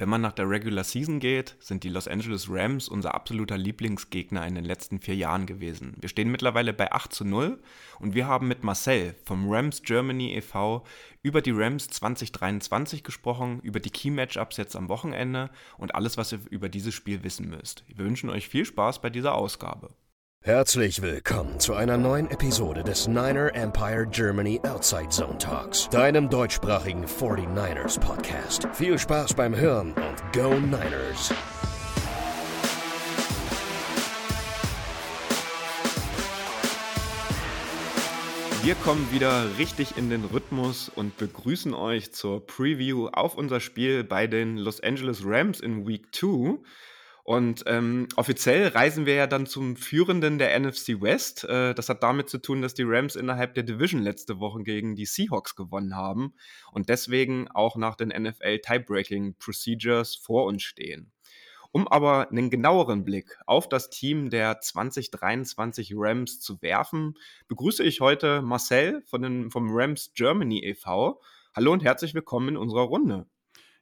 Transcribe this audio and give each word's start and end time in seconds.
Wenn 0.00 0.08
man 0.08 0.22
nach 0.22 0.32
der 0.32 0.48
Regular 0.48 0.82
Season 0.82 1.20
geht, 1.20 1.56
sind 1.60 1.84
die 1.84 1.90
Los 1.90 2.08
Angeles 2.08 2.46
Rams 2.48 2.88
unser 2.88 3.14
absoluter 3.14 3.58
Lieblingsgegner 3.58 4.46
in 4.46 4.54
den 4.54 4.64
letzten 4.64 4.98
vier 4.98 5.14
Jahren 5.14 5.44
gewesen. 5.44 5.94
Wir 6.00 6.08
stehen 6.08 6.30
mittlerweile 6.30 6.72
bei 6.72 6.90
8 6.90 7.12
zu 7.12 7.26
0 7.26 7.62
und 7.98 8.14
wir 8.14 8.26
haben 8.26 8.48
mit 8.48 8.64
Marcel 8.64 9.14
vom 9.26 9.52
Rams 9.52 9.82
Germany 9.82 10.32
e.V. 10.36 10.86
über 11.20 11.42
die 11.42 11.50
Rams 11.50 11.88
2023 11.88 13.04
gesprochen, 13.04 13.60
über 13.60 13.78
die 13.78 13.90
Key 13.90 14.08
Matchups 14.08 14.56
jetzt 14.56 14.74
am 14.74 14.88
Wochenende 14.88 15.50
und 15.76 15.94
alles, 15.94 16.16
was 16.16 16.32
ihr 16.32 16.40
über 16.48 16.70
dieses 16.70 16.94
Spiel 16.94 17.22
wissen 17.22 17.50
müsst. 17.50 17.84
Wir 17.86 17.98
wünschen 17.98 18.30
euch 18.30 18.48
viel 18.48 18.64
Spaß 18.64 19.02
bei 19.02 19.10
dieser 19.10 19.34
Ausgabe. 19.34 19.90
Herzlich 20.42 21.02
willkommen 21.02 21.60
zu 21.60 21.74
einer 21.74 21.98
neuen 21.98 22.30
Episode 22.30 22.82
des 22.82 23.06
Niner 23.06 23.54
Empire 23.54 24.06
Germany 24.10 24.58
Outside 24.62 25.10
Zone 25.10 25.36
Talks, 25.36 25.90
deinem 25.90 26.30
deutschsprachigen 26.30 27.04
49ers 27.04 28.00
Podcast. 28.00 28.66
Viel 28.72 28.98
Spaß 28.98 29.34
beim 29.34 29.54
Hören 29.54 29.92
und 29.92 30.32
Go 30.32 30.54
Niners! 30.58 31.34
Wir 38.62 38.76
kommen 38.76 39.12
wieder 39.12 39.58
richtig 39.58 39.98
in 39.98 40.08
den 40.08 40.24
Rhythmus 40.24 40.88
und 40.88 41.18
begrüßen 41.18 41.74
euch 41.74 42.12
zur 42.12 42.46
Preview 42.46 43.08
auf 43.08 43.34
unser 43.34 43.60
Spiel 43.60 44.04
bei 44.04 44.26
den 44.26 44.56
Los 44.56 44.80
Angeles 44.80 45.20
Rams 45.22 45.60
in 45.60 45.86
Week 45.86 46.06
2. 46.14 46.58
Und 47.30 47.62
ähm, 47.66 48.08
offiziell 48.16 48.66
reisen 48.66 49.06
wir 49.06 49.14
ja 49.14 49.28
dann 49.28 49.46
zum 49.46 49.76
Führenden 49.76 50.38
der 50.38 50.58
NFC 50.58 51.00
West. 51.00 51.44
Äh, 51.44 51.74
das 51.74 51.88
hat 51.88 52.02
damit 52.02 52.28
zu 52.28 52.38
tun, 52.38 52.60
dass 52.60 52.74
die 52.74 52.82
Rams 52.82 53.14
innerhalb 53.14 53.54
der 53.54 53.62
Division 53.62 54.02
letzte 54.02 54.40
Woche 54.40 54.64
gegen 54.64 54.96
die 54.96 55.06
Seahawks 55.06 55.54
gewonnen 55.54 55.94
haben 55.94 56.34
und 56.72 56.88
deswegen 56.88 57.46
auch 57.46 57.76
nach 57.76 57.94
den 57.94 58.08
NFL 58.08 58.58
Tiebreaking 58.58 59.36
Procedures 59.38 60.16
vor 60.16 60.46
uns 60.46 60.64
stehen. 60.64 61.12
Um 61.70 61.86
aber 61.86 62.32
einen 62.32 62.50
genaueren 62.50 63.04
Blick 63.04 63.38
auf 63.46 63.68
das 63.68 63.90
Team 63.90 64.28
der 64.30 64.60
2023 64.60 65.92
Rams 65.94 66.40
zu 66.40 66.60
werfen, 66.62 67.14
begrüße 67.46 67.84
ich 67.84 68.00
heute 68.00 68.42
Marcel 68.42 69.04
von 69.06 69.22
den, 69.22 69.50
vom 69.52 69.68
Rams 69.70 70.10
Germany 70.14 70.64
e.V. 70.64 71.20
Hallo 71.54 71.72
und 71.72 71.84
herzlich 71.84 72.12
willkommen 72.12 72.48
in 72.48 72.56
unserer 72.56 72.82
Runde. 72.82 73.28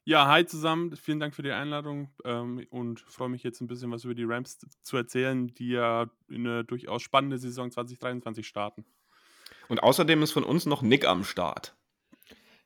Ja, 0.08 0.26
hi 0.26 0.46
zusammen. 0.46 0.96
Vielen 0.96 1.20
Dank 1.20 1.34
für 1.34 1.42
die 1.42 1.50
Einladung 1.50 2.08
ähm, 2.24 2.66
und 2.70 3.00
freue 3.00 3.28
mich 3.28 3.42
jetzt 3.42 3.60
ein 3.60 3.66
bisschen 3.66 3.90
was 3.90 4.04
über 4.04 4.14
die 4.14 4.24
Rams 4.24 4.58
zu 4.80 4.96
erzählen, 4.96 5.48
die 5.48 5.68
ja 5.68 6.08
in 6.30 6.46
eine 6.46 6.64
durchaus 6.64 7.02
spannende 7.02 7.36
Saison 7.36 7.70
2023 7.70 8.46
starten. 8.46 8.86
Und 9.68 9.82
außerdem 9.82 10.22
ist 10.22 10.32
von 10.32 10.44
uns 10.44 10.64
noch 10.64 10.80
Nick 10.80 11.06
am 11.06 11.24
Start. 11.24 11.76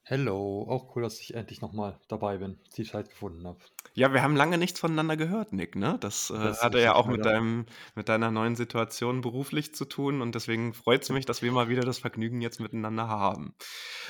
Hello, 0.04 0.68
auch 0.68 0.94
cool, 0.94 1.02
dass 1.02 1.18
ich 1.18 1.34
endlich 1.34 1.60
nochmal 1.60 1.98
dabei 2.06 2.38
bin, 2.38 2.60
die 2.76 2.84
Zeit 2.84 3.08
gefunden 3.08 3.44
habe. 3.44 3.58
Ja, 3.94 4.14
wir 4.14 4.22
haben 4.22 4.36
lange 4.36 4.56
nichts 4.56 4.80
voneinander 4.80 5.18
gehört, 5.18 5.52
Nick, 5.52 5.76
ne? 5.76 5.98
Das, 6.00 6.30
äh, 6.30 6.34
das 6.34 6.62
hatte 6.62 6.80
ja 6.80 6.94
auch 6.94 7.06
mit, 7.06 7.26
deinem, 7.26 7.66
mit 7.94 8.08
deiner 8.08 8.30
neuen 8.30 8.56
Situation 8.56 9.20
beruflich 9.20 9.74
zu 9.74 9.84
tun 9.84 10.22
und 10.22 10.34
deswegen 10.34 10.72
freut 10.72 11.02
es 11.02 11.10
mich, 11.10 11.26
dass 11.26 11.42
wir 11.42 11.52
mal 11.52 11.68
wieder 11.68 11.82
das 11.82 11.98
Vergnügen 11.98 12.40
jetzt 12.40 12.58
miteinander 12.58 13.08
haben. 13.08 13.54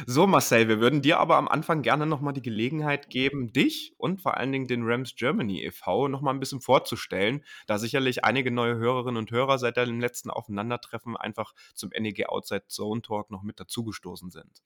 So, 0.07 0.29
Marcel, 0.29 0.69
wir 0.69 0.79
würden 0.79 1.03
dir 1.03 1.19
aber 1.19 1.37
am 1.37 1.49
Anfang 1.49 1.83
gerne 1.83 2.07
nochmal 2.07 2.33
die 2.33 2.43
Gelegenheit 2.43 3.11
geben, 3.11 3.53
dich 3.53 3.95
und 3.99 4.21
vor 4.21 4.37
allen 4.37 4.53
Dingen 4.53 4.69
den 4.69 4.85
Rams 4.85 5.17
Germany 5.17 5.65
e.V. 5.65 6.07
nochmal 6.07 6.35
ein 6.35 6.41
bisschen 6.41 6.61
vorzustellen, 6.61 7.45
da 7.67 7.79
sicherlich 7.79 8.25
einige 8.25 8.53
neue 8.53 8.77
Hörerinnen 8.77 9.19
und 9.19 9.33
Hörer 9.33 9.59
seit 9.59 9.77
deinem 9.79 9.99
letzten 9.99 10.31
Aufeinandertreffen 10.31 11.17
einfach 11.17 11.55
zum 11.75 11.91
NEG 11.91 12.29
Outside 12.29 12.69
Zone 12.69 13.03
Talk 13.03 13.33
noch 13.33 13.43
mit 13.43 13.59
dazugestoßen 13.59 14.31
sind. 14.31 14.63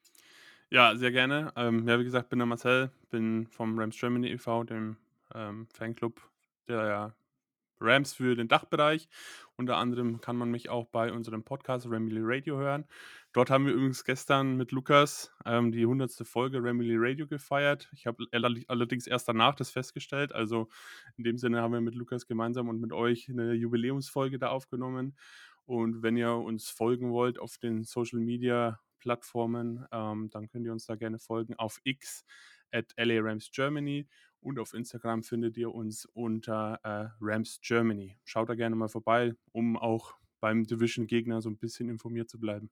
Ja, 0.68 0.94
sehr 0.96 1.12
gerne. 1.12 1.52
Ähm, 1.56 1.88
ja, 1.88 1.98
wie 1.98 2.04
gesagt, 2.04 2.28
bin 2.28 2.38
der 2.38 2.46
Marcel, 2.46 2.90
bin 3.10 3.46
vom 3.46 3.78
Rams 3.78 3.98
Germany 3.98 4.28
e.V., 4.28 4.64
dem 4.64 4.96
ähm, 5.34 5.66
Fanclub 5.72 6.20
der 6.68 7.14
Rams 7.80 8.14
für 8.14 8.34
den 8.34 8.48
Dachbereich. 8.48 9.08
Unter 9.56 9.76
anderem 9.76 10.20
kann 10.20 10.36
man 10.36 10.50
mich 10.50 10.68
auch 10.70 10.86
bei 10.86 11.12
unserem 11.12 11.44
Podcast 11.44 11.86
Ramily 11.90 12.20
Radio 12.22 12.56
hören. 12.56 12.86
Dort 13.32 13.50
haben 13.50 13.66
wir 13.66 13.74
übrigens 13.74 14.04
gestern 14.04 14.56
mit 14.56 14.72
Lukas 14.72 15.30
ähm, 15.44 15.72
die 15.72 15.82
100. 15.82 16.10
Folge 16.26 16.62
Ramily 16.62 16.96
Radio 16.96 17.26
gefeiert. 17.26 17.88
Ich 17.92 18.06
habe 18.06 18.24
allerdings 18.32 19.06
erst 19.06 19.28
danach 19.28 19.54
das 19.54 19.70
festgestellt. 19.70 20.34
Also 20.34 20.68
in 21.16 21.24
dem 21.24 21.36
Sinne 21.36 21.60
haben 21.60 21.72
wir 21.72 21.80
mit 21.80 21.94
Lukas 21.94 22.26
gemeinsam 22.26 22.68
und 22.68 22.80
mit 22.80 22.92
euch 22.92 23.28
eine 23.28 23.52
Jubiläumsfolge 23.52 24.38
da 24.38 24.48
aufgenommen. 24.48 25.16
Und 25.66 26.02
wenn 26.02 26.16
ihr 26.16 26.32
uns 26.32 26.70
folgen 26.70 27.10
wollt 27.12 27.38
auf 27.38 27.58
den 27.58 27.84
Social 27.84 28.20
Media 28.20 28.80
Plattformen, 29.00 29.86
ähm, 29.92 30.30
dann 30.30 30.48
könnt 30.48 30.64
ihr 30.64 30.72
uns 30.72 30.86
da 30.86 30.96
gerne 30.96 31.18
folgen 31.18 31.54
auf 31.56 31.80
X 31.84 32.24
at 32.72 32.92
LA 32.96 33.20
Rams 33.20 33.50
Germany 33.52 34.08
und 34.46 34.60
auf 34.60 34.74
Instagram 34.74 35.24
findet 35.24 35.56
ihr 35.56 35.74
uns 35.74 36.06
unter 36.06 36.78
äh, 36.84 37.08
Rams 37.20 37.58
Germany. 37.62 38.16
Schaut 38.24 38.48
da 38.48 38.54
gerne 38.54 38.76
mal 38.76 38.88
vorbei, 38.88 39.34
um 39.50 39.76
auch 39.76 40.14
beim 40.38 40.64
Division-Gegner 40.64 41.42
so 41.42 41.50
ein 41.50 41.58
bisschen 41.58 41.88
informiert 41.88 42.30
zu 42.30 42.38
bleiben. 42.38 42.70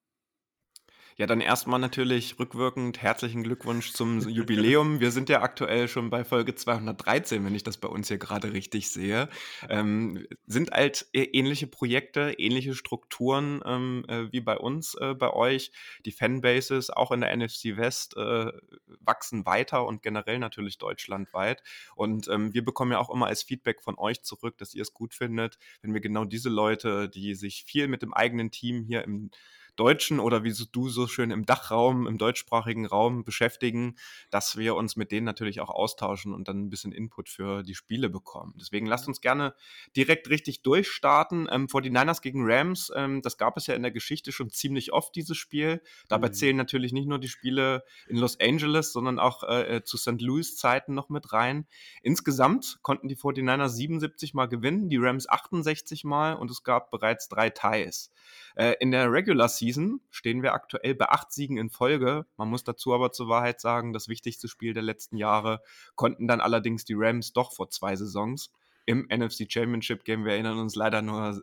Ja, 1.17 1.27
dann 1.27 1.41
erstmal 1.41 1.79
natürlich 1.79 2.41
rückwirkend 2.41 3.01
herzlichen 3.01 3.45
Glückwunsch 3.45 3.93
zum 3.93 4.19
Jubiläum. 4.29 4.99
Wir 4.99 5.13
sind 5.13 5.29
ja 5.29 5.43
aktuell 5.43 5.87
schon 5.87 6.11
bei 6.11 6.25
Folge 6.25 6.57
213, 6.57 7.45
wenn 7.45 7.55
ich 7.55 7.63
das 7.63 7.77
bei 7.77 7.87
uns 7.87 8.09
hier 8.09 8.19
gerade 8.19 8.53
richtig 8.53 8.91
sehe. 8.91 9.29
Ähm, 9.69 10.27
sind 10.49 10.73
halt 10.73 11.07
e-, 11.13 11.23
ähnliche 11.23 11.69
Projekte, 11.69 12.35
ähnliche 12.39 12.75
Strukturen 12.75 13.63
ähm, 13.65 14.05
äh, 14.09 14.33
wie 14.33 14.41
bei 14.41 14.57
uns, 14.59 14.97
äh, 14.97 15.15
bei 15.15 15.33
euch. 15.33 15.71
Die 16.05 16.11
Fanbases 16.11 16.91
auch 16.91 17.13
in 17.13 17.21
der 17.21 17.37
NFC 17.37 17.77
West 17.77 18.17
äh, 18.17 18.51
wachsen 18.99 19.47
weiter 19.47 19.87
und 19.87 20.03
generell 20.03 20.41
natürlich 20.41 20.79
deutschlandweit. 20.79 21.63
Und 21.95 22.27
ähm, 22.27 22.53
wir 22.55 22.65
bekommen 22.65 22.91
ja 22.91 22.99
auch 22.99 23.11
immer 23.11 23.29
als 23.29 23.45
Feedback 23.45 23.83
von 23.83 23.97
euch 23.99 24.23
zurück, 24.23 24.59
dass 24.59 24.75
ihr 24.75 24.83
es 24.83 24.93
gut 24.93 25.15
findet, 25.15 25.59
wenn 25.81 25.95
wir 25.95 26.01
genau 26.01 26.25
diese 26.25 26.49
Leute, 26.49 27.09
die 27.09 27.37
sich 27.37 27.63
viel 27.65 27.87
mit 27.87 28.03
dem 28.03 28.13
eigenen 28.13 28.51
Team 28.51 28.83
hier 28.83 29.05
im 29.05 29.31
Deutschen 29.77 30.21
oder 30.21 30.45
wie 30.45 30.55
du 30.73 30.89
so 30.89 31.07
schön 31.07 31.31
im 31.31 31.45
Dachraum, 31.45 32.07
im 32.07 32.19
deutschsprachigen 32.19 32.87
Raum 32.87 33.25
beschäftigen, 33.25 33.97
dass 34.31 34.57
wir 34.57 34.77
uns 34.77 34.97
mit 34.97 35.11
denen 35.11 35.25
natürlich 35.25 35.61
auch 35.61 35.71
austauschen 35.71 36.33
und 36.33 36.49
dann 36.49 36.65
ein 36.65 36.71
bisschen 36.71 36.93
Input 36.93 37.29
für 37.29 37.63
die 37.63 37.75
Spiele 37.75 38.09
bekommen. 38.09 38.55
Deswegen 38.61 38.87
lasst 38.87 39.09
uns 39.09 39.21
gerne 39.21 39.55
direkt 39.97 40.31
richtig 40.31 40.63
durchstarten. 40.63 41.49
Ähm, 41.51 41.67
49ers 41.67 42.23
gegen 42.23 42.43
Rams, 42.45 42.93
ähm, 42.95 43.21
das 43.23 43.37
gab 43.37 43.57
es 43.57 43.67
ja 43.67 43.75
in 43.75 43.83
der 43.83 43.91
Geschichte 43.91 44.33
schon 44.33 44.51
ziemlich 44.51 44.93
oft, 44.93 45.15
dieses 45.17 45.37
Spiel. 45.37 45.83
Dabei 46.09 46.29
mhm. 46.29 46.35
zählen 46.35 46.57
natürlich 46.57 46.93
nicht 46.93 47.09
nur 47.09 47.19
die 47.19 47.29
Spiele 47.29 47.85
in 48.09 48.17
Los 48.17 48.39
Angeles, 48.41 48.93
sondern 48.93 49.19
auch 49.19 49.43
äh, 49.43 49.77
äh 49.77 49.85
zu 49.85 49.97
St. 49.97 50.21
Louis 50.21 50.57
Zeiten 50.57 50.95
noch 50.95 51.09
mit 51.09 51.33
rein. 51.33 51.67
Insgesamt 52.03 52.79
konnten 52.83 53.09
die 53.09 53.17
49ers 53.17 53.71
77 53.71 54.35
Mal 54.35 54.47
gewinnen, 54.47 54.89
die 54.89 54.99
Rams 54.99 55.29
68 55.29 56.05
Mal 56.05 56.35
und 56.35 56.51
es 56.51 56.63
gab 56.63 56.91
bereits 56.91 57.29
drei 57.29 57.51
Ties. 57.51 58.13
Äh, 58.55 58.75
in 58.81 58.91
der 58.91 59.11
Regular 59.11 59.49
Season 59.49 59.64
stehen 60.11 60.43
wir 60.43 60.55
aktuell 60.55 60.95
bei 60.95 61.09
acht 61.09 61.33
Siegen 61.33 61.57
in 61.57 61.71
Folge. 61.71 62.27
Man 62.37 62.49
muss 62.49 62.65
dazu 62.65 62.95
aber 62.95 63.13
zur 63.13 63.29
Wahrheit 63.29 63.61
sagen, 63.61 63.93
das 63.93 64.09
wichtigste 64.09 64.49
Spiel 64.49 64.75
der 64.75 64.83
letzten 64.83 65.17
Jahre 65.17 65.61
konnten 65.95 66.27
dann 66.27 66.41
allerdings 66.41 66.85
die 66.85 66.95
Rams 66.97 67.33
doch 67.33 67.53
vor 67.53 67.71
zwei 67.71 67.97
Saisons. 67.97 68.53
Im 68.87 69.09
NFC 69.09 69.51
Championship 69.51 70.05
Game, 70.05 70.25
wir 70.25 70.33
erinnern 70.33 70.59
uns 70.59 70.75
leider 70.75 71.01
nur 71.01 71.43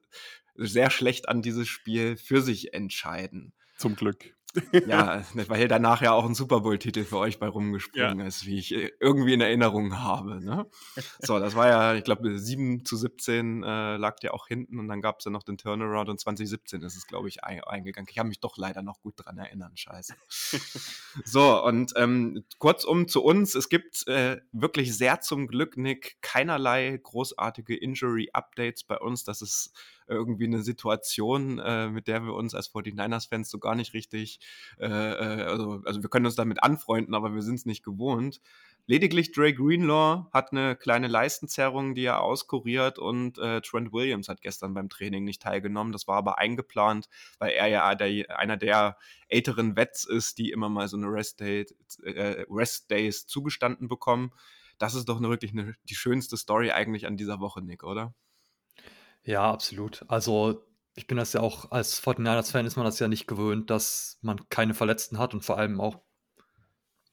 sehr 0.55 0.91
schlecht 0.91 1.29
an 1.29 1.41
dieses 1.41 1.67
Spiel, 1.67 2.17
für 2.17 2.41
sich 2.41 2.73
entscheiden. 2.73 3.53
Zum 3.77 3.95
Glück 3.95 4.35
ja, 4.87 5.23
weil 5.47 5.67
danach 5.67 6.01
ja 6.01 6.11
auch 6.11 6.25
ein 6.25 6.35
Super 6.35 6.61
Bowl-Titel 6.61 7.03
für 7.03 7.17
euch 7.17 7.39
bei 7.39 7.47
rumgesprungen 7.47 8.19
ja. 8.19 8.25
ist, 8.25 8.45
wie 8.45 8.57
ich 8.57 8.73
äh, 8.73 8.91
irgendwie 8.99 9.33
in 9.33 9.41
Erinnerung 9.41 9.99
habe. 9.99 10.43
Ne? 10.43 10.67
So, 11.19 11.39
das 11.39 11.55
war 11.55 11.67
ja, 11.67 11.93
ich 11.95 12.03
glaube, 12.03 12.37
7 12.37 12.85
zu 12.85 12.97
17 12.97 13.63
äh, 13.63 13.97
lag 13.97 14.17
der 14.17 14.33
auch 14.33 14.47
hinten 14.47 14.79
und 14.79 14.87
dann 14.87 15.01
gab 15.01 15.19
es 15.19 15.25
ja 15.25 15.31
noch 15.31 15.43
den 15.43 15.57
Turnaround 15.57 16.09
und 16.09 16.19
2017 16.19 16.81
ist 16.83 16.97
es, 16.97 17.07
glaube 17.07 17.27
ich, 17.27 17.43
ein, 17.43 17.63
eingegangen. 17.63 18.07
Ich 18.09 18.19
habe 18.19 18.29
mich 18.29 18.39
doch 18.39 18.57
leider 18.57 18.81
noch 18.81 19.01
gut 19.01 19.13
dran 19.17 19.37
erinnern, 19.37 19.75
scheiße. 19.75 20.15
so, 21.25 21.63
und 21.63 21.93
ähm, 21.95 22.43
kurzum 22.57 23.07
zu 23.07 23.23
uns, 23.23 23.55
es 23.55 23.69
gibt 23.69 24.07
äh, 24.07 24.41
wirklich 24.51 24.95
sehr 24.95 25.21
zum 25.21 25.47
Glück, 25.47 25.77
Nick, 25.77 26.17
keinerlei 26.21 26.99
großartige 27.01 27.75
Injury-Updates 27.75 28.83
bei 28.83 28.97
uns. 28.97 29.23
Das 29.23 29.41
ist 29.41 29.73
irgendwie 30.07 30.45
eine 30.45 30.61
Situation, 30.61 31.59
äh, 31.59 31.89
mit 31.89 32.07
der 32.07 32.23
wir 32.23 32.33
uns 32.33 32.55
als 32.55 32.73
49ers-Fans 32.73 33.49
so 33.49 33.59
gar 33.59 33.75
nicht 33.75 33.93
richtig, 33.93 34.39
äh, 34.79 34.87
äh, 34.87 35.43
also, 35.43 35.81
also 35.85 36.01
wir 36.01 36.09
können 36.09 36.25
uns 36.25 36.35
damit 36.35 36.63
anfreunden, 36.63 37.13
aber 37.13 37.33
wir 37.33 37.41
sind 37.41 37.55
es 37.55 37.65
nicht 37.65 37.83
gewohnt. 37.83 38.41
Lediglich 38.87 39.31
Dre 39.31 39.53
Greenlaw 39.53 40.25
hat 40.33 40.51
eine 40.51 40.75
kleine 40.75 41.07
Leistenzerrung, 41.07 41.93
die 41.93 42.05
er 42.05 42.21
auskuriert 42.21 42.97
und 42.97 43.37
äh, 43.37 43.61
Trent 43.61 43.93
Williams 43.93 44.27
hat 44.27 44.41
gestern 44.41 44.73
beim 44.73 44.89
Training 44.89 45.23
nicht 45.23 45.41
teilgenommen. 45.41 45.93
Das 45.93 46.07
war 46.07 46.17
aber 46.17 46.39
eingeplant, 46.39 47.07
weil 47.37 47.51
er 47.51 47.67
ja 47.67 47.95
der, 47.95 48.39
einer 48.39 48.57
der 48.57 48.97
älteren 49.27 49.75
Vets 49.75 50.03
ist, 50.03 50.39
die 50.39 50.49
immer 50.51 50.67
mal 50.67 50.87
so 50.87 50.97
eine 50.97 51.07
Rest, 51.07 51.39
Day, 51.39 51.65
äh, 52.03 52.43
Rest 52.49 52.89
Days 52.89 53.27
zugestanden 53.27 53.87
bekommen. 53.87 54.31
Das 54.77 54.95
ist 54.95 55.07
doch 55.07 55.21
wirklich 55.21 55.51
eine, 55.51 55.75
die 55.87 55.95
schönste 55.95 56.35
Story 56.37 56.71
eigentlich 56.71 57.05
an 57.05 57.15
dieser 57.15 57.39
Woche, 57.39 57.61
Nick, 57.61 57.83
oder? 57.83 58.15
Ja, 59.23 59.51
absolut. 59.51 60.03
Also, 60.07 60.65
ich 60.95 61.07
bin 61.07 61.17
das 61.17 61.33
ja 61.33 61.41
auch 61.41 61.71
als 61.71 62.01
49ers-Fan 62.01 62.65
ist 62.65 62.75
man 62.75 62.85
das 62.85 62.99
ja 62.99 63.07
nicht 63.07 63.27
gewöhnt, 63.27 63.69
dass 63.69 64.17
man 64.21 64.49
keine 64.49 64.73
Verletzten 64.73 65.17
hat 65.19 65.33
und 65.33 65.45
vor 65.45 65.57
allem 65.57 65.79
auch 65.79 66.01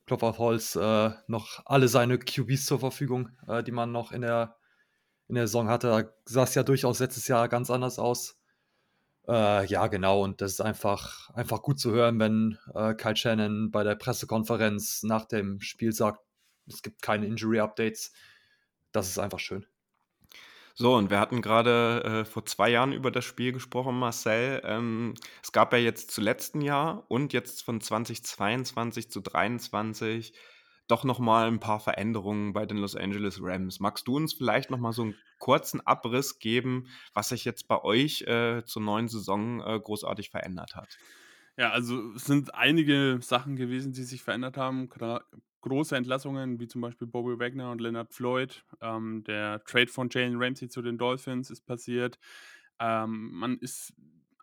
Klopf 0.06 0.22
auf 0.22 0.38
Holz, 0.38 0.74
äh, 0.74 1.10
noch 1.26 1.60
alle 1.66 1.86
seine 1.86 2.18
QBs 2.18 2.64
zur 2.64 2.80
Verfügung, 2.80 3.28
äh, 3.46 3.62
die 3.62 3.72
man 3.72 3.92
noch 3.92 4.10
in 4.10 4.22
der, 4.22 4.56
in 5.28 5.34
der 5.34 5.46
Saison 5.46 5.68
hatte. 5.68 5.88
Da 5.88 6.04
sah 6.24 6.44
es 6.44 6.54
ja 6.54 6.62
durchaus 6.62 6.98
letztes 6.98 7.28
Jahr 7.28 7.48
ganz 7.48 7.70
anders 7.70 7.98
aus. 7.98 8.40
Äh, 9.28 9.66
ja, 9.66 9.86
genau. 9.88 10.24
Und 10.24 10.40
das 10.40 10.52
ist 10.52 10.60
einfach, 10.62 11.28
einfach 11.34 11.60
gut 11.62 11.78
zu 11.78 11.92
hören, 11.92 12.18
wenn 12.18 12.58
äh, 12.74 12.94
Kyle 12.94 13.16
Shannon 13.16 13.70
bei 13.70 13.84
der 13.84 13.96
Pressekonferenz 13.96 15.02
nach 15.02 15.26
dem 15.26 15.60
Spiel 15.60 15.92
sagt, 15.92 16.20
es 16.66 16.82
gibt 16.82 17.02
keine 17.02 17.26
Injury-Updates. 17.26 18.12
Das 18.92 19.08
ist 19.08 19.18
einfach 19.18 19.38
schön. 19.38 19.66
So, 20.80 20.94
und 20.94 21.10
wir 21.10 21.18
hatten 21.18 21.42
gerade 21.42 22.04
äh, 22.04 22.24
vor 22.24 22.46
zwei 22.46 22.70
Jahren 22.70 22.92
über 22.92 23.10
das 23.10 23.24
Spiel 23.24 23.50
gesprochen, 23.50 23.98
Marcel. 23.98 24.62
Ähm, 24.62 25.14
es 25.42 25.50
gab 25.50 25.72
ja 25.72 25.78
jetzt 25.80 26.12
zu 26.12 26.20
letzten 26.20 26.60
Jahr 26.60 27.04
und 27.08 27.32
jetzt 27.32 27.64
von 27.64 27.80
2022 27.80 29.10
zu 29.10 29.20
2023 29.20 30.32
doch 30.86 31.02
noch 31.02 31.18
mal 31.18 31.48
ein 31.48 31.58
paar 31.58 31.80
Veränderungen 31.80 32.52
bei 32.52 32.64
den 32.64 32.76
Los 32.76 32.94
Angeles 32.94 33.40
Rams. 33.42 33.80
Magst 33.80 34.06
du 34.06 34.14
uns 34.14 34.34
vielleicht 34.34 34.70
noch 34.70 34.78
mal 34.78 34.92
so 34.92 35.02
einen 35.02 35.16
kurzen 35.40 35.84
Abriss 35.84 36.38
geben, 36.38 36.86
was 37.12 37.30
sich 37.30 37.44
jetzt 37.44 37.66
bei 37.66 37.82
euch 37.82 38.22
äh, 38.28 38.62
zur 38.64 38.82
neuen 38.82 39.08
Saison 39.08 39.60
äh, 39.60 39.80
großartig 39.80 40.30
verändert 40.30 40.76
hat? 40.76 40.96
Ja, 41.56 41.70
also 41.70 42.12
es 42.14 42.24
sind 42.24 42.54
einige 42.54 43.18
Sachen 43.20 43.56
gewesen, 43.56 43.94
die 43.94 44.04
sich 44.04 44.22
verändert 44.22 44.56
haben 44.56 44.88
große 45.60 45.96
Entlassungen, 45.96 46.60
wie 46.60 46.68
zum 46.68 46.80
Beispiel 46.80 47.06
Bobby 47.06 47.38
Wagner 47.38 47.70
und 47.70 47.80
Leonard 47.80 48.12
Floyd. 48.12 48.64
Ähm, 48.80 49.24
der 49.24 49.62
Trade 49.64 49.88
von 49.88 50.08
Jalen 50.10 50.40
Ramsey 50.42 50.68
zu 50.68 50.82
den 50.82 50.98
Dolphins 50.98 51.50
ist 51.50 51.66
passiert. 51.66 52.18
Ähm, 52.78 53.30
man 53.32 53.58
ist 53.58 53.94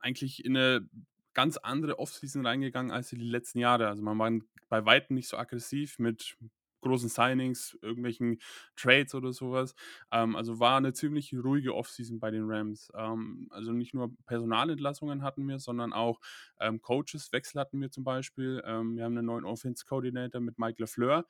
eigentlich 0.01 0.43
in 0.43 0.57
eine 0.57 0.89
ganz 1.33 1.57
andere 1.57 1.99
Offseason 1.99 2.45
reingegangen 2.45 2.91
als 2.91 3.11
in 3.11 3.19
die 3.19 3.29
letzten 3.29 3.59
Jahre. 3.59 3.87
Also 3.87 4.03
man 4.03 4.17
war 4.17 4.31
bei 4.69 4.85
weitem 4.85 5.15
nicht 5.15 5.27
so 5.27 5.37
aggressiv 5.37 5.99
mit 5.99 6.37
großen 6.85 7.09
Signings, 7.09 7.77
irgendwelchen 7.81 8.39
Trades 8.75 9.15
oder 9.15 9.33
sowas. 9.33 9.75
Ähm, 10.11 10.35
also 10.35 10.59
war 10.59 10.77
eine 10.77 10.93
ziemlich 10.93 11.33
ruhige 11.33 11.75
Offseason 11.75 12.19
bei 12.19 12.31
den 12.31 12.49
Rams. 12.49 12.91
Ähm, 12.95 13.47
also 13.51 13.71
nicht 13.71 13.93
nur 13.93 14.15
Personalentlassungen 14.25 15.23
hatten 15.23 15.47
wir, 15.47 15.59
sondern 15.59 15.93
auch 15.93 16.19
ähm, 16.59 16.81
Coaches-Wechsel 16.81 17.59
hatten 17.59 17.81
wir 17.81 17.91
zum 17.91 18.03
Beispiel. 18.03 18.61
Ähm, 18.65 18.95
wir 18.95 19.03
haben 19.03 19.17
einen 19.17 19.27
neuen 19.27 19.45
Offense-Coordinator 19.45 20.41
mit 20.41 20.57
Mike 20.59 20.81
LeFleur. 20.81 21.25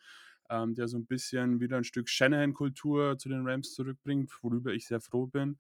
Ähm, 0.48 0.76
der 0.76 0.88
so 0.88 0.98
ein 0.98 1.08
bisschen 1.08 1.60
wieder 1.60 1.78
ein 1.78 1.84
Stück 1.84 2.08
Shanahan-Kultur 2.08 3.18
zu 3.18 3.30
den 3.30 3.48
Rams 3.48 3.74
zurückbringt, 3.74 4.32
worüber 4.44 4.74
ich 4.74 4.86
sehr 4.86 5.02
froh 5.02 5.26
bin. 5.26 5.58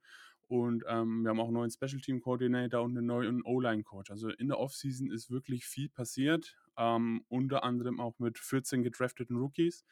Und 0.48 0.84
ähm, 0.88 1.24
wir 1.24 1.30
haben 1.30 1.40
auch 1.40 1.46
einen 1.46 1.56
neuen 1.56 1.72
Special 1.72 2.00
Team 2.00 2.22
Coordinator 2.22 2.84
und 2.84 2.96
einen 2.96 3.08
neuen 3.08 3.42
O-Line 3.44 3.84
Coach. 3.84 4.12
Also 4.12 4.30
in 4.30 4.48
der 4.48 4.60
Offseason 4.60 5.10
ist 5.10 5.32
wirklich 5.32 5.66
viel 5.66 5.90
passiert. 5.90 6.56
Ähm, 6.78 7.24
unter 7.30 7.64
anderem 7.64 8.00
auch 8.00 8.20
mit 8.20 8.40
14 8.40 8.84
gedrafteten 8.84 9.38
Rookies. 9.38 9.86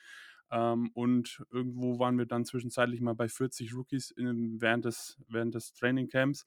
Ähm, 0.51 0.91
und 0.93 1.43
irgendwo 1.51 1.99
waren 1.99 2.17
wir 2.17 2.25
dann 2.25 2.45
zwischenzeitlich 2.45 3.01
mal 3.01 3.15
bei 3.15 3.27
40 3.27 3.73
Rookies 3.73 4.11
in, 4.11 4.61
während, 4.61 4.85
des, 4.85 5.17
während 5.27 5.55
des 5.55 5.73
Training 5.73 6.09
Camps. 6.09 6.45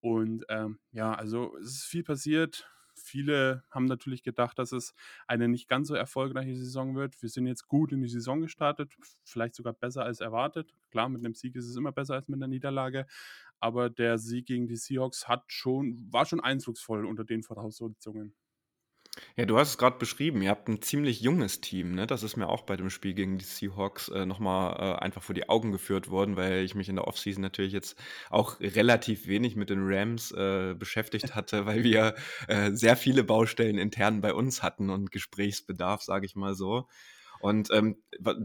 Und 0.00 0.44
ähm, 0.48 0.80
ja, 0.92 1.14
also 1.14 1.56
es 1.58 1.76
ist 1.76 1.84
viel 1.84 2.02
passiert. 2.02 2.68
Viele 2.94 3.64
haben 3.70 3.86
natürlich 3.86 4.22
gedacht, 4.22 4.58
dass 4.58 4.72
es 4.72 4.94
eine 5.26 5.48
nicht 5.48 5.68
ganz 5.68 5.88
so 5.88 5.94
erfolgreiche 5.94 6.56
Saison 6.56 6.94
wird. 6.94 7.20
Wir 7.22 7.28
sind 7.28 7.46
jetzt 7.46 7.68
gut 7.68 7.92
in 7.92 8.02
die 8.02 8.08
Saison 8.08 8.40
gestartet, 8.40 8.92
vielleicht 9.24 9.54
sogar 9.54 9.72
besser 9.72 10.04
als 10.04 10.20
erwartet. 10.20 10.74
Klar, 10.90 11.08
mit 11.08 11.24
einem 11.24 11.34
Sieg 11.34 11.54
ist 11.56 11.66
es 11.66 11.76
immer 11.76 11.92
besser 11.92 12.14
als 12.14 12.28
mit 12.28 12.38
einer 12.38 12.48
Niederlage, 12.48 13.06
aber 13.60 13.88
der 13.90 14.18
Sieg 14.18 14.46
gegen 14.46 14.66
die 14.66 14.76
Seahawks 14.76 15.28
hat 15.28 15.44
schon, 15.48 16.12
war 16.12 16.26
schon 16.26 16.40
eindrucksvoll 16.40 17.06
unter 17.06 17.24
den 17.24 17.42
Voraussetzungen. 17.42 18.34
Ja, 19.36 19.44
du 19.44 19.58
hast 19.58 19.68
es 19.70 19.78
gerade 19.78 19.98
beschrieben. 19.98 20.40
Ihr 20.42 20.48
habt 20.50 20.68
ein 20.68 20.80
ziemlich 20.80 21.20
junges 21.20 21.60
Team, 21.60 21.94
ne? 21.94 22.06
Das 22.06 22.22
ist 22.22 22.36
mir 22.36 22.48
auch 22.48 22.62
bei 22.62 22.76
dem 22.76 22.88
Spiel 22.90 23.12
gegen 23.14 23.36
die 23.38 23.44
Seahawks 23.44 24.08
äh, 24.08 24.24
noch 24.24 24.38
mal 24.38 24.72
äh, 24.96 24.98
einfach 25.04 25.22
vor 25.22 25.34
die 25.34 25.48
Augen 25.50 25.70
geführt 25.70 26.08
worden, 26.10 26.36
weil 26.36 26.64
ich 26.64 26.74
mich 26.74 26.88
in 26.88 26.96
der 26.96 27.06
Offseason 27.06 27.42
natürlich 27.42 27.72
jetzt 27.74 27.98
auch 28.30 28.58
relativ 28.60 29.26
wenig 29.26 29.54
mit 29.54 29.68
den 29.70 29.80
Rams 29.82 30.32
äh, 30.32 30.74
beschäftigt 30.78 31.34
hatte, 31.34 31.66
weil 31.66 31.84
wir 31.84 32.14
äh, 32.48 32.70
sehr 32.72 32.96
viele 32.96 33.22
Baustellen 33.24 33.76
intern 33.78 34.20
bei 34.22 34.32
uns 34.32 34.62
hatten 34.62 34.88
und 34.88 35.10
Gesprächsbedarf, 35.10 36.02
sage 36.02 36.24
ich 36.26 36.34
mal 36.34 36.54
so. 36.54 36.88
Und 37.42 37.70
ähm, 37.72 37.96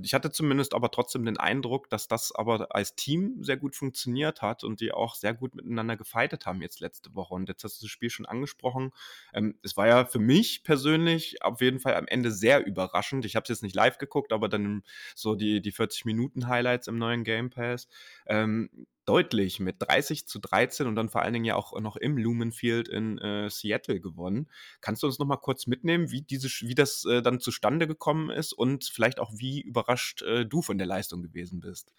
ich 0.01 0.15
hatte 0.15 0.31
zumindest 0.31 0.73
aber 0.73 0.89
trotzdem 0.89 1.23
den 1.23 1.38
Eindruck, 1.38 1.88
dass 1.91 2.07
das 2.07 2.33
aber 2.33 2.75
als 2.75 2.95
Team 2.95 3.44
sehr 3.44 3.55
gut 3.55 3.75
funktioniert 3.75 4.41
hat 4.41 4.63
und 4.63 4.81
die 4.81 4.91
auch 4.91 5.13
sehr 5.13 5.35
gut 5.35 5.53
miteinander 5.53 5.95
gefeitet 5.95 6.47
haben 6.47 6.63
jetzt 6.63 6.79
letzte 6.79 7.13
Woche. 7.13 7.35
Und 7.35 7.47
jetzt 7.47 7.63
hast 7.63 7.79
du 7.79 7.85
das 7.85 7.91
Spiel 7.91 8.09
schon 8.09 8.25
angesprochen. 8.25 8.91
Ähm, 9.33 9.59
es 9.61 9.77
war 9.77 9.88
ja 9.88 10.05
für 10.05 10.17
mich 10.17 10.63
persönlich 10.63 11.44
auf 11.44 11.61
jeden 11.61 11.79
Fall 11.79 11.94
am 11.94 12.07
Ende 12.07 12.31
sehr 12.31 12.65
überraschend. 12.65 13.23
Ich 13.25 13.35
habe 13.35 13.44
es 13.44 13.49
jetzt 13.49 13.61
nicht 13.61 13.75
live 13.75 13.99
geguckt, 13.99 14.33
aber 14.33 14.49
dann 14.49 14.81
so 15.13 15.35
die, 15.35 15.61
die 15.61 15.71
40 15.71 16.05
Minuten 16.05 16.47
Highlights 16.47 16.88
im 16.88 16.97
neuen 16.97 17.23
Game 17.23 17.51
Pass. 17.51 17.88
Ähm, 18.25 18.88
deutlich 19.07 19.59
mit 19.59 19.77
30 19.80 20.27
zu 20.27 20.39
13 20.39 20.86
und 20.86 20.95
dann 20.95 21.09
vor 21.09 21.21
allen 21.21 21.33
Dingen 21.33 21.45
ja 21.45 21.56
auch 21.56 21.80
noch 21.80 21.95
im 21.95 22.18
Lumenfield 22.18 22.88
in 22.88 23.18
äh, 23.19 23.50
Seattle 23.50 24.00
gewonnen. 24.01 24.50
Kannst 24.81 25.01
du 25.01 25.07
uns 25.07 25.18
noch 25.18 25.25
mal 25.25 25.38
kurz 25.38 25.65
mitnehmen, 25.65 26.12
wie, 26.12 26.21
diese, 26.21 26.50
wie 26.68 26.75
das 26.75 27.06
äh, 27.06 27.21
dann 27.21 27.39
zustande 27.39 27.88
gekommen 27.88 28.30
ist 28.30 28.54
und 28.54 28.86
vielleicht 28.86 29.19
auch 29.19 29.31
wie 29.33 29.62
überrascht 29.62 30.21
äh, 30.24 30.45
du 30.45 30.62
von 30.62 30.77
der 30.77 30.88
Leistung 30.88 31.24
gewesen 31.24 31.62
bist? 31.62 31.92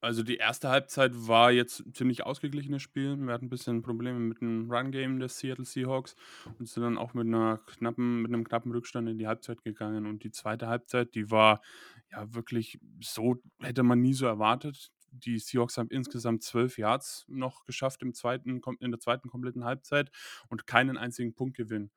Also 0.00 0.24
die 0.24 0.36
erste 0.36 0.68
Halbzeit 0.68 1.12
war 1.14 1.52
jetzt 1.52 1.80
ein 1.80 1.94
ziemlich 1.94 2.26
ausgeglichenes 2.26 2.82
Spiel. 2.82 3.16
Wir 3.18 3.32
hatten 3.32 3.46
ein 3.46 3.50
bisschen 3.50 3.82
Probleme 3.82 4.18
mit 4.18 4.40
dem 4.40 4.68
Run-Game 4.68 5.20
des 5.20 5.38
Seattle 5.38 5.64
Seahawks 5.64 6.16
und 6.58 6.68
sind 6.68 6.82
dann 6.82 6.98
auch 6.98 7.14
mit, 7.14 7.28
einer 7.28 7.58
knappen, 7.66 8.22
mit 8.22 8.32
einem 8.32 8.42
knappen 8.42 8.72
Rückstand 8.72 9.08
in 9.08 9.18
die 9.18 9.28
Halbzeit 9.28 9.62
gegangen. 9.62 10.06
Und 10.06 10.24
die 10.24 10.32
zweite 10.32 10.66
Halbzeit, 10.66 11.14
die 11.14 11.30
war 11.30 11.62
ja 12.10 12.34
wirklich 12.34 12.80
so, 13.00 13.36
hätte 13.60 13.84
man 13.84 14.00
nie 14.00 14.14
so 14.14 14.26
erwartet 14.26 14.90
die 15.12 15.38
Seahawks 15.38 15.78
haben 15.78 15.88
insgesamt 15.90 16.42
zwölf 16.42 16.78
Yards 16.78 17.24
noch 17.28 17.64
geschafft 17.64 18.02
im 18.02 18.14
zweiten, 18.14 18.60
in 18.80 18.90
der 18.90 19.00
zweiten 19.00 19.28
kompletten 19.28 19.64
Halbzeit 19.64 20.10
und 20.48 20.66
keinen 20.66 20.96
einzigen 20.96 21.34
Punktgewinn. 21.34 21.90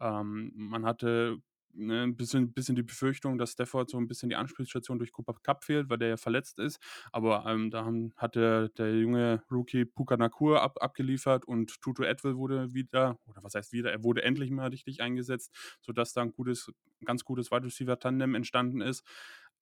Ähm, 0.00 0.52
man 0.54 0.86
hatte 0.86 1.38
ne, 1.74 2.02
ein 2.02 2.16
bisschen, 2.16 2.52
bisschen 2.52 2.76
die 2.76 2.82
Befürchtung, 2.82 3.38
dass 3.38 3.52
Stafford 3.52 3.90
so 3.90 3.98
ein 3.98 4.08
bisschen 4.08 4.28
die 4.28 4.36
Anspielstation 4.36 4.98
durch 4.98 5.12
Cooper 5.12 5.34
Cup 5.42 5.64
fehlt, 5.64 5.88
weil 5.88 5.98
der 5.98 6.08
ja 6.08 6.16
verletzt 6.16 6.58
ist. 6.58 6.80
Aber 7.12 7.44
ähm, 7.46 7.70
da 7.70 7.84
haben, 7.84 8.12
hat 8.16 8.34
der, 8.36 8.70
junge 8.78 9.42
Rookie 9.50 9.84
Puka 9.84 10.16
Nakur 10.16 10.62
ab, 10.62 10.78
abgeliefert 10.80 11.44
und 11.44 11.80
Tutu 11.80 12.04
Atwell 12.04 12.36
wurde 12.36 12.72
wieder, 12.74 13.18
oder 13.26 13.42
was 13.42 13.54
heißt 13.54 13.72
wieder, 13.72 13.92
er 13.92 14.04
wurde 14.04 14.22
endlich 14.22 14.50
mal 14.50 14.68
richtig 14.68 15.00
eingesetzt, 15.00 15.54
sodass 15.80 16.12
da 16.12 16.22
ein 16.22 16.32
gutes, 16.32 16.72
ganz 17.04 17.24
gutes 17.24 17.50
Wide 17.50 17.64
Receiver 17.64 17.98
Tandem 17.98 18.34
entstanden 18.34 18.80
ist. 18.80 19.04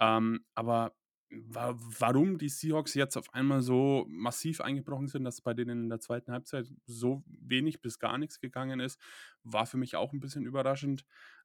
Ähm, 0.01 0.45
aber 0.55 0.95
warum 1.31 2.39
die 2.39 2.49
Seahawks 2.49 2.95
jetzt 2.95 3.17
auf 3.17 3.33
einmal 3.35 3.61
so 3.61 4.07
massiv 4.09 4.61
eingebrochen 4.61 5.09
sind, 5.09 5.25
dass 5.25 5.41
bei 5.43 5.55
denen 5.55 5.85
in 5.85 5.89
der 5.91 6.01
zweiten 6.01 6.33
Halbzeit 6.33 6.73
so 6.87 7.23
wenig 7.27 7.81
bis 7.83 7.99
gar 7.99 8.17
nichts 8.19 8.41
gegangen 8.41 8.81
ist, 8.81 9.01
war 9.43 9.67
für 9.67 9.77
mich 9.77 9.97
auch 9.97 10.13
ein 10.13 10.21
bisschen 10.21 10.47
überraschend. 10.47 11.05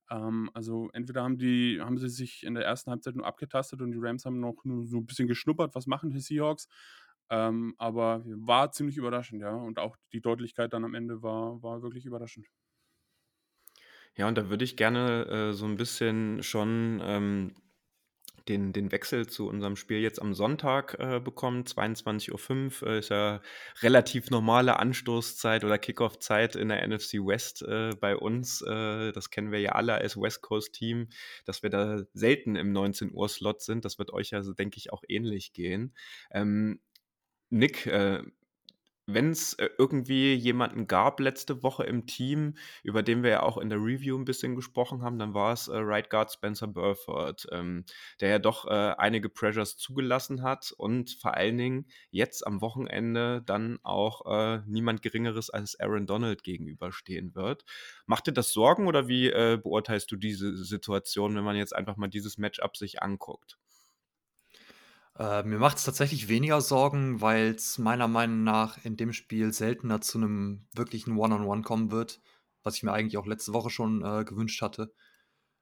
Ähm, 0.10 0.50
also 0.54 0.90
entweder 0.94 1.24
haben 1.24 1.38
die, 1.38 1.80
haben 1.82 1.98
sie 1.98 2.10
sich 2.10 2.44
in 2.44 2.56
der 2.56 2.66
ersten 2.66 2.92
Halbzeit 2.92 3.16
nur 3.16 3.26
abgetastet 3.26 3.82
und 3.82 3.92
die 3.92 4.00
Rams 4.00 4.26
haben 4.26 4.40
noch 4.40 4.64
nur 4.64 4.86
so 4.86 4.98
ein 4.98 5.06
bisschen 5.06 5.28
geschnuppert, 5.28 5.76
was 5.76 5.88
machen 5.88 6.12
die 6.12 6.20
Seahawks. 6.20 6.68
Ähm, 7.30 7.76
aber 7.78 8.24
war 8.26 8.72
ziemlich 8.72 8.98
überraschend, 8.98 9.42
ja. 9.42 9.56
Und 9.56 9.80
auch 9.80 9.98
die 10.14 10.22
Deutlichkeit 10.22 10.74
dann 10.74 10.86
am 10.86 10.94
Ende 10.94 11.24
war, 11.24 11.62
war 11.64 11.82
wirklich 11.82 12.06
überraschend. 12.06 12.48
Ja, 14.16 14.28
und 14.28 14.38
da 14.38 14.50
würde 14.50 14.64
ich 14.64 14.78
gerne 14.78 15.26
äh, 15.26 15.54
so 15.54 15.66
ein 15.66 15.76
bisschen 15.76 16.44
schon 16.44 17.02
ähm, 17.04 17.56
den, 18.48 18.74
den 18.74 18.92
Wechsel 18.92 19.28
zu 19.28 19.48
unserem 19.48 19.76
Spiel 19.76 20.00
jetzt 20.00 20.22
am 20.22 20.34
Sonntag 20.34 20.98
äh, 21.00 21.20
bekommen. 21.20 21.64
22.05 21.64 22.84
Uhr 22.84 22.90
äh, 22.90 23.00
ist 23.00 23.10
ja 23.10 23.42
relativ 23.82 24.30
normale 24.30 24.80
Anstoßzeit 24.80 25.64
oder 25.64 25.78
Kickoff-Zeit 25.78 26.56
in 26.56 26.70
der 26.70 26.86
NFC 26.88 27.14
West 27.16 27.62
äh, 27.62 27.92
bei 28.00 28.16
uns. 28.16 28.62
Äh, 28.62 29.12
das 29.14 29.30
kennen 29.30 29.52
wir 29.52 29.60
ja 29.60 29.74
alle 29.74 29.94
als 29.96 30.18
West 30.18 30.42
Coast-Team, 30.42 31.10
dass 31.46 31.64
wir 31.64 31.70
da 31.70 32.04
selten 32.14 32.56
im 32.56 32.72
19 32.72 33.14
Uhr-Slot 33.14 33.62
sind. 33.62 33.86
Das 33.86 33.98
wird 34.00 34.12
euch 34.12 34.32
ja, 34.32 34.42
so, 34.44 34.54
denke 34.54 34.78
ich, 34.78 34.92
auch 34.92 35.04
ähnlich 35.08 35.54
gehen. 35.54 35.96
Ähm, 36.32 36.82
Nick, 37.50 37.86
äh, 37.86 38.24
wenn 39.06 39.32
es 39.32 39.54
äh, 39.56 39.70
irgendwie 39.78 40.34
jemanden 40.34 40.88
gab 40.88 41.20
letzte 41.20 41.62
Woche 41.64 41.84
im 41.84 42.06
Team, 42.06 42.56
über 42.84 43.04
den 43.04 43.24
wir 43.24 43.30
ja 43.32 43.44
auch 43.44 43.58
in 43.58 43.70
der 43.70 43.80
Review 43.80 44.18
ein 44.18 44.26
bisschen 44.26 44.56
gesprochen 44.56 45.02
haben, 45.02 45.20
dann 45.20 45.34
war 45.34 45.54
es 45.54 45.68
äh, 45.68 45.76
Right 45.78 46.10
Guard 46.10 46.32
Spencer 46.32 46.68
Burford, 46.68 47.48
ähm, 47.52 47.86
der 48.22 48.30
ja 48.30 48.40
doch 48.40 48.66
äh, 48.66 48.96
einige 48.98 49.30
Pressures 49.30 49.78
zugelassen 49.78 50.42
hat 50.42 50.74
und 50.78 51.12
vor 51.22 51.36
allen 51.36 51.58
Dingen 51.58 51.86
jetzt 52.12 52.46
am 52.48 52.62
Wochenende 52.62 53.42
dann 53.46 53.80
auch 53.84 54.26
äh, 54.26 54.62
niemand 54.68 55.02
Geringeres 55.02 55.50
als 55.50 55.80
Aaron 55.80 56.06
Donald 56.08 56.44
gegenüberstehen 56.44 57.36
wird. 57.36 57.66
Macht 58.06 58.28
dir 58.28 58.34
das 58.34 58.54
Sorgen 58.54 58.88
oder 58.88 59.08
wie 59.08 59.28
äh, 59.28 59.60
beurteilst 59.62 60.12
du 60.12 60.16
diese 60.16 60.56
Situation, 60.56 61.36
wenn 61.36 61.44
man 61.44 61.56
jetzt 61.56 61.76
einfach 61.76 61.98
mal 61.98 62.08
dieses 62.08 62.38
Matchup 62.38 62.78
sich 62.78 63.02
anguckt? 63.04 63.58
Äh, 65.18 65.44
mir 65.44 65.60
macht 65.60 65.78
es 65.78 65.84
tatsächlich 65.84 66.28
weniger 66.28 66.60
Sorgen, 66.62 67.22
weil 67.22 67.52
es 67.52 67.78
meiner 67.78 68.08
Meinung 68.08 68.44
nach 68.44 68.84
in 68.84 68.98
dem 68.98 69.14
Spiel 69.14 69.54
seltener 69.54 70.02
zu 70.02 70.18
einem 70.18 70.68
wirklichen 70.74 71.18
One-on-One 71.18 71.62
kommen 71.62 71.92
wird, 71.92 72.20
was 72.64 72.76
ich 72.76 72.84
mir 72.84 72.94
eigentlich 72.94 73.18
auch 73.18 73.28
letzte 73.28 73.54
Woche 73.54 73.70
schon 73.70 74.04
äh, 74.04 74.24
gewünscht 74.24 74.62
hatte. 74.62 74.94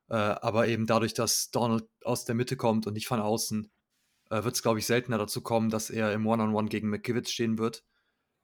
Äh, 0.10 0.15
aber 0.15 0.67
eben 0.67 0.88
dadurch, 0.88 1.13
dass 1.13 1.51
Donald 1.51 1.86
aus 2.03 2.25
der 2.25 2.36
Mitte 2.36 2.58
kommt 2.58 2.88
und 2.88 2.93
nicht 2.93 3.08
von 3.08 3.20
außen, 3.22 3.72
äh, 4.29 4.43
wird 4.43 4.55
es, 4.55 4.63
glaube 4.63 4.79
ich, 4.79 4.86
seltener 4.86 5.17
dazu 5.17 5.41
kommen, 5.41 5.70
dass 5.70 5.89
er 5.89 6.13
im 6.13 6.27
One-on-One 6.27 6.58
-on 6.58 6.65
-One 6.65 6.70
gegen 6.70 6.89
McKivitz 6.89 7.31
stehen 7.31 7.58
wird, 7.58 7.84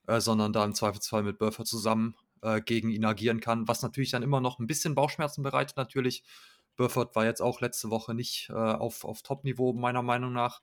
äh, 0.07 0.21
sondern 0.21 0.53
da 0.53 0.65
im 0.65 0.75
Zweifelsfall 0.75 1.23
mit 1.23 1.39
Burford 1.39 1.67
zusammen 1.67 2.15
äh, 2.41 2.61
gegen 2.61 2.89
ihn 2.89 3.05
agieren 3.05 3.41
kann, 3.41 3.67
was 3.67 3.81
natürlich 3.81 4.11
dann 4.11 4.23
immer 4.23 4.41
noch 4.41 4.59
ein 4.59 4.67
bisschen 4.67 4.95
Bauchschmerzen 4.95 5.43
bereitet, 5.43 5.77
natürlich. 5.77 6.23
Burford 6.77 7.15
war 7.15 7.25
jetzt 7.25 7.41
auch 7.41 7.61
letzte 7.61 7.89
Woche 7.89 8.13
nicht 8.13 8.51
auf, 8.51 9.03
auf 9.03 9.23
Top-Niveau, 9.23 9.73
meiner 9.73 10.03
Meinung 10.03 10.31
nach. 10.31 10.61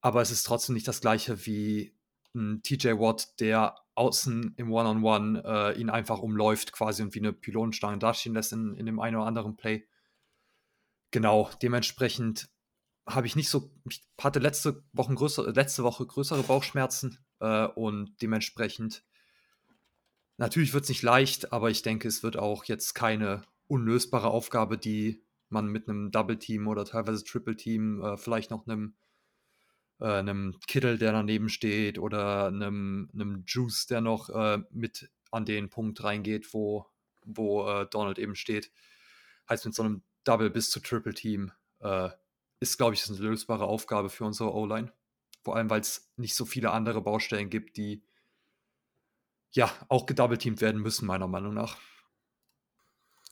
Aber 0.00 0.22
es 0.22 0.30
ist 0.30 0.44
trotzdem 0.44 0.74
nicht 0.74 0.88
das 0.88 1.00
gleiche 1.00 1.46
wie 1.46 1.94
ein 2.34 2.62
TJ 2.62 2.92
Watt, 2.98 3.40
der 3.40 3.74
außen 3.94 4.54
im 4.56 4.72
One-on-One 4.72 5.40
-on 5.40 5.42
-One, 5.42 5.72
äh, 5.74 5.80
ihn 5.80 5.90
einfach 5.90 6.20
umläuft 6.20 6.72
quasi 6.72 7.02
und 7.02 7.14
wie 7.14 7.18
eine 7.18 7.32
Pylonenstange 7.32 7.98
dastehen 7.98 8.34
lässt 8.34 8.52
in, 8.52 8.74
in 8.74 8.86
dem 8.86 9.00
einen 9.00 9.16
oder 9.16 9.26
anderen 9.26 9.56
Play. 9.56 9.86
Genau, 11.10 11.50
dementsprechend 11.62 12.48
habe 13.06 13.26
ich 13.26 13.34
nicht 13.34 13.48
so, 13.48 13.72
ich 13.88 14.06
hatte 14.20 14.38
letzte 14.38 14.84
Woche, 14.92 15.14
größere, 15.14 15.50
letzte 15.52 15.82
Woche 15.82 16.06
größere 16.06 16.42
Bauchschmerzen 16.42 17.18
äh, 17.40 17.66
und 17.66 18.20
dementsprechend, 18.20 19.04
natürlich 20.36 20.74
wird 20.74 20.84
es 20.84 20.90
nicht 20.90 21.02
leicht, 21.02 21.52
aber 21.52 21.70
ich 21.70 21.82
denke, 21.82 22.06
es 22.06 22.22
wird 22.22 22.36
auch 22.36 22.64
jetzt 22.64 22.94
keine 22.94 23.42
unlösbare 23.66 24.28
Aufgabe, 24.28 24.78
die 24.78 25.24
man 25.48 25.66
mit 25.66 25.88
einem 25.88 26.10
Double 26.10 26.38
Team 26.38 26.68
oder 26.68 26.84
teilweise 26.84 27.24
Triple 27.24 27.56
Team, 27.56 28.02
äh, 28.02 28.16
vielleicht 28.16 28.50
noch 28.50 28.66
einem 28.66 28.94
äh, 30.00 30.06
einem 30.06 30.58
Kittel, 30.66 30.98
der 30.98 31.12
daneben 31.12 31.48
steht, 31.48 31.98
oder 31.98 32.46
einem, 32.46 33.10
einem 33.12 33.44
Juice, 33.46 33.86
der 33.86 34.00
noch 34.00 34.30
äh, 34.30 34.58
mit 34.70 35.10
an 35.30 35.44
den 35.44 35.68
Punkt 35.68 36.02
reingeht, 36.02 36.52
wo, 36.54 36.86
wo 37.24 37.68
äh, 37.68 37.86
Donald 37.90 38.18
eben 38.18 38.34
steht. 38.34 38.70
Heißt, 39.48 39.64
mit 39.64 39.74
so 39.74 39.82
einem 39.82 40.02
Double 40.24 40.50
bis 40.50 40.70
zu 40.70 40.80
Triple 40.80 41.14
Team 41.14 41.52
äh, 41.80 42.10
ist, 42.60 42.76
glaube 42.76 42.94
ich, 42.94 43.08
eine 43.08 43.18
lösbare 43.18 43.66
Aufgabe 43.66 44.10
für 44.10 44.24
unsere 44.24 44.52
O-Line. 44.52 44.92
Vor 45.42 45.56
allem, 45.56 45.70
weil 45.70 45.80
es 45.80 46.12
nicht 46.16 46.34
so 46.34 46.44
viele 46.44 46.72
andere 46.72 47.00
Baustellen 47.00 47.50
gibt, 47.50 47.76
die 47.76 48.02
ja 49.52 49.70
auch 49.88 50.06
gedoubleteamt 50.06 50.60
werden 50.60 50.82
müssen, 50.82 51.06
meiner 51.06 51.28
Meinung 51.28 51.54
nach. 51.54 51.78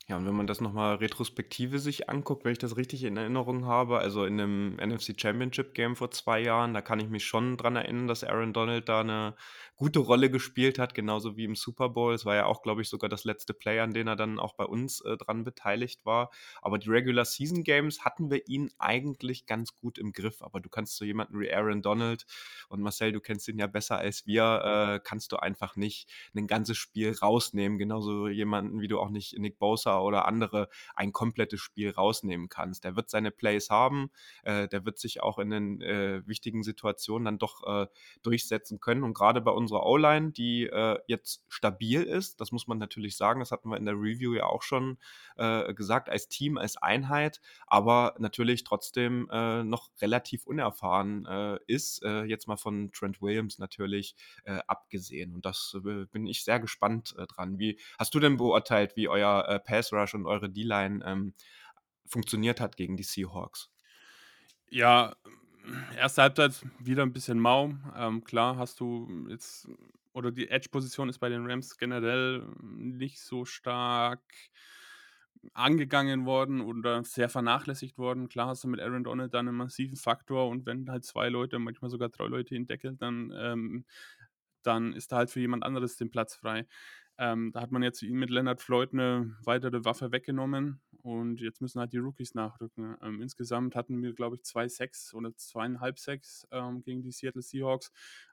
Ja, 0.09 0.17
und 0.19 0.25
wenn 0.25 0.37
man 0.37 0.47
das 0.47 0.61
nochmal 0.61 0.95
retrospektive 0.97 1.81
sich 1.81 2.09
anguckt, 2.09 2.45
wenn 2.45 2.53
ich 2.53 2.59
das 2.59 2.77
richtig 2.77 3.03
in 3.03 3.17
Erinnerung 3.17 3.65
habe, 3.67 3.99
also 3.99 4.25
in 4.25 4.41
einem 4.41 4.77
NFC 4.77 5.21
Championship 5.21 5.75
Game 5.75 5.97
vor 5.97 6.13
zwei 6.13 6.41
Jahren, 6.41 6.75
da 6.75 6.81
kann 6.81 7.01
ich 7.01 7.09
mich 7.09 7.25
schon 7.27 7.57
dran 7.57 7.75
erinnern, 7.75 8.07
dass 8.07 8.23
Aaron 8.23 8.53
Donald 8.53 8.89
da 8.89 9.01
eine 9.01 9.35
gute 9.75 9.99
Rolle 9.99 10.31
gespielt 10.31 10.79
hat, 10.79 10.95
genauso 10.95 11.37
wie 11.37 11.43
im 11.43 11.57
Super 11.57 11.89
Bowl. 11.89 12.15
Es 12.15 12.25
war 12.25 12.37
ja 12.37 12.47
auch, 12.47 12.63
glaube 12.63 12.83
ich, 12.83 12.89
sogar 12.89 13.11
das 13.11 13.25
letzte 13.25 13.53
Play, 13.53 13.81
an 13.81 13.95
dem 13.95 14.07
er 14.07 14.15
dann 14.15 14.39
auch 14.39 14.55
bei 14.55 14.65
uns 14.65 15.01
äh, 15.01 15.17
dran 15.17 15.43
beteiligt 15.43 16.07
war. 16.07 16.31
Aber 16.63 16.79
die 16.79 16.89
Regular 16.89 17.25
Season 17.25 17.65
Games 17.65 18.05
hatten 18.05 18.31
wir 18.31 18.47
ihn 18.47 18.71
eigentlich 18.79 19.47
ganz 19.47 19.75
gut 19.75 19.99
im 19.99 20.13
Griff. 20.13 20.41
Aber 20.41 20.61
du 20.61 20.69
kannst 20.69 20.97
so 20.97 21.05
jemanden 21.05 21.41
wie 21.41 21.53
Aaron 21.53 21.83
Donald 21.83 22.27
und 22.69 22.81
Marcel, 22.81 23.11
du 23.11 23.21
kennst 23.21 23.49
ihn 23.49 23.59
ja 23.59 23.67
besser 23.67 23.99
als 23.99 24.25
wir, 24.25 24.63
äh, 24.65 25.01
kannst 25.03 25.33
du 25.33 25.37
einfach 25.39 25.75
nicht 25.75 26.09
ein 26.35 26.47
ganzes 26.47 26.79
Spiel 26.79 27.13
rausnehmen. 27.13 27.77
Genauso 27.77 28.29
jemanden, 28.29 28.81
wie 28.81 28.89
du 28.89 29.01
auch 29.01 29.11
nicht 29.11 29.37
Nick 29.37 29.59
Bosa 29.59 29.96
oder 30.03 30.27
andere 30.27 30.69
ein 30.95 31.13
komplettes 31.13 31.61
Spiel 31.61 31.91
rausnehmen 31.91 32.49
kannst. 32.49 32.85
Der 32.85 32.97
wird 32.97 33.11
seine 33.11 33.31
Plays 33.31 33.69
haben, 33.69 34.11
äh, 34.43 34.69
der 34.69 34.87
wird 34.87 34.99
sich 34.99 35.23
auch 35.23 35.39
in 35.39 35.51
den 35.51 35.83
äh, 35.83 36.27
wichtigen 36.27 36.63
Situationen 36.63 37.27
dann 37.27 37.39
doch 37.39 37.67
äh, 37.67 37.87
durchsetzen 38.23 38.81
können. 38.81 39.03
Und 39.03 39.15
gerade 39.15 39.43
bei 39.43 39.51
uns 39.51 39.67
unserer 39.67 39.85
O-Line, 39.85 40.31
die 40.31 40.67
äh, 40.67 40.99
jetzt 41.09 41.45
stabil 41.49 42.05
ist. 42.05 42.41
Das 42.41 42.53
muss 42.53 42.69
man 42.69 42.79
natürlich 42.79 43.17
sagen. 43.17 43.41
Das 43.41 43.51
hatten 43.51 43.69
wir 43.69 43.77
in 43.77 43.85
der 43.85 43.95
Review 43.95 44.33
ja 44.35 44.47
auch 44.47 44.63
schon 44.63 44.97
äh, 45.37 45.75
gesagt, 45.75 46.09
als 46.09 46.29
Team, 46.29 46.57
als 46.57 46.77
Einheit, 46.77 47.41
aber 47.67 48.15
natürlich 48.19 48.63
trotzdem 48.63 49.29
äh, 49.33 49.65
noch 49.65 49.91
relativ 50.01 50.47
unerfahren 50.47 51.27
äh, 51.27 51.59
ist. 51.67 52.05
Äh, 52.05 52.23
jetzt 52.25 52.47
mal 52.47 52.57
von 52.57 52.93
Trent 52.93 53.21
Williams 53.21 53.59
natürlich 53.59 54.15
äh, 54.45 54.61
abgesehen. 54.69 55.35
Und 55.35 55.45
das 55.45 55.77
bin 56.13 56.27
ich 56.27 56.45
sehr 56.45 56.61
gespannt 56.61 57.17
dran. 57.29 57.59
Wie 57.59 57.81
hast 57.99 58.15
du 58.15 58.21
denn 58.21 58.37
beurteilt, 58.37 58.97
wie 58.97 59.09
euer 59.09 59.61
Pass 59.65 59.86
Rush 59.93 60.15
und 60.15 60.27
eure 60.27 60.51
D-Line 60.51 61.05
ähm, 61.05 61.35
funktioniert 62.07 62.61
hat 62.61 62.77
gegen 62.77 62.97
die 62.97 63.03
Seahawks? 63.03 63.71
Ja, 64.71 65.17
erste 65.97 66.23
Halbzeit 66.23 66.65
wieder 66.79 67.03
ein 67.03 67.13
bisschen 67.13 67.39
mau. 67.39 67.73
Ähm, 67.97 68.25
klar 68.25 68.57
hast 68.57 68.81
du 68.81 69.27
jetzt, 69.29 69.69
oder 70.13 70.31
die 70.33 70.49
Edge-Position 70.49 71.09
ist 71.09 71.19
bei 71.19 71.29
den 71.29 71.49
Rams 71.49 71.77
generell 71.77 72.47
nicht 72.63 73.21
so 73.21 73.45
stark 73.45 74.23
angegangen 75.55 76.27
worden 76.27 76.61
oder 76.61 77.05
sehr 77.05 77.29
vernachlässigt 77.29 77.99
worden. 77.99 78.29
Klar 78.29 78.49
hast 78.49 78.65
du 78.65 78.69
mit 78.69 78.81
Aaron 78.81 79.05
Donald 79.05 79.35
dann 79.35 79.49
einen 79.49 79.57
massiven 79.57 79.97
Faktor 79.97 80.49
und 80.49 80.67
wenn 80.67 80.91
halt 80.91 81.05
zwei 81.05 81.29
Leute, 81.29 81.59
manchmal 81.59 81.91
sogar 81.91 82.09
drei 82.09 82.27
Leute 82.27 82.55
ihn 82.55 82.67
deckeln, 82.67 82.99
dann, 82.99 83.33
ähm, 83.37 83.85
dann 84.63 84.93
ist 84.93 85.13
da 85.13 85.17
halt 85.19 85.31
für 85.31 85.41
jemand 85.41 85.63
anderes 85.63 85.97
den 85.97 86.11
Platz 86.11 86.35
frei. 86.35 86.67
Ähm, 87.19 87.51
da 87.53 87.61
hat 87.63 87.73
man 87.73 87.83
jetzt 87.83 88.03
mit 88.03 88.31
Leonard 88.31 88.61
Floyd 88.61 88.93
eine 88.93 89.37
weitere 89.45 89.85
Waffe 89.85 90.13
weggenommen 90.13 90.81
und 91.03 91.41
jetzt 91.41 91.63
müssen 91.63 91.81
halt 91.81 91.93
die 91.93 91.99
Rookies 91.99 92.35
nachrücken. 92.35 92.97
Ähm, 93.03 93.23
insgesamt 93.23 93.75
hatten 93.75 94.03
wir, 94.03 94.13
glaube 94.13 94.37
ich, 94.37 94.43
zwei 94.43 94.69
Sacks 94.69 95.15
oder 95.15 95.35
zweieinhalb 95.37 95.99
Sacks 95.99 96.47
ähm, 96.51 96.83
gegen 96.83 97.03
die 97.03 97.13
Seattle 97.13 97.43
Seahawks, 97.43 97.93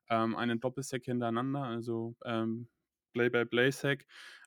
ähm, 0.10 0.36
einen 0.36 0.60
Doppelsack 0.60 1.04
hintereinander, 1.06 1.64
also 1.64 2.16
ähm, 2.26 2.68
Play-by-Play-Sack. 3.14 4.06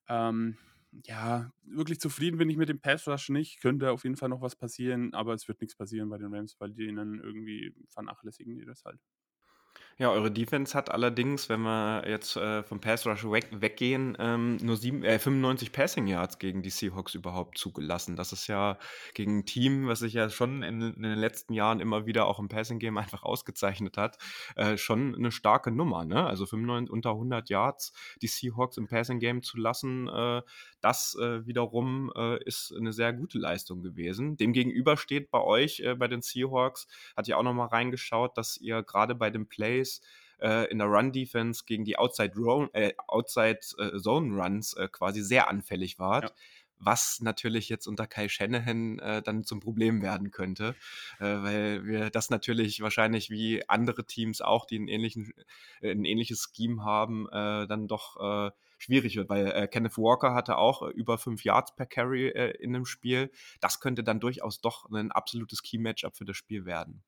Ähm, 0.09 0.59
ja, 1.05 1.53
wirklich 1.65 2.01
zufrieden 2.01 2.39
bin 2.39 2.49
ich 2.51 2.57
mit 2.57 2.69
dem 2.69 2.81
Pass 2.81 3.07
Rush 3.07 3.29
nicht. 3.29 3.61
Könnte 3.61 3.91
auf 3.91 4.05
jeden 4.05 4.17
Fall 4.17 4.29
noch 4.29 4.41
was 4.41 4.57
passieren, 4.57 5.15
aber 5.15 5.35
es 5.35 5.47
wird 5.49 5.61
nichts 5.61 5.77
passieren 5.77 6.09
bei 6.09 6.19
den 6.19 6.33
Rams, 6.35 6.57
weil 6.59 6.73
die 6.73 6.87
ihnen 6.87 7.21
irgendwie 7.21 7.75
vernachlässigen 7.89 8.57
die 8.57 8.65
das 8.65 8.85
halt. 8.85 9.01
Ja, 9.99 10.11
eure 10.11 10.31
Defense 10.31 10.77
hat 10.77 10.91
allerdings, 10.91 11.49
wenn 11.49 11.63
wir 11.63 12.07
jetzt 12.07 12.37
äh, 12.37 12.63
vom 12.63 12.83
Pass 12.83 13.07
Rush 13.07 13.25
weg, 13.25 13.49
weggehen, 13.51 14.15
ähm, 14.21 14.59
nur 14.59 14.77
sieben, 14.77 15.03
äh, 15.03 15.19
95 15.19 15.73
Passing 15.73 16.07
Yards 16.07 16.39
gegen 16.39 16.61
die 16.61 16.69
Seahawks 16.69 17.15
überhaupt 17.15 17.57
zugelassen. 17.57 18.15
Das 18.15 18.31
ist 18.31 18.47
ja 18.47 18.79
gegen 19.15 19.39
ein 19.39 19.47
Team, 19.47 19.89
was 19.89 20.01
sich 20.01 20.13
ja 20.13 20.29
schon 20.29 20.63
in, 20.63 20.83
in 20.83 21.03
den 21.03 21.19
letzten 21.19 21.55
Jahren 21.55 21.81
immer 21.81 22.05
wieder 22.05 22.27
auch 22.27 22.39
im 22.39 22.49
Passing 22.49 22.79
Game 22.79 22.99
einfach 22.99 23.23
ausgezeichnet 23.23 23.97
hat, 23.97 24.19
äh, 24.57 24.77
schon 24.77 25.15
eine 25.15 25.33
starke 25.33 25.71
Nummer. 25.71 26.05
Ne? 26.05 26.27
Also 26.27 26.45
95 26.45 26.93
unter 26.93 27.13
100 27.13 27.49
Yards 27.49 27.95
die 28.21 28.27
Seahawks 28.27 28.77
im 28.77 28.89
Passing 28.89 29.19
Game 29.19 29.43
zu 29.43 29.57
lassen, 29.57 30.09
äh, 30.09 30.43
das 30.87 31.17
äh, 31.17 31.45
wiederum 31.47 32.13
äh, 32.15 32.43
ist 32.45 32.73
eine 32.73 32.93
sehr 32.93 33.13
gute 33.13 33.39
Leistung 33.39 33.83
gewesen. 33.83 34.37
Demgegenüber 34.37 34.97
steht 34.97 35.33
bei 35.33 35.43
euch, 35.43 35.81
äh, 35.81 35.97
bei 35.97 36.07
den 36.07 36.23
Seahawks, 36.23 36.87
hat 37.17 37.27
ja 37.27 37.37
auch 37.37 37.43
nochmal 37.43 37.69
reingeschaut, 37.69 38.39
dass 38.39 38.57
ihr 38.57 38.85
gerade 38.85 39.17
bei 39.17 39.31
den 39.31 39.49
Plays 39.49 40.01
äh, 40.39 40.71
in 40.71 40.79
der 40.79 40.87
Run-Defense 40.87 41.65
gegen 41.67 41.85
die 41.85 41.99
Outside, 41.99 42.35
äh, 42.73 42.93
Outside 43.09 43.59
äh, 43.79 43.99
Zone 43.99 44.41
Runs 44.41 44.77
quasi 44.93 45.23
sehr 45.23 45.49
anfällig 45.49 45.99
wart. 45.99 46.25
Ja. 46.25 46.37
Was 46.79 47.21
natürlich 47.21 47.69
jetzt 47.69 47.87
unter 47.87 48.07
Kai 48.07 48.29
Shanahan 48.29 48.99
äh, 48.99 49.23
dann 49.23 49.45
zum 49.45 49.61
Problem 49.61 50.03
werden 50.03 50.31
könnte, 50.31 50.75
äh, 51.19 51.25
weil 51.25 51.87
wir 51.87 52.11
das 52.11 52.31
natürlich 52.31 52.81
wahrscheinlich 52.81 53.31
wie 53.31 53.69
andere 53.69 54.05
Teams 54.05 54.41
auch, 54.41 54.67
die 54.67 54.77
einen 54.77 54.89
ähnlichen, 54.89 55.33
ein 55.83 56.05
ähnliches 56.05 56.53
Scheme 56.55 56.85
haben, 56.85 57.27
dann 57.31 57.89
doch 57.89 58.53
schwierig 58.79 59.17
wird, 59.17 59.29
weil 59.29 59.47
äh, 59.49 59.69
Kenneth 59.69 59.99
Walker 59.99 60.35
hatte 60.35 60.59
auch 60.59 60.83
äh, 60.83 60.91
über 60.91 61.19
fünf 61.19 61.45
Yards 61.45 61.75
per 61.75 61.87
Carry 61.87 62.29
äh, 62.29 62.51
in 62.63 62.73
dem 62.73 62.85
Spiel. 62.85 63.31
Das 63.61 63.81
könnte 63.81 64.05
dann 64.05 64.21
durchaus 64.21 64.61
doch 64.61 64.91
ein 64.91 65.13
absolutes 65.13 65.63
Key-Matchup 65.63 66.17
für 66.17 66.25
das 66.25 66.37
Spiel 66.37 66.65
werden. 66.65 67.03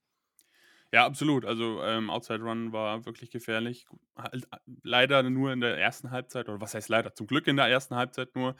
Ja, 0.92 1.04
absolut. 1.04 1.44
Also 1.44 1.82
ähm, 1.82 2.08
Outside 2.08 2.40
Run 2.42 2.72
war 2.72 3.04
wirklich 3.04 3.30
gefährlich. 3.30 3.86
Halt, 4.16 4.46
leider 4.82 5.22
nur 5.22 5.52
in 5.52 5.60
der 5.60 5.76
ersten 5.78 6.10
Halbzeit, 6.10 6.48
oder 6.48 6.62
was 6.62 6.72
heißt 6.74 6.88
leider? 6.88 7.14
Zum 7.14 7.26
Glück 7.26 7.46
in 7.46 7.56
der 7.56 7.66
ersten 7.66 7.94
Halbzeit 7.94 8.34
nur. 8.34 8.56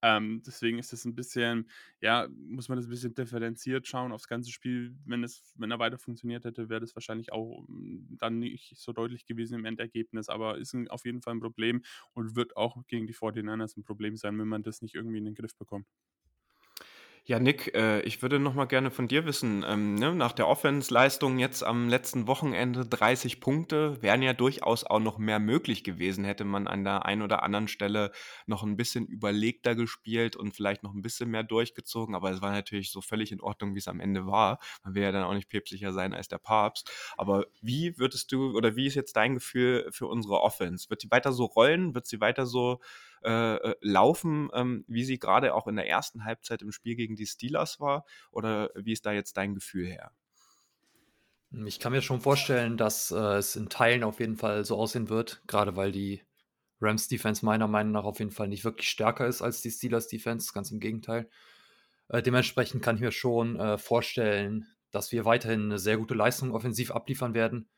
Ähm, 0.00 0.42
deswegen 0.46 0.78
ist 0.78 0.92
es 0.92 1.04
ein 1.04 1.16
bisschen, 1.16 1.68
ja, 2.00 2.28
muss 2.30 2.68
man 2.68 2.76
das 2.78 2.86
ein 2.86 2.90
bisschen 2.90 3.14
differenziert 3.14 3.88
schauen 3.88 4.12
aufs 4.12 4.28
ganze 4.28 4.52
Spiel. 4.52 4.94
Wenn 5.04 5.24
es, 5.24 5.42
wenn 5.56 5.72
er 5.72 5.80
weiter 5.80 5.98
funktioniert 5.98 6.44
hätte, 6.44 6.68
wäre 6.68 6.80
das 6.80 6.94
wahrscheinlich 6.94 7.32
auch 7.32 7.64
mm, 7.66 8.16
dann 8.18 8.38
nicht 8.38 8.74
so 8.76 8.92
deutlich 8.92 9.26
gewesen 9.26 9.54
im 9.58 9.64
Endergebnis. 9.64 10.28
Aber 10.28 10.58
ist 10.58 10.74
ein, 10.74 10.86
auf 10.88 11.04
jeden 11.04 11.20
Fall 11.20 11.34
ein 11.34 11.40
Problem 11.40 11.82
und 12.14 12.36
wird 12.36 12.56
auch 12.56 12.76
gegen 12.86 13.08
die 13.08 13.12
49ers 13.12 13.76
ein 13.76 13.82
Problem 13.82 14.16
sein, 14.16 14.38
wenn 14.38 14.48
man 14.48 14.62
das 14.62 14.82
nicht 14.82 14.94
irgendwie 14.94 15.18
in 15.18 15.24
den 15.24 15.34
Griff 15.34 15.56
bekommt. 15.56 15.86
Ja, 17.24 17.38
Nick, 17.38 17.72
äh, 17.76 18.00
ich 18.00 18.20
würde 18.20 18.40
noch 18.40 18.54
mal 18.54 18.64
gerne 18.64 18.90
von 18.90 19.06
dir 19.06 19.24
wissen, 19.26 19.64
ähm, 19.64 19.94
ne, 19.94 20.12
nach 20.12 20.32
der 20.32 20.48
Offense-Leistung 20.48 21.38
jetzt 21.38 21.62
am 21.62 21.88
letzten 21.88 22.26
Wochenende 22.26 22.84
30 22.84 23.40
Punkte, 23.40 24.02
wären 24.02 24.22
ja 24.22 24.32
durchaus 24.32 24.82
auch 24.82 24.98
noch 24.98 25.18
mehr 25.18 25.38
möglich 25.38 25.84
gewesen, 25.84 26.24
hätte 26.24 26.42
man 26.44 26.66
an 26.66 26.82
der 26.82 27.06
einen 27.06 27.22
oder 27.22 27.44
anderen 27.44 27.68
Stelle 27.68 28.10
noch 28.46 28.64
ein 28.64 28.76
bisschen 28.76 29.06
überlegter 29.06 29.76
gespielt 29.76 30.34
und 30.34 30.56
vielleicht 30.56 30.82
noch 30.82 30.94
ein 30.94 31.02
bisschen 31.02 31.30
mehr 31.30 31.44
durchgezogen, 31.44 32.16
aber 32.16 32.32
es 32.32 32.42
war 32.42 32.50
natürlich 32.50 32.90
so 32.90 33.00
völlig 33.00 33.30
in 33.30 33.40
Ordnung, 33.40 33.76
wie 33.76 33.78
es 33.78 33.86
am 33.86 34.00
Ende 34.00 34.26
war. 34.26 34.58
Man 34.82 34.96
will 34.96 35.04
ja 35.04 35.12
dann 35.12 35.22
auch 35.22 35.34
nicht 35.34 35.48
päpstlicher 35.48 35.92
sein 35.92 36.14
als 36.14 36.26
der 36.26 36.38
Papst. 36.38 36.90
Aber 37.16 37.46
wie 37.60 37.96
würdest 37.98 38.32
du 38.32 38.56
oder 38.56 38.74
wie 38.74 38.88
ist 38.88 38.96
jetzt 38.96 39.14
dein 39.14 39.34
Gefühl 39.34 39.86
für 39.92 40.08
unsere 40.08 40.40
Offense? 40.40 40.90
Wird 40.90 41.02
sie 41.02 41.10
weiter 41.12 41.32
so 41.32 41.44
rollen? 41.44 41.94
Wird 41.94 42.06
sie 42.08 42.20
weiter 42.20 42.46
so 42.46 42.80
äh, 43.24 43.56
äh, 43.56 43.76
laufen, 43.80 44.50
ähm, 44.54 44.84
wie 44.88 45.04
sie 45.04 45.18
gerade 45.18 45.54
auch 45.54 45.66
in 45.66 45.76
der 45.76 45.88
ersten 45.88 46.24
Halbzeit 46.24 46.62
im 46.62 46.72
Spiel 46.72 46.96
gegen 46.96 47.16
die 47.16 47.26
Steelers 47.26 47.80
war? 47.80 48.04
Oder 48.30 48.70
wie 48.74 48.92
ist 48.92 49.06
da 49.06 49.12
jetzt 49.12 49.36
dein 49.36 49.54
Gefühl 49.54 49.86
her? 49.86 50.12
Ich 51.66 51.80
kann 51.80 51.92
mir 51.92 52.00
schon 52.00 52.20
vorstellen, 52.20 52.76
dass 52.76 53.10
äh, 53.10 53.36
es 53.36 53.56
in 53.56 53.68
Teilen 53.68 54.04
auf 54.04 54.20
jeden 54.20 54.36
Fall 54.36 54.64
so 54.64 54.76
aussehen 54.76 55.10
wird, 55.10 55.42
gerade 55.46 55.76
weil 55.76 55.92
die 55.92 56.22
Rams 56.80 57.08
Defense 57.08 57.44
meiner 57.44 57.68
Meinung 57.68 57.92
nach 57.92 58.04
auf 58.04 58.18
jeden 58.18 58.30
Fall 58.30 58.48
nicht 58.48 58.64
wirklich 58.64 58.88
stärker 58.88 59.26
ist 59.26 59.42
als 59.42 59.62
die 59.62 59.70
Steelers 59.70 60.08
Defense, 60.08 60.52
ganz 60.52 60.70
im 60.70 60.80
Gegenteil. 60.80 61.28
Äh, 62.08 62.22
dementsprechend 62.22 62.82
kann 62.82 62.96
ich 62.96 63.02
mir 63.02 63.12
schon 63.12 63.58
äh, 63.60 63.78
vorstellen, 63.78 64.66
dass 64.90 65.12
wir 65.12 65.24
weiterhin 65.24 65.64
eine 65.64 65.78
sehr 65.78 65.96
gute 65.96 66.14
Leistung 66.14 66.52
offensiv 66.52 66.90
abliefern 66.90 67.34
werden. 67.34 67.68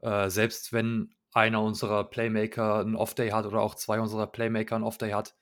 Äh, 0.00 0.30
selbst 0.30 0.72
wenn 0.72 1.14
einer 1.32 1.62
unserer 1.62 2.04
Playmaker 2.04 2.80
einen 2.80 2.96
Off-Day 2.96 3.30
hat 3.30 3.46
oder 3.46 3.60
auch 3.60 3.74
zwei 3.74 4.00
unserer 4.00 4.26
Playmaker 4.26 4.76
einen 4.76 4.84
Off-Day 4.84 5.12
hat, 5.12 5.34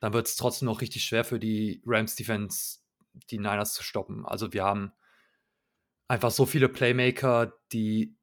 dann 0.00 0.12
wird 0.12 0.26
es 0.26 0.36
trotzdem 0.36 0.66
noch 0.66 0.80
richtig 0.80 1.04
schwer 1.04 1.24
für 1.24 1.38
die 1.38 1.82
Rams 1.86 2.16
Defense, 2.16 2.80
die 3.30 3.38
Niners 3.38 3.74
zu 3.74 3.82
stoppen. 3.82 4.26
Also 4.26 4.52
wir 4.52 4.64
haben 4.64 4.92
einfach 6.08 6.30
so 6.30 6.44
viele 6.44 6.68
Playmaker, 6.68 7.54
die 7.72 8.16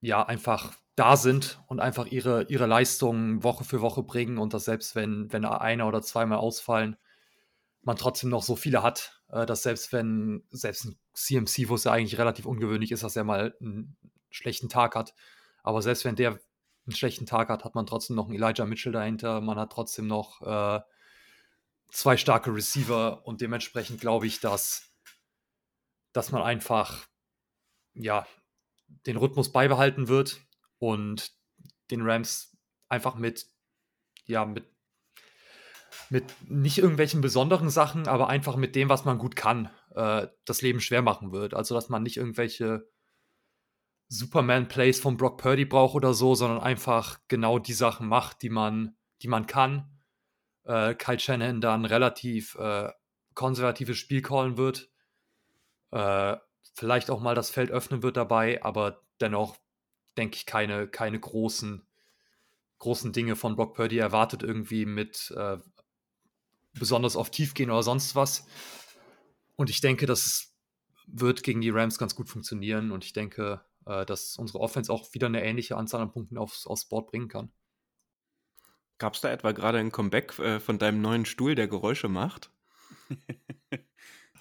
ja 0.00 0.22
einfach 0.24 0.74
da 0.96 1.16
sind 1.16 1.60
und 1.66 1.80
einfach 1.80 2.06
ihre, 2.06 2.44
ihre 2.44 2.66
Leistungen 2.66 3.42
Woche 3.42 3.64
für 3.64 3.80
Woche 3.80 4.02
bringen 4.02 4.38
und 4.38 4.54
dass 4.54 4.66
selbst 4.66 4.94
wenn, 4.94 5.32
wenn 5.32 5.44
einer 5.44 5.88
oder 5.88 6.02
zweimal 6.02 6.38
ausfallen, 6.38 6.96
man 7.82 7.96
trotzdem 7.96 8.30
noch 8.30 8.42
so 8.42 8.56
viele 8.56 8.82
hat, 8.82 9.22
äh, 9.30 9.46
dass 9.46 9.62
selbst 9.62 9.92
wenn, 9.92 10.44
selbst 10.50 10.84
ein 10.84 10.98
CMC, 11.14 11.68
wo 11.68 11.74
es 11.74 11.84
ja 11.84 11.92
eigentlich 11.92 12.18
relativ 12.18 12.46
ungewöhnlich 12.46 12.92
ist, 12.92 13.02
dass 13.02 13.16
er 13.16 13.24
mal 13.24 13.54
einen 13.60 13.96
schlechten 14.30 14.68
Tag 14.68 14.94
hat, 14.94 15.14
aber 15.64 15.82
selbst 15.82 16.04
wenn 16.04 16.14
der 16.14 16.38
einen 16.86 16.94
schlechten 16.94 17.26
Tag 17.26 17.48
hat, 17.48 17.64
hat 17.64 17.74
man 17.74 17.86
trotzdem 17.86 18.14
noch 18.14 18.26
einen 18.26 18.34
Elijah 18.34 18.66
Mitchell 18.66 18.92
dahinter, 18.92 19.40
man 19.40 19.58
hat 19.58 19.72
trotzdem 19.72 20.06
noch 20.06 20.42
äh, 20.42 20.80
zwei 21.90 22.16
starke 22.16 22.54
Receiver 22.54 23.26
und 23.26 23.40
dementsprechend 23.40 24.00
glaube 24.00 24.26
ich, 24.26 24.40
dass, 24.40 24.94
dass 26.12 26.30
man 26.30 26.42
einfach 26.42 27.06
ja, 27.94 28.26
den 29.06 29.16
Rhythmus 29.16 29.52
beibehalten 29.52 30.08
wird 30.08 30.40
und 30.78 31.32
den 31.90 32.02
Rams 32.02 32.56
einfach 32.88 33.14
mit, 33.14 33.46
ja, 34.26 34.44
mit, 34.44 34.66
mit 36.10 36.24
nicht 36.48 36.76
irgendwelchen 36.76 37.22
besonderen 37.22 37.70
Sachen, 37.70 38.06
aber 38.06 38.28
einfach 38.28 38.56
mit 38.56 38.76
dem, 38.76 38.90
was 38.90 39.06
man 39.06 39.16
gut 39.16 39.34
kann, 39.34 39.70
äh, 39.94 40.26
das 40.44 40.60
Leben 40.60 40.80
schwer 40.80 41.00
machen 41.00 41.32
wird. 41.32 41.54
Also, 41.54 41.74
dass 41.74 41.88
man 41.88 42.02
nicht 42.02 42.18
irgendwelche 42.18 42.86
Superman-Plays 44.14 45.00
von 45.00 45.16
Brock 45.16 45.38
Purdy 45.38 45.64
braucht 45.64 45.94
oder 45.94 46.14
so, 46.14 46.34
sondern 46.34 46.60
einfach 46.60 47.20
genau 47.28 47.58
die 47.58 47.72
Sachen 47.72 48.06
macht, 48.06 48.42
die 48.42 48.50
man, 48.50 48.96
die 49.22 49.28
man 49.28 49.46
kann. 49.46 49.90
Äh, 50.64 50.94
Kyle 50.94 51.18
Shanahan 51.18 51.60
dann 51.60 51.84
relativ 51.84 52.54
äh, 52.56 52.90
konservatives 53.34 53.98
Spiel 53.98 54.22
callen 54.22 54.56
wird. 54.56 54.90
Äh, 55.90 56.36
vielleicht 56.74 57.10
auch 57.10 57.20
mal 57.20 57.34
das 57.34 57.50
Feld 57.50 57.70
öffnen 57.70 58.02
wird 58.02 58.16
dabei, 58.16 58.62
aber 58.62 59.02
dennoch 59.20 59.56
denke 60.16 60.36
ich 60.36 60.46
keine, 60.46 60.88
keine 60.88 61.18
großen, 61.18 61.86
großen 62.78 63.12
Dinge 63.12 63.36
von 63.36 63.56
Brock 63.56 63.74
Purdy 63.74 63.98
erwartet 63.98 64.42
irgendwie 64.42 64.86
mit 64.86 65.32
äh, 65.36 65.58
besonders 66.72 67.16
auf 67.16 67.30
Tief 67.30 67.54
gehen 67.54 67.70
oder 67.70 67.82
sonst 67.82 68.14
was. 68.14 68.46
Und 69.56 69.70
ich 69.70 69.80
denke, 69.80 70.06
das 70.06 70.54
wird 71.06 71.42
gegen 71.42 71.60
die 71.60 71.70
Rams 71.70 71.98
ganz 71.98 72.14
gut 72.14 72.28
funktionieren 72.28 72.90
und 72.90 73.04
ich 73.04 73.12
denke, 73.12 73.60
äh, 73.86 74.04
dass 74.06 74.36
unsere 74.36 74.60
Offense 74.60 74.92
auch 74.92 75.12
wieder 75.12 75.26
eine 75.26 75.44
ähnliche 75.44 75.76
Anzahl 75.76 76.00
an 76.00 76.12
Punkten 76.12 76.38
aufs, 76.38 76.66
aufs 76.66 76.86
Board 76.86 77.10
bringen 77.10 77.28
kann. 77.28 77.52
Gab 78.98 79.14
es 79.14 79.20
da 79.20 79.30
etwa 79.30 79.52
gerade 79.52 79.78
ein 79.78 79.92
Comeback 79.92 80.38
äh, 80.38 80.60
von 80.60 80.78
deinem 80.78 81.00
neuen 81.00 81.24
Stuhl, 81.24 81.54
der 81.54 81.68
Geräusche 81.68 82.08
macht? 82.08 82.50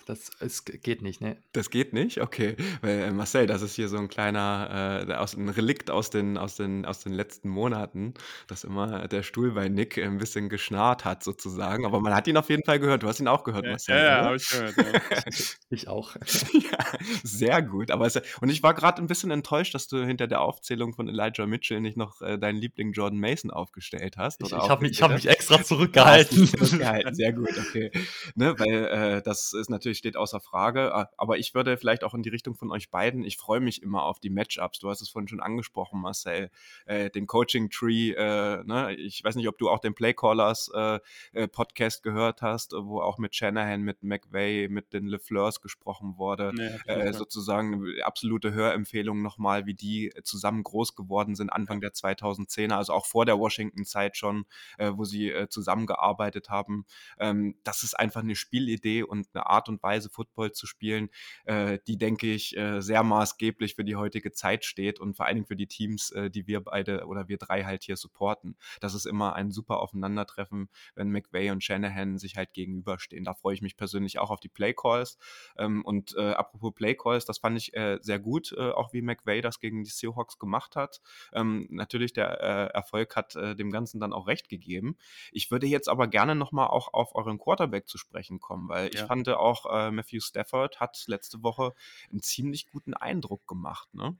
Das 0.05 0.31
es 0.39 0.65
geht 0.65 1.01
nicht, 1.01 1.21
ne? 1.21 1.37
Das 1.53 1.69
geht 1.69 1.93
nicht? 1.93 2.19
Okay. 2.19 2.55
Weil, 2.81 2.99
äh, 2.99 3.11
Marcel, 3.11 3.47
das 3.47 3.61
ist 3.61 3.75
hier 3.75 3.87
so 3.87 3.97
ein 3.97 4.09
kleiner, 4.09 5.05
äh, 5.07 5.13
aus, 5.13 5.33
ein 5.35 5.47
Relikt 5.47 5.89
aus 5.89 6.09
den, 6.09 6.37
aus, 6.37 6.57
den, 6.57 6.85
aus 6.85 6.99
den 6.99 7.13
letzten 7.13 7.47
Monaten, 7.49 8.13
dass 8.47 8.63
immer 8.63 9.07
der 9.07 9.23
Stuhl 9.23 9.51
bei 9.51 9.69
Nick 9.69 9.97
ein 9.97 10.17
bisschen 10.17 10.49
geschnarrt 10.49 11.05
hat, 11.05 11.23
sozusagen. 11.23 11.85
Aber 11.85 12.01
man 12.01 12.13
hat 12.13 12.27
ihn 12.27 12.35
auf 12.37 12.49
jeden 12.49 12.63
Fall 12.65 12.79
gehört. 12.79 13.03
Du 13.03 13.07
hast 13.07 13.19
ihn 13.19 13.27
auch 13.27 13.43
gehört, 13.43 13.65
Ja, 13.65 13.71
Marcel. 13.71 13.95
ja, 13.97 14.03
ja 14.03 14.25
habe 14.25 14.35
ich 14.35 14.49
gehört. 14.49 14.75
Ja. 14.75 15.21
Ich 15.69 15.87
auch. 15.87 16.15
ja, 16.53 16.77
sehr 17.23 17.61
gut. 17.61 17.89
Aber 17.89 18.05
es, 18.05 18.15
und 18.41 18.49
ich 18.49 18.61
war 18.61 18.73
gerade 18.75 19.01
ein 19.01 19.07
bisschen 19.07 19.31
enttäuscht, 19.31 19.73
dass 19.73 19.87
du 19.87 20.05
hinter 20.05 20.27
der 20.27 20.41
Aufzählung 20.41 20.93
von 20.93 21.07
Elijah 21.07 21.47
Mitchell 21.47 21.81
nicht 21.81 21.97
noch 21.97 22.21
äh, 22.21 22.37
deinen 22.37 22.57
Liebling 22.57 22.91
Jordan 22.91 23.19
Mason 23.19 23.49
aufgestellt 23.49 24.17
hast. 24.17 24.41
Ich, 24.41 24.53
oder 24.53 24.63
ich 24.63 24.69
habe 24.69 24.81
mich, 24.83 24.91
ich 24.91 25.01
hab 25.01 25.11
mich 25.11 25.27
extra 25.27 25.63
zurückgehalten. 25.63 26.45
zurückgehalten. 26.47 27.15
Sehr 27.15 27.33
gut, 27.33 27.49
okay. 27.57 27.91
Ne, 28.35 28.57
weil 28.59 28.85
äh, 28.85 29.21
das 29.23 29.53
ist 29.53 29.69
natürlich 29.69 29.92
steht 29.95 30.17
außer 30.17 30.39
Frage. 30.39 30.93
Ah, 30.93 31.09
Aber 31.17 31.37
ich 31.37 31.53
würde 31.53 31.77
vielleicht 31.77 32.03
auch 32.03 32.13
in 32.13 32.23
die 32.23 32.29
Richtung 32.29 32.55
von 32.55 32.71
euch 32.71 32.89
beiden. 32.89 33.23
Ich 33.23 33.37
freue 33.37 33.59
mich 33.59 33.81
immer 33.81 34.03
auf 34.03 34.19
die 34.19 34.29
Matchups. 34.29 34.79
Du 34.79 34.89
hast 34.89 35.01
es 35.01 35.09
vorhin 35.09 35.27
schon 35.27 35.41
angesprochen, 35.41 36.01
Marcel. 36.01 36.49
Äh, 36.85 37.09
den 37.09 37.27
Coaching 37.27 37.69
Tree. 37.69 38.11
Äh, 38.11 38.63
ne? 38.63 38.95
Ich 38.95 39.23
weiß 39.23 39.35
nicht, 39.35 39.47
ob 39.47 39.57
du 39.57 39.69
auch 39.69 39.79
den 39.79 39.93
Playcallers 39.93 40.71
äh, 40.73 40.99
äh, 41.33 41.47
Podcast 41.47 42.03
gehört 42.03 42.41
hast, 42.41 42.73
wo 42.73 43.01
auch 43.01 43.17
mit 43.17 43.35
Shanahan, 43.35 43.81
mit 43.81 44.03
McVay, 44.03 44.67
mit 44.69 44.93
den 44.93 45.07
LeFleurs 45.07 45.61
gesprochen 45.61 46.17
wurde 46.17 46.53
Nee, 46.53 46.69
äh, 46.85 47.13
sozusagen 47.13 47.85
absolute 48.03 48.53
Hörempfehlung 48.53 49.21
nochmal, 49.21 49.65
wie 49.65 49.73
die 49.73 50.13
zusammen 50.23 50.63
groß 50.63 50.95
geworden 50.95 51.35
sind, 51.35 51.51
Anfang 51.51 51.81
der 51.81 51.93
2010er, 51.93 52.73
also 52.73 52.93
auch 52.93 53.05
vor 53.05 53.25
der 53.25 53.39
Washington-Zeit 53.39 54.17
schon, 54.17 54.45
äh, 54.77 54.91
wo 54.93 55.05
sie 55.05 55.29
äh, 55.29 55.47
zusammengearbeitet 55.49 56.49
haben. 56.49 56.85
Ähm, 57.19 57.55
das 57.63 57.83
ist 57.83 57.99
einfach 57.99 58.21
eine 58.21 58.35
Spielidee 58.35 59.03
und 59.03 59.27
eine 59.33 59.47
Art 59.47 59.69
und 59.69 59.81
Weise, 59.83 60.09
Football 60.09 60.51
zu 60.53 60.65
spielen, 60.67 61.09
äh, 61.45 61.79
die, 61.87 61.97
denke 61.97 62.27
ich, 62.31 62.55
äh, 62.57 62.81
sehr 62.81 63.03
maßgeblich 63.03 63.75
für 63.75 63.83
die 63.83 63.95
heutige 63.95 64.31
Zeit 64.31 64.65
steht 64.65 64.99
und 64.99 65.15
vor 65.15 65.25
allen 65.25 65.35
Dingen 65.35 65.47
für 65.47 65.55
die 65.55 65.67
Teams, 65.67 66.11
äh, 66.11 66.29
die 66.29 66.47
wir 66.47 66.61
beide 66.61 67.05
oder 67.05 67.27
wir 67.27 67.37
drei 67.37 67.63
halt 67.63 67.83
hier 67.83 67.97
supporten. 67.97 68.57
Das 68.79 68.93
ist 68.93 69.05
immer 69.05 69.35
ein 69.35 69.51
super 69.51 69.79
Aufeinandertreffen, 69.79 70.69
wenn 70.95 71.09
McVay 71.09 71.51
und 71.51 71.63
Shanahan 71.63 72.17
sich 72.17 72.35
halt 72.37 72.53
gegenüberstehen. 72.53 73.23
Da 73.23 73.33
freue 73.33 73.53
ich 73.55 73.61
mich 73.61 73.77
persönlich 73.77 74.19
auch 74.19 74.29
auf 74.31 74.39
die 74.39 74.49
Playcalls. 74.49 75.17
Ähm, 75.57 75.83
und 75.85 76.15
äh, 76.17 76.31
apropos 76.31 76.73
Playcalls, 76.73 77.25
das 77.25 77.39
fand 77.39 77.57
ich 77.57 77.73
äh, 77.75 77.99
sehr 78.01 78.19
gut, 78.19 78.53
äh, 78.57 78.71
auch 78.71 78.93
wie 78.93 79.01
McVay 79.01 79.41
das 79.41 79.59
gegen 79.59 79.83
die 79.83 79.89
Seahawks 79.89 80.39
gemacht 80.39 80.75
hat. 80.75 81.01
Ähm, 81.33 81.67
natürlich, 81.69 82.13
der 82.13 82.23
Erfolg 82.23 83.15
hat 83.15 83.35
dem 83.35 83.71
Ganzen 83.71 83.99
dann 83.99 84.13
auch 84.13 84.27
recht 84.27 84.49
gegeben. 84.49 84.97
Ich 85.31 85.51
würde 85.51 85.67
jetzt 85.67 85.89
aber 85.89 86.07
gerne 86.07 86.35
nochmal 86.35 86.67
auch 86.67 86.93
auf 86.93 87.15
euren 87.15 87.37
Quarterback 87.37 87.87
zu 87.87 87.97
sprechen 87.97 88.39
kommen, 88.39 88.69
weil 88.69 88.89
ich 88.93 88.99
Ja. 88.99 89.07
fand 89.07 89.27
auch, 89.29 89.65
äh, 89.73 89.91
Matthew 89.91 90.21
Stafford 90.21 90.79
hat 90.79 91.03
letzte 91.07 91.43
Woche 91.43 91.73
einen 92.11 92.21
ziemlich 92.21 92.67
guten 92.71 92.93
Eindruck 92.93 93.47
gemacht. 93.47 93.93
Ne? 93.93 94.17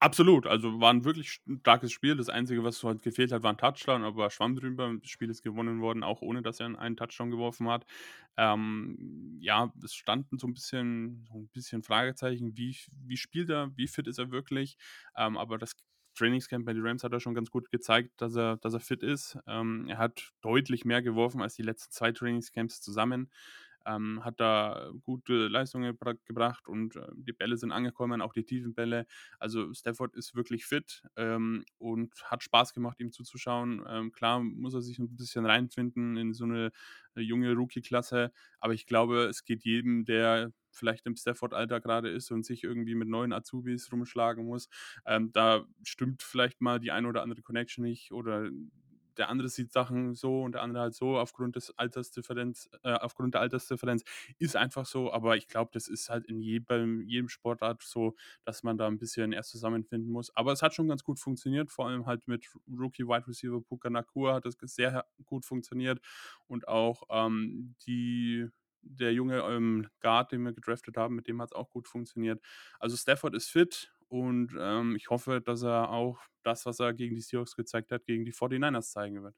Absolut, 0.00 0.46
also 0.46 0.80
war 0.80 0.92
ein 0.92 1.04
wirklich 1.04 1.40
starkes 1.60 1.90
Spiel. 1.90 2.14
Das 2.16 2.28
Einzige, 2.28 2.62
was 2.62 2.78
so 2.78 2.88
halt 2.88 3.00
gefehlt 3.02 3.32
hat, 3.32 3.42
war 3.42 3.52
ein 3.52 3.56
Touchdown, 3.56 4.04
aber 4.04 4.28
schwamm 4.28 4.54
drüber. 4.54 4.92
Das 5.00 5.08
Spiel 5.08 5.30
ist 5.30 5.42
gewonnen 5.42 5.80
worden, 5.80 6.02
auch 6.02 6.20
ohne 6.20 6.42
dass 6.42 6.60
er 6.60 6.78
einen 6.78 6.96
Touchdown 6.96 7.30
geworfen 7.30 7.68
hat. 7.70 7.86
Ähm, 8.36 9.38
ja, 9.40 9.72
es 9.82 9.94
standen 9.94 10.38
so 10.38 10.46
ein 10.46 10.52
bisschen, 10.52 11.24
so 11.32 11.38
ein 11.38 11.48
bisschen 11.48 11.82
Fragezeichen, 11.82 12.54
wie, 12.58 12.76
wie 13.06 13.16
spielt 13.16 13.48
er, 13.48 13.70
wie 13.76 13.88
fit 13.88 14.06
ist 14.06 14.18
er 14.18 14.30
wirklich. 14.30 14.76
Ähm, 15.16 15.38
aber 15.38 15.56
das 15.56 15.74
Trainingscamp 16.16 16.66
bei 16.66 16.74
den 16.74 16.86
Rams 16.86 17.02
hat 17.02 17.12
er 17.12 17.20
schon 17.20 17.34
ganz 17.34 17.50
gut 17.50 17.70
gezeigt, 17.70 18.20
dass 18.20 18.36
er, 18.36 18.58
dass 18.58 18.74
er 18.74 18.80
fit 18.80 19.02
ist. 19.02 19.38
Ähm, 19.46 19.86
er 19.88 19.96
hat 19.98 20.32
deutlich 20.42 20.84
mehr 20.84 21.00
geworfen 21.00 21.40
als 21.40 21.54
die 21.54 21.62
letzten 21.62 21.92
zwei 21.92 22.12
Trainingscamps 22.12 22.82
zusammen 22.82 23.30
ähm, 23.86 24.24
hat 24.24 24.40
da 24.40 24.90
gute 25.02 25.48
Leistungen 25.48 25.92
gebra 25.92 26.14
gebracht 26.24 26.68
und 26.68 26.96
äh, 26.96 27.06
die 27.14 27.32
Bälle 27.32 27.56
sind 27.56 27.72
angekommen, 27.72 28.20
auch 28.22 28.32
die 28.32 28.44
tiefen 28.44 28.74
Bälle. 28.74 29.06
Also 29.38 29.72
Stafford 29.74 30.14
ist 30.16 30.34
wirklich 30.34 30.66
fit 30.66 31.02
ähm, 31.16 31.64
und 31.78 32.12
hat 32.24 32.42
Spaß 32.42 32.72
gemacht, 32.72 33.00
ihm 33.00 33.12
zuzuschauen. 33.12 33.84
Ähm, 33.88 34.12
klar 34.12 34.40
muss 34.40 34.74
er 34.74 34.82
sich 34.82 34.98
ein 34.98 35.16
bisschen 35.16 35.46
reinfinden 35.46 36.16
in 36.16 36.32
so 36.34 36.44
eine, 36.44 36.70
äh, 37.14 37.20
junge 37.20 37.52
Rookie-Klasse, 37.54 38.32
aber 38.60 38.74
ich 38.74 38.86
glaube, 38.86 39.24
es 39.24 39.44
geht 39.44 39.64
jedem, 39.64 40.04
der 40.04 40.52
vielleicht 40.70 41.06
im 41.06 41.16
Stafford-Alter 41.16 41.80
gerade 41.80 42.08
ist 42.10 42.30
und 42.32 42.44
sich 42.44 42.64
irgendwie 42.64 42.94
mit 42.96 43.08
neuen 43.08 43.32
Azubis 43.32 43.90
rumschlagen 43.92 44.44
muss. 44.44 44.68
Ähm, 45.06 45.30
da 45.32 45.64
stimmt 45.84 46.22
vielleicht 46.22 46.60
mal 46.60 46.80
die 46.80 46.90
eine 46.90 47.08
oder 47.08 47.22
andere 47.22 47.42
Connection 47.42 47.84
nicht 47.84 48.12
oder 48.12 48.50
der 49.16 49.28
andere 49.28 49.48
sieht 49.48 49.72
Sachen 49.72 50.14
so 50.14 50.42
und 50.42 50.52
der 50.52 50.62
andere 50.62 50.82
halt 50.84 50.94
so 50.94 51.18
aufgrund 51.18 51.56
des 51.56 51.76
Altersdifferenz, 51.78 52.68
äh, 52.82 52.92
aufgrund 52.92 53.34
der 53.34 53.40
Altersdifferenz 53.40 54.04
ist 54.38 54.56
einfach 54.56 54.86
so, 54.86 55.12
aber 55.12 55.36
ich 55.36 55.48
glaube, 55.48 55.70
das 55.72 55.88
ist 55.88 56.10
halt 56.10 56.26
in 56.26 56.40
jedem, 56.40 57.02
jedem 57.02 57.28
Sportart 57.28 57.82
so, 57.82 58.14
dass 58.44 58.62
man 58.62 58.76
da 58.78 58.86
ein 58.86 58.98
bisschen 58.98 59.32
erst 59.32 59.50
zusammenfinden 59.50 60.10
muss. 60.10 60.34
Aber 60.36 60.52
es 60.52 60.62
hat 60.62 60.74
schon 60.74 60.88
ganz 60.88 61.04
gut 61.04 61.18
funktioniert, 61.18 61.70
vor 61.70 61.88
allem 61.88 62.06
halt 62.06 62.26
mit 62.28 62.46
Rookie 62.68 63.06
Wide 63.06 63.26
Receiver 63.26 63.60
Puka 63.60 63.90
Nakua 63.90 64.34
hat 64.34 64.44
das 64.46 64.56
sehr 64.60 65.04
gut 65.24 65.44
funktioniert 65.44 66.00
und 66.46 66.68
auch 66.68 67.02
ähm, 67.10 67.74
die 67.86 68.48
der 68.86 69.12
junge 69.12 69.38
ähm, 69.38 69.88
Guard, 70.00 70.32
den 70.32 70.42
wir 70.42 70.52
gedraftet 70.52 70.96
haben, 70.96 71.14
mit 71.16 71.26
dem 71.26 71.40
hat 71.40 71.48
es 71.48 71.52
auch 71.52 71.70
gut 71.70 71.88
funktioniert. 71.88 72.42
Also 72.78 72.96
Stafford 72.96 73.34
ist 73.34 73.48
fit 73.48 73.93
und 74.08 74.54
ähm, 74.58 74.96
ich 74.96 75.10
hoffe, 75.10 75.40
dass 75.40 75.62
er 75.62 75.90
auch 75.90 76.18
das, 76.42 76.66
was 76.66 76.80
er 76.80 76.92
gegen 76.92 77.14
die 77.14 77.20
Seahawks 77.20 77.56
gezeigt 77.56 77.92
hat, 77.92 78.04
gegen 78.06 78.24
die 78.24 78.32
49ers 78.32 78.90
zeigen 78.90 79.22
wird. 79.22 79.34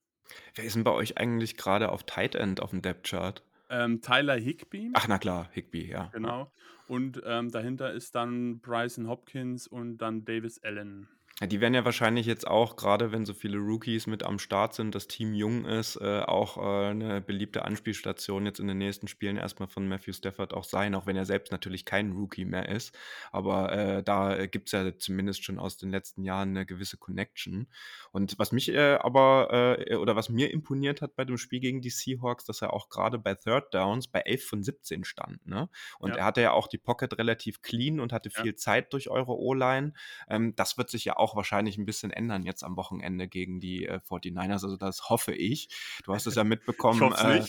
Wer 0.54 0.64
ist 0.64 0.74
denn 0.76 0.84
bei 0.84 0.92
euch 0.92 1.18
eigentlich 1.18 1.56
gerade 1.56 1.90
auf 1.90 2.04
Tight 2.04 2.34
End 2.34 2.60
auf 2.60 2.70
dem 2.70 2.82
Depth 2.82 3.06
Chart? 3.08 3.44
Ähm, 3.68 4.00
Tyler 4.00 4.36
Higbee. 4.36 4.90
Ach, 4.94 5.08
na 5.08 5.18
klar, 5.18 5.48
Higbee, 5.52 5.88
ja. 5.88 6.10
Genau. 6.12 6.52
Und 6.88 7.20
ähm, 7.24 7.50
dahinter 7.50 7.92
ist 7.92 8.14
dann 8.14 8.60
Bryson 8.60 9.08
Hopkins 9.08 9.66
und 9.66 9.98
dann 9.98 10.24
Davis 10.24 10.62
Allen. 10.62 11.08
Ja, 11.38 11.46
die 11.46 11.60
werden 11.60 11.74
ja 11.74 11.84
wahrscheinlich 11.84 12.24
jetzt 12.24 12.46
auch, 12.46 12.76
gerade 12.76 13.12
wenn 13.12 13.26
so 13.26 13.34
viele 13.34 13.58
Rookies 13.58 14.06
mit 14.06 14.22
am 14.22 14.38
Start 14.38 14.72
sind, 14.72 14.94
das 14.94 15.06
Team 15.06 15.34
jung 15.34 15.66
ist, 15.66 15.96
äh, 15.96 16.20
auch 16.20 16.56
äh, 16.56 16.88
eine 16.90 17.20
beliebte 17.20 17.62
Anspielstation 17.66 18.46
jetzt 18.46 18.58
in 18.58 18.68
den 18.68 18.78
nächsten 18.78 19.06
Spielen 19.06 19.36
erstmal 19.36 19.68
von 19.68 19.86
Matthew 19.86 20.14
Stafford 20.14 20.54
auch 20.54 20.64
sein, 20.64 20.94
auch 20.94 21.04
wenn 21.04 21.14
er 21.14 21.26
selbst 21.26 21.52
natürlich 21.52 21.84
kein 21.84 22.12
Rookie 22.12 22.46
mehr 22.46 22.70
ist. 22.70 22.96
Aber 23.32 23.70
äh, 23.70 24.02
da 24.02 24.46
gibt 24.46 24.68
es 24.68 24.72
ja 24.72 24.96
zumindest 24.96 25.44
schon 25.44 25.58
aus 25.58 25.76
den 25.76 25.90
letzten 25.90 26.24
Jahren 26.24 26.50
eine 26.56 26.64
gewisse 26.64 26.96
Connection. 26.96 27.68
Und 28.12 28.38
was 28.38 28.52
mich 28.52 28.68
äh, 28.70 28.94
aber, 28.94 29.76
äh, 29.78 29.96
oder 29.96 30.16
was 30.16 30.28
mir 30.28 30.50
imponiert 30.50 31.02
hat 31.02 31.16
bei 31.16 31.24
dem 31.24 31.36
Spiel 31.36 31.60
gegen 31.60 31.80
die 31.82 31.90
Seahawks, 31.90 32.44
dass 32.44 32.62
er 32.62 32.72
auch 32.72 32.88
gerade 32.88 33.18
bei 33.18 33.34
Third 33.34 33.74
Downs 33.74 34.08
bei 34.08 34.20
11 34.20 34.46
von 34.46 34.62
17 34.62 35.04
stand. 35.04 35.46
Ne? 35.46 35.68
Und 35.98 36.16
Ja. 36.16 36.16
er 36.16 36.24
hatte 36.24 36.40
ja 36.40 36.52
auch 36.52 36.66
die 36.68 36.78
Pocket 36.78 37.16
relativ 37.18 37.62
clean 37.62 38.00
und 38.00 38.12
hatte 38.14 38.30
Ja. 38.34 38.46
viel 38.46 38.54
Zeit 38.54 38.92
durch 38.92 39.08
eure 39.10 39.36
O-Line. 39.38 39.92
Ähm, 40.28 40.54
das 40.56 40.78
wird 40.78 40.90
sich 40.90 41.04
ja 41.04 41.16
auch 41.16 41.25
wahrscheinlich 41.34 41.78
ein 41.78 41.86
bisschen 41.86 42.10
ändern 42.10 42.44
jetzt 42.44 42.62
am 42.62 42.76
Wochenende 42.76 43.26
gegen 43.26 43.58
die 43.58 43.86
äh, 43.86 43.98
49ers. 44.08 44.62
Also 44.62 44.76
das 44.76 45.08
hoffe 45.10 45.32
ich. 45.34 45.68
Du 46.04 46.14
hast 46.14 46.26
es 46.26 46.34
ja 46.36 46.44
mitbekommen. 46.44 47.12
Äh. 47.12 47.42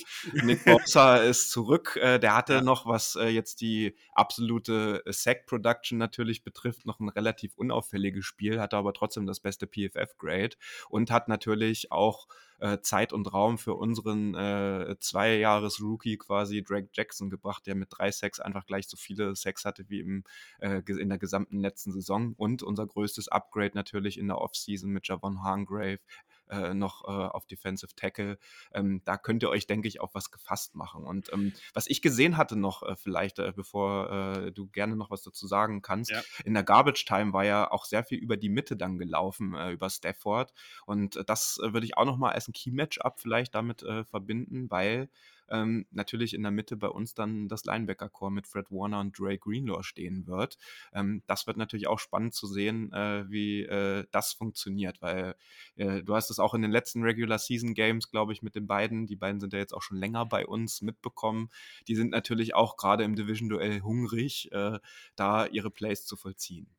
Nick 0.44 0.66
Bosa 0.66 1.18
ist 1.18 1.52
zurück. 1.52 2.00
Äh, 2.02 2.18
der 2.20 2.36
hatte 2.36 2.54
Ja. 2.54 2.62
noch, 2.62 2.86
was 2.88 3.16
äh, 3.16 3.28
jetzt 3.28 3.62
die 3.62 3.96
absolute 4.13 5.04
äh, 5.06 5.12
Sack-Production 5.13 6.00
natürlich 6.00 6.44
betrifft, 6.44 6.86
noch 6.86 7.00
ein 7.00 7.10
relativ 7.10 7.56
unauffälliges 7.58 8.26
Spiel, 8.26 8.60
hatte 8.60 8.78
aber 8.78 8.94
trotzdem 8.94 9.28
das 9.28 9.40
beste 9.42 9.68
PFF-Grade 9.68 10.56
und 10.90 11.12
hat 11.12 11.28
natürlich 11.28 11.92
auch 11.92 12.28
äh, 12.60 12.80
Zeit 12.82 13.13
und 13.13 13.34
Raum 13.34 13.58
für 13.58 13.76
unseren 13.76 14.36
äh, 14.36 14.96
Zwei-Jahres-Rookie 15.00 16.17
quasi 16.17 16.63
Drake 16.63 16.89
Jackson 16.93 17.30
gebracht, 17.30 17.65
der 17.67 17.76
mit 17.76 17.89
drei 17.91 18.12
Sacks 18.12 18.39
einfach 18.39 18.65
gleich 18.65 18.88
so 18.88 18.98
viele 18.98 19.36
Sacks 19.36 19.65
hatte 19.65 19.86
wie 19.89 20.00
im, 20.00 20.24
äh, 20.60 20.82
in 20.88 21.10
der 21.10 21.17
gesamten 21.17 21.60
letzten 21.60 21.91
Saison. 21.91 22.34
Und 22.38 22.63
unser 22.63 22.88
größtes 22.88 23.28
Upgrade 23.28 23.72
natürlich 23.76 24.17
in 24.17 24.28
der 24.28 24.39
Offseason 24.39 24.89
mit 24.89 25.08
Javon 25.08 25.43
Hargrave 25.43 26.00
äh, 26.49 26.73
noch 26.73 27.03
äh, 27.05 27.07
auf 27.12 27.45
Defensive 27.47 27.95
Tackle. 27.95 28.38
Ähm, 28.73 29.01
da 29.05 29.17
könnt 29.17 29.43
ihr 29.43 29.49
euch, 29.49 29.67
denke 29.67 29.88
ich, 29.88 29.99
auf 30.01 30.13
was 30.15 30.31
gefasst 30.31 30.75
machen. 30.75 31.03
Und 31.03 31.31
ähm, 31.33 31.53
was 31.73 31.88
ich 31.88 32.01
gesehen 32.01 32.38
hatte 32.38 32.55
noch, 32.55 32.83
äh, 32.83 32.95
vielleicht, 32.95 33.39
äh, 33.39 33.53
bevor 33.55 34.12
äh, 34.12 34.51
du 34.51 34.67
gerne 34.67 34.95
noch 34.95 35.12
was 35.12 35.23
dazu 35.23 35.47
sagen 35.47 35.81
kannst, 35.81 36.12
Ja. 36.12 36.21
in 36.45 36.53
der 36.53 36.63
Garbage 36.63 37.05
Time 37.05 37.33
war 37.33 37.45
ja 37.45 37.69
auch 37.71 37.86
sehr 37.86 38.03
viel 38.03 38.19
über 38.19 38.38
die 38.38 38.49
Mitte 38.49 38.77
dann 38.77 38.97
gelaufen, 38.97 39.55
äh, 39.55 39.71
über 39.71 39.89
Stafford. 39.89 40.53
Und 40.86 41.23
das 41.27 41.60
würde 41.62 41.86
ich 41.86 41.97
auch 41.97 42.05
noch 42.05 42.17
mal 42.17 42.31
als 42.31 42.47
ein 42.47 42.53
Key-Matchup 42.53 43.19
vielleicht 43.19 43.55
damit 43.55 43.86
verbinden, 44.10 44.69
weil 44.69 45.10
ähm, 45.49 45.86
natürlich 45.91 46.33
in 46.33 46.43
der 46.43 46.51
Mitte 46.51 46.77
bei 46.77 46.88
uns 46.88 47.13
dann 47.13 47.47
das 47.47 47.65
Linebacker-Core 47.65 48.31
mit 48.31 48.47
Fred 48.47 48.69
Warner 48.69 48.99
und 48.99 49.17
Dre 49.17 49.38
Greenlaw 49.38 49.83
stehen 49.83 50.27
wird. 50.27 50.57
Ähm, 50.93 51.23
das 51.27 51.47
wird 51.47 51.57
natürlich 51.57 51.88
auch 51.88 51.99
spannend 51.99 52.33
zu 52.33 52.47
sehen, 52.47 52.91
äh, 52.93 53.29
wie 53.29 53.63
äh, 53.63 54.05
das 54.12 54.33
funktioniert, 54.33 55.01
weil 55.01 55.36
äh, 55.75 56.03
du 56.03 56.15
hast 56.15 56.29
es 56.29 56.39
auch 56.39 56.53
in 56.53 56.62
den 56.62 56.71
letzten 56.71 57.03
Regular 57.03 57.39
Season 57.39 57.73
Games, 57.73 58.10
glaube 58.10 58.33
ich, 58.33 58.41
mit 58.41 58.55
den 58.55 58.67
beiden, 58.67 59.07
die 59.07 59.15
beiden 59.15 59.39
sind 59.39 59.53
ja 59.53 59.60
jetzt 59.60 59.73
auch 59.73 59.81
schon 59.81 59.97
länger 59.97 60.25
bei 60.25 60.45
uns 60.45 60.81
mitbekommen. 60.81 61.49
Die 61.88 61.95
sind 61.95 62.12
natürlich 62.12 62.55
auch 62.55 62.77
gerade 62.77 63.03
im 63.03 63.15
Division-Duell 63.15 63.81
hungrig, 63.81 64.51
äh, 64.51 64.79
da 65.15 65.45
ihre 65.45 65.71
Plays 65.71 66.05
zu 66.05 66.15
vollziehen. 66.15 66.77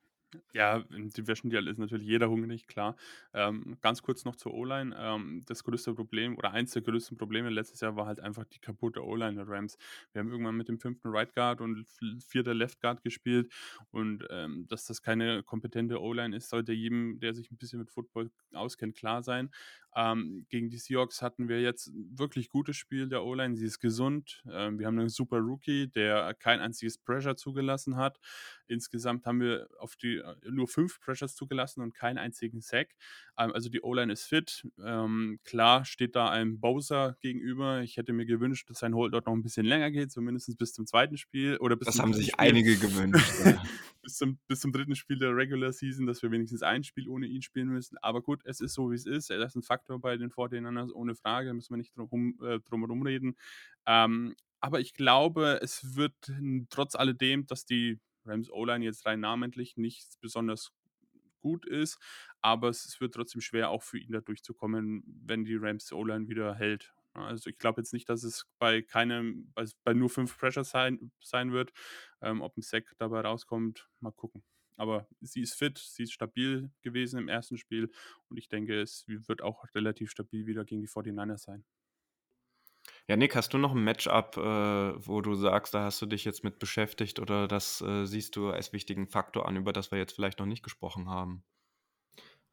Ja, 0.52 0.84
im 0.90 1.08
Division 1.10 1.48
Duell 1.50 1.68
ist 1.68 1.78
natürlich 1.78 2.06
jeder 2.06 2.28
hungrig, 2.28 2.66
klar. 2.66 2.96
Ähm, 3.32 3.78
ganz 3.80 4.02
kurz 4.02 4.26
noch 4.26 4.36
zur 4.36 4.52
O-Line. 4.52 4.94
Ähm, 4.98 5.42
das 5.46 5.64
größte 5.64 5.94
Problem 5.94 6.36
oder 6.36 6.50
eins 6.52 6.72
der 6.72 6.82
größten 6.82 7.16
Probleme 7.16 7.48
letztes 7.48 7.80
Jahr 7.80 7.96
war 7.96 8.04
halt 8.06 8.20
einfach 8.20 8.44
die 8.44 8.58
kaputte 8.58 9.02
O-Line 9.02 9.36
der 9.36 9.48
Rams. 9.48 9.78
Wir 10.12 10.20
haben 10.20 10.30
irgendwann 10.30 10.56
mit 10.56 10.68
dem 10.68 10.78
fünften 10.78 11.08
Right 11.08 11.34
Guard 11.34 11.62
und 11.62 11.86
vierter 12.26 12.52
Left 12.52 12.80
Guard 12.82 13.02
gespielt 13.02 13.50
und 13.90 14.26
ähm, 14.28 14.66
dass 14.68 14.84
das 14.84 15.00
keine 15.00 15.42
kompetente 15.44 15.98
O-Line 16.00 16.36
ist, 16.36 16.50
sollte 16.50 16.72
jedem, 16.74 17.18
der 17.20 17.32
sich 17.34 17.50
ein 17.50 17.56
bisschen 17.56 17.78
mit 17.78 17.90
Football 17.90 18.30
auskennt, 18.52 18.96
klar 18.96 19.22
sein. 19.22 19.50
Ähm, 19.96 20.44
gegen 20.50 20.68
die 20.68 20.76
Seahawks 20.78 21.22
hatten 21.22 21.48
wir 21.48 21.62
jetzt 21.62 21.90
wirklich 21.94 22.50
gutes 22.50 22.76
Spiel 22.76 23.08
der 23.08 23.24
O-Line. 23.24 23.56
Sie 23.56 23.64
ist 23.64 23.80
gesund. 23.80 24.42
Ähm, 24.50 24.78
wir 24.78 24.86
haben 24.86 24.98
einen 24.98 25.08
super 25.08 25.38
Rookie, 25.38 25.88
der 25.88 26.34
kein 26.34 26.60
einziges 26.60 26.98
Pressure 26.98 27.36
zugelassen 27.36 27.96
hat. 27.96 28.18
Insgesamt 28.68 29.26
haben 29.26 29.40
wir 29.40 29.68
auf 29.78 29.96
die 29.96 30.16
äh, 30.16 30.34
nur 30.50 30.68
fünf 30.68 31.00
Pressures 31.00 31.34
zugelassen 31.34 31.80
und 31.82 31.94
keinen 31.94 32.18
einzigen 32.18 32.60
Sack. 32.60 32.94
Ähm, 33.38 33.52
also 33.52 33.68
die 33.68 33.82
O-Line 33.82 34.12
ist 34.12 34.24
fit. 34.24 34.66
Ähm, 34.82 35.38
klar 35.44 35.84
steht 35.84 36.16
da 36.16 36.30
ein 36.30 36.60
Bowser 36.60 37.16
gegenüber. 37.20 37.82
Ich 37.82 37.96
hätte 37.96 38.12
mir 38.12 38.26
gewünscht, 38.26 38.68
dass 38.70 38.78
sein 38.78 38.94
Holdout 38.94 39.22
noch 39.26 39.34
ein 39.34 39.42
bisschen 39.42 39.66
länger 39.66 39.90
geht, 39.90 40.12
zumindest 40.12 40.56
bis 40.58 40.72
zum 40.72 40.86
zweiten 40.86 41.16
Spiel 41.16 41.56
oder 41.58 41.76
bis 41.76 41.86
Das 41.86 41.96
zum 41.96 42.02
haben 42.04 42.14
sich 42.14 42.28
Spiel. 42.32 42.36
einige 42.38 42.76
gewünscht. 42.76 43.32
ja. 43.44 43.62
bis, 44.02 44.16
zum, 44.16 44.38
bis 44.46 44.60
zum 44.60 44.72
dritten 44.72 44.94
Spiel 44.94 45.18
der 45.18 45.34
Regular 45.34 45.72
Season, 45.72 46.06
dass 46.06 46.22
wir 46.22 46.30
wenigstens 46.30 46.62
ein 46.62 46.84
Spiel 46.84 47.08
ohne 47.08 47.26
ihn 47.26 47.42
spielen 47.42 47.68
müssen. 47.68 47.98
Aber 47.98 48.22
gut, 48.22 48.42
es 48.44 48.60
ist 48.60 48.74
so, 48.74 48.90
wie 48.90 48.94
es 48.96 49.06
ist. 49.06 49.30
Er 49.30 49.40
ist 49.44 49.56
ein 49.56 49.62
Faktor 49.62 50.00
bei 50.00 50.16
den 50.16 50.30
49ers, 50.30 50.92
ohne 50.92 51.14
Frage. 51.14 51.48
Da 51.48 51.54
müssen 51.54 51.72
wir 51.72 51.78
nicht 51.78 51.96
drum, 51.96 52.38
äh, 52.42 52.60
drum 52.60 52.80
herum 52.82 53.02
reden. 53.02 53.36
Ähm, 53.86 54.34
aber 54.60 54.80
ich 54.80 54.92
glaube, 54.94 55.60
es 55.62 55.94
wird 55.96 56.14
trotz 56.70 56.94
alledem, 56.96 57.46
dass 57.46 57.64
die 57.64 58.00
Rams 58.28 58.50
O-Line 58.50 58.84
jetzt 58.84 59.06
rein 59.06 59.20
namentlich 59.20 59.76
nicht 59.76 60.20
besonders 60.20 60.72
gut 61.40 61.66
ist, 61.66 61.98
aber 62.40 62.68
es, 62.68 63.00
wird 63.00 63.14
trotzdem 63.14 63.40
schwer, 63.40 63.70
auch 63.70 63.82
für 63.82 63.98
ihn 63.98 64.12
da 64.12 64.20
durchzukommen, 64.20 65.02
wenn 65.06 65.44
die 65.44 65.56
Rams 65.56 65.92
O-Line 65.92 66.28
wieder 66.28 66.54
hält. 66.54 66.92
Also 67.14 67.50
ich 67.50 67.58
glaube 67.58 67.80
jetzt 67.80 67.92
nicht, 67.92 68.08
dass 68.08 68.22
es 68.22 68.46
bei 68.58 68.82
keinem, 68.82 69.52
bei, 69.54 69.94
nur 69.94 70.08
fünf 70.08 70.38
Pressures 70.38 70.70
sein, 70.70 71.10
sein 71.20 71.52
wird. 71.52 71.72
Ähm, 72.20 72.42
ob 72.42 72.56
ein 72.56 72.62
Sack 72.62 72.94
dabei 72.98 73.20
rauskommt, 73.20 73.88
mal 74.00 74.12
gucken. 74.12 74.44
Aber 74.76 75.08
sie 75.20 75.40
ist 75.40 75.54
fit, 75.54 75.78
sie 75.78 76.04
ist 76.04 76.12
stabil 76.12 76.70
gewesen 76.82 77.18
im 77.18 77.28
ersten 77.28 77.56
Spiel 77.56 77.90
und 78.28 78.36
ich 78.36 78.48
denke, 78.48 78.80
es 78.80 79.04
wird 79.08 79.42
auch 79.42 79.64
relativ 79.74 80.10
stabil 80.10 80.46
wieder 80.46 80.64
gegen 80.64 80.80
die 80.80 80.88
49ers 80.88 81.38
sein. 81.38 81.64
Ja, 83.08 83.16
Nick, 83.16 83.34
hast 83.34 83.52
du 83.54 83.58
noch 83.58 83.72
ein 83.74 83.82
Matchup, 83.82 84.36
äh, 84.36 84.40
wo 85.06 85.20
du 85.22 85.34
sagst, 85.34 85.72
da 85.74 85.82
hast 85.84 86.00
du 86.02 86.06
dich 86.06 86.24
jetzt 86.26 86.44
mit 86.44 86.58
beschäftigt 86.58 87.18
oder 87.20 87.48
das 87.48 87.80
äh, 87.80 88.04
siehst 88.04 88.36
du 88.36 88.50
als 88.50 88.72
wichtigen 88.74 89.08
Faktor 89.08 89.48
an, 89.48 89.56
über 89.56 89.72
das 89.72 89.90
wir 89.90 89.98
jetzt 89.98 90.14
vielleicht 90.14 90.38
noch 90.40 90.46
nicht 90.46 90.62
gesprochen 90.62 91.08
haben? 91.08 91.42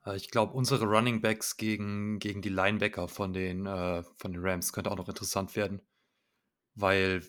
Äh, 0.06 0.16
Ich 0.16 0.32
glaube, 0.32 0.54
unsere 0.54 0.86
Running 0.86 1.22
Backs 1.22 1.58
gegen, 1.58 2.20
gegen 2.20 2.42
die 2.42 2.50
Linebacker 2.50 3.08
von 3.08 3.34
den, 3.34 3.66
äh, 3.66 4.04
von 4.16 4.32
den 4.32 4.42
Rams 4.46 4.72
könnte 4.74 4.92
auch 4.92 4.98
noch 4.98 5.10
interessant 5.10 5.56
werden, 5.56 5.82
weil 6.76 7.24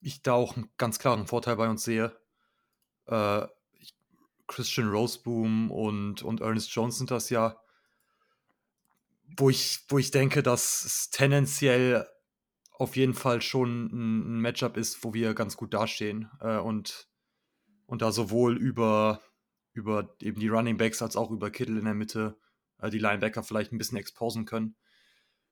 ich 0.00 0.22
da 0.22 0.34
auch 0.34 0.56
einen 0.56 0.70
ganz 0.78 0.98
klaren 0.98 1.26
Vorteil 1.26 1.56
bei 1.56 1.68
uns 1.68 1.84
sehe. 1.84 2.16
Äh, 3.06 3.46
Christian 4.46 4.90
Roseboom 4.90 5.70
und, 5.70 6.22
und 6.22 6.40
Ernest 6.40 6.70
Jones 6.74 6.98
sind 6.98 7.10
das 7.10 7.30
ja, 7.30 7.58
wo 9.36 9.50
ich, 9.50 9.84
wo 9.88 9.98
ich 9.98 10.10
denke, 10.10 10.42
dass 10.42 10.84
es 10.84 11.10
tendenziell 11.10 12.06
auf 12.72 12.96
jeden 12.96 13.14
Fall 13.14 13.42
schon 13.42 13.86
ein, 13.92 14.40
Matchup 14.40 14.76
ist, 14.76 15.04
wo 15.04 15.14
wir 15.14 15.34
ganz 15.34 15.56
gut 15.56 15.74
dastehen 15.74 16.30
äh, 16.40 16.58
und, 16.58 17.08
und 17.86 18.02
da 18.02 18.12
sowohl 18.12 18.56
über, 18.56 19.20
über 19.72 20.14
eben 20.20 20.40
die 20.40 20.48
Running 20.48 20.76
Backs 20.76 21.02
als 21.02 21.16
auch 21.16 21.30
über 21.30 21.50
Kittle 21.50 21.78
in 21.78 21.84
der 21.84 21.94
Mitte 21.94 22.38
äh, 22.78 22.90
die 22.90 22.98
Linebacker 22.98 23.42
vielleicht 23.42 23.72
ein 23.72 23.78
bisschen 23.78 23.98
exposen 23.98 24.44
können. 24.44 24.76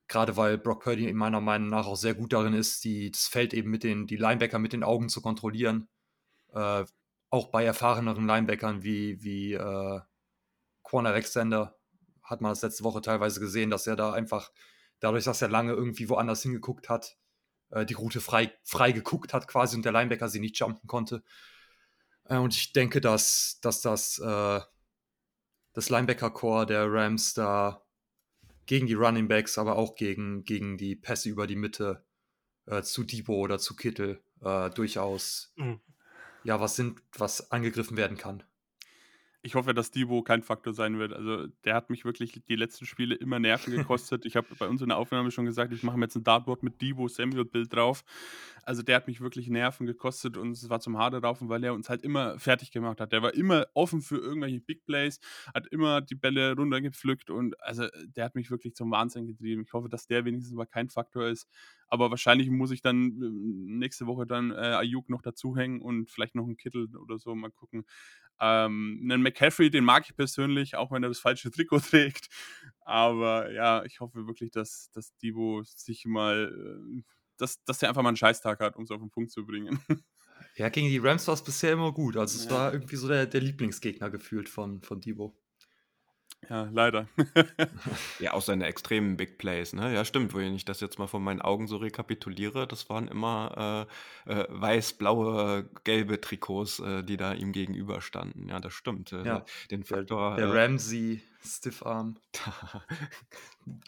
Gerade 0.09 0.37
weil 0.37 0.59
Brock 0.59 0.83
Purdy 0.83 1.13
meiner 1.13 1.41
Meinung 1.41 1.69
nach 1.69 1.87
auch 1.87 1.97
sehr 1.97 2.15
gut 2.15 2.33
darin 2.33 2.53
ist, 2.55 2.85
die, 2.85 3.13
das 3.13 3.29
Feld 3.29 3.55
eben 3.55 3.71
mit 3.71 3.85
den, 3.85 4.07
die 4.07 4.17
Linebacker 4.17 4.59
mit 4.59 4.73
den 4.73 4.83
Augen 4.83 5.09
zu 5.09 5.23
kontrollieren. 5.23 5.89
Äh, 6.53 6.85
auch 7.31 7.47
bei 7.47 7.65
erfahreneren 7.65 8.27
Linebackern 8.27 8.83
wie, 8.83 9.23
wie 9.23 9.53
äh, 9.53 10.01
Quan 10.83 11.07
Alexander 11.07 11.77
hat 12.25 12.41
man 12.41 12.51
das 12.51 12.63
letzte 12.63 12.85
Woche 12.85 13.01
teilweise 13.01 13.39
gesehen, 13.41 13.71
dass 13.71 13.87
er 13.87 13.97
da 13.97 14.13
einfach, 14.13 14.51
dadurch, 15.01 15.25
dass 15.25 15.43
er 15.43 15.49
lange 15.49 15.73
irgendwie 15.73 16.09
woanders 16.09 16.43
hingeguckt 16.43 16.89
hat, 16.89 17.19
äh, 17.71 17.85
die 17.85 17.95
Route 17.95 18.21
frei, 18.21 18.53
frei 18.65 18.93
geguckt 18.93 19.33
hat 19.35 19.49
quasi 19.49 19.77
und 19.77 19.85
der 19.85 19.93
Linebacker 19.93 20.29
sie 20.29 20.41
nicht 20.41 20.59
jumpen 20.59 20.87
konnte. 20.87 21.23
Äh, 22.25 22.37
und 22.37 22.55
ich 22.55 22.73
denke, 22.73 23.01
dass, 23.01 23.59
dass 23.61 23.81
das, 23.81 24.19
äh, 24.19 24.61
das 25.73 25.89
Linebacker-Core 25.89 26.67
der 26.67 26.93
Rams 26.93 27.35
da 27.35 27.83
gegen 28.67 28.87
die 28.87 28.95
Running 28.95 29.29
Backs, 29.29 29.59
aber 29.59 29.77
auch 29.77 29.97
gegen, 29.97 30.45
gegen 30.45 30.77
die 30.79 30.95
Pässe 30.97 31.29
über 31.29 31.47
die 31.47 31.57
Mitte 31.57 32.05
äh, 32.67 32.83
zu 32.83 33.05
Debo 33.05 33.35
oder 33.35 33.59
zu 33.59 33.75
Kittel 33.75 34.23
äh, 34.43 34.71
durchaus 34.71 35.53
Mhm. 35.57 35.81
ja 36.45 36.61
was 36.61 36.77
sind, 36.77 37.03
was 37.17 37.51
angegriffen 37.51 37.97
werden 37.97 38.17
kann. 38.17 38.43
Ich 39.43 39.55
hoffe, 39.55 39.73
dass 39.73 39.91
Debo 39.91 40.23
kein 40.23 40.43
Faktor 40.43 40.75
sein 40.75 40.99
wird. 40.99 41.15
Also, 41.15 41.47
der 41.65 41.75
hat 41.75 41.89
mich 41.89 42.05
wirklich 42.05 42.43
die 42.47 42.57
letzten 42.57 42.85
Spiele 42.85 43.15
immer 43.15 43.39
Nerven 43.39 43.73
gekostet. 43.75 44.27
Ich 44.27 44.37
habe 44.37 44.47
bei 44.59 44.69
uns 44.69 44.83
in 44.83 44.89
der 44.89 44.99
Aufnahme 44.99 45.31
schon 45.31 45.47
gesagt, 45.47 45.73
ich 45.73 45.83
mache 45.83 45.97
mir 45.97 46.05
jetzt 46.05 46.17
ein 46.17 46.25
Dartboard 46.25 46.63
mit 46.63 46.83
Debo 46.83 47.09
Samuel-Bild 47.09 47.73
drauf. 47.73 48.05
Also, 48.65 48.83
der 48.83 48.97
hat 48.97 49.07
mich 49.07 49.23
wirklich 49.23 49.49
Nerven 49.49 49.87
gekostet 49.87 50.37
und 50.37 50.51
es 50.51 50.69
war 50.69 50.81
zum 50.81 50.99
Haare 50.99 51.23
raufen, 51.23 51.49
weil 51.49 51.65
er 51.65 51.73
uns 51.73 51.89
halt 51.89 52.03
immer 52.03 52.39
fertig 52.39 52.71
gemacht 52.71 53.01
hat. 53.01 53.13
Der 53.13 53.23
war 53.23 53.33
immer 53.33 53.67
offen 53.73 54.03
für 54.03 54.19
irgendwelche 54.19 54.61
Big 54.61 54.85
Plays, 54.85 55.21
hat 55.55 55.67
immer 55.69 56.03
die 56.03 56.17
Bälle 56.17 56.55
runtergepflückt 56.55 57.31
und 57.31 57.59
also, 57.63 57.87
der 58.15 58.27
hat 58.27 58.35
mich 58.35 58.51
wirklich 58.51 58.75
zum 58.75 58.91
Wahnsinn 58.91 59.27
getrieben. 59.27 59.63
Ich 59.63 59.73
hoffe, 59.73 59.89
dass 59.89 60.07
der 60.07 60.27
wenigstens 60.27 60.55
mal 60.55 60.67
kein 60.67 60.91
Faktor 60.91 61.29
ist. 61.29 61.49
Aber 61.89 62.11
wahrscheinlich 62.11 62.51
muss 62.51 62.71
ich 62.71 62.83
dann 62.83 63.21
äh, 63.21 63.31
nächste 63.79 64.07
Woche 64.07 64.27
dann 64.27 64.53
äh, 64.53 64.55
Ayuk 64.55 65.09
noch 65.11 65.23
dazuhängen 65.23 65.81
und 65.83 66.09
vielleicht 66.11 66.37
noch 66.37 66.45
einen 66.45 66.57
Kittel 66.57 66.95
oder 66.97 67.19
so 67.19 67.35
mal 67.35 67.51
gucken. 67.51 67.85
Ähm, 68.41 69.01
einen 69.03 69.23
McCaffrey, 69.23 69.71
den 69.71 69.85
mag 69.85 70.05
ich 70.07 70.17
persönlich, 70.17 70.77
auch 70.77 70.91
wenn 70.91 71.03
er 71.03 71.09
das 71.11 71.19
falsche 71.19 71.51
Trikot 71.51 71.81
trägt. 71.91 72.29
Aber 72.81 73.53
ja, 73.53 73.85
ich 73.85 74.01
hoffe 74.01 74.27
wirklich, 74.27 74.51
dass, 74.51 74.91
dass 74.93 75.17
Debo 75.19 75.63
sich 75.65 76.07
mal, 76.07 76.53
äh, 76.53 77.03
dass, 77.37 77.63
dass 77.65 77.83
er 77.83 77.91
einfach 77.91 78.03
mal 78.03 78.09
einen 78.09 78.17
Scheißtag 78.17 78.61
hat, 78.61 78.77
um 78.77 78.85
es 78.85 78.91
auf 78.91 79.01
den 79.01 79.11
Punkt 79.11 79.31
zu 79.31 79.47
bringen. 79.47 79.81
Ja, 80.57 80.69
gegen 80.69 80.89
die 80.89 80.99
Rams 80.99 81.27
war 81.27 81.35
es 81.35 81.45
bisher 81.45 81.73
immer 81.73 81.93
gut. 81.93 82.17
Also 82.17 82.39
es 82.39 82.47
ja. 82.47 82.51
war 82.51 82.73
irgendwie 82.73 82.97
so 82.97 83.09
der, 83.09 83.27
der 83.27 83.41
Lieblingsgegner 83.41 84.11
gefühlt 84.11 84.49
von, 84.49 84.81
von 84.83 85.01
Debo. 85.01 85.35
Ja, 86.49 86.69
leider. 86.73 87.07
ja, 88.19 88.33
auch 88.33 88.43
seine 88.43 88.67
extremen 88.67 89.17
Big 89.17 89.39
Plays, 89.39 89.73
ne? 89.73 89.95
Ja, 89.95 90.05
stimmt, 90.05 90.35
wenn 90.35 90.55
ich 90.55 90.65
das 90.65 90.81
jetzt 90.81 90.99
mal 90.99 91.07
von 91.07 91.23
meinen 91.23 91.41
Augen 91.41 91.69
so 91.69 91.77
rekapituliere, 91.77 92.67
das 92.67 92.89
waren 92.89 93.09
immer 93.09 93.87
äh, 94.27 94.33
äh, 94.33 94.47
weiß-blaue, 94.49 95.69
gelbe 95.85 96.21
Trikots, 96.21 96.81
äh, 96.81 97.05
die 97.05 97.17
da 97.17 97.35
ihm 97.35 97.53
gegenüberstanden. 97.53 98.49
Ja, 98.49 98.59
das 98.59 98.73
stimmt. 98.73 99.13
Äh, 99.13 99.25
ja, 99.25 99.45
den 99.71 99.85
Faktor. 99.85 100.37
Der, 100.37 100.47
der 100.47 100.55
äh 100.55 101.21
Stiffarm. 101.43 102.17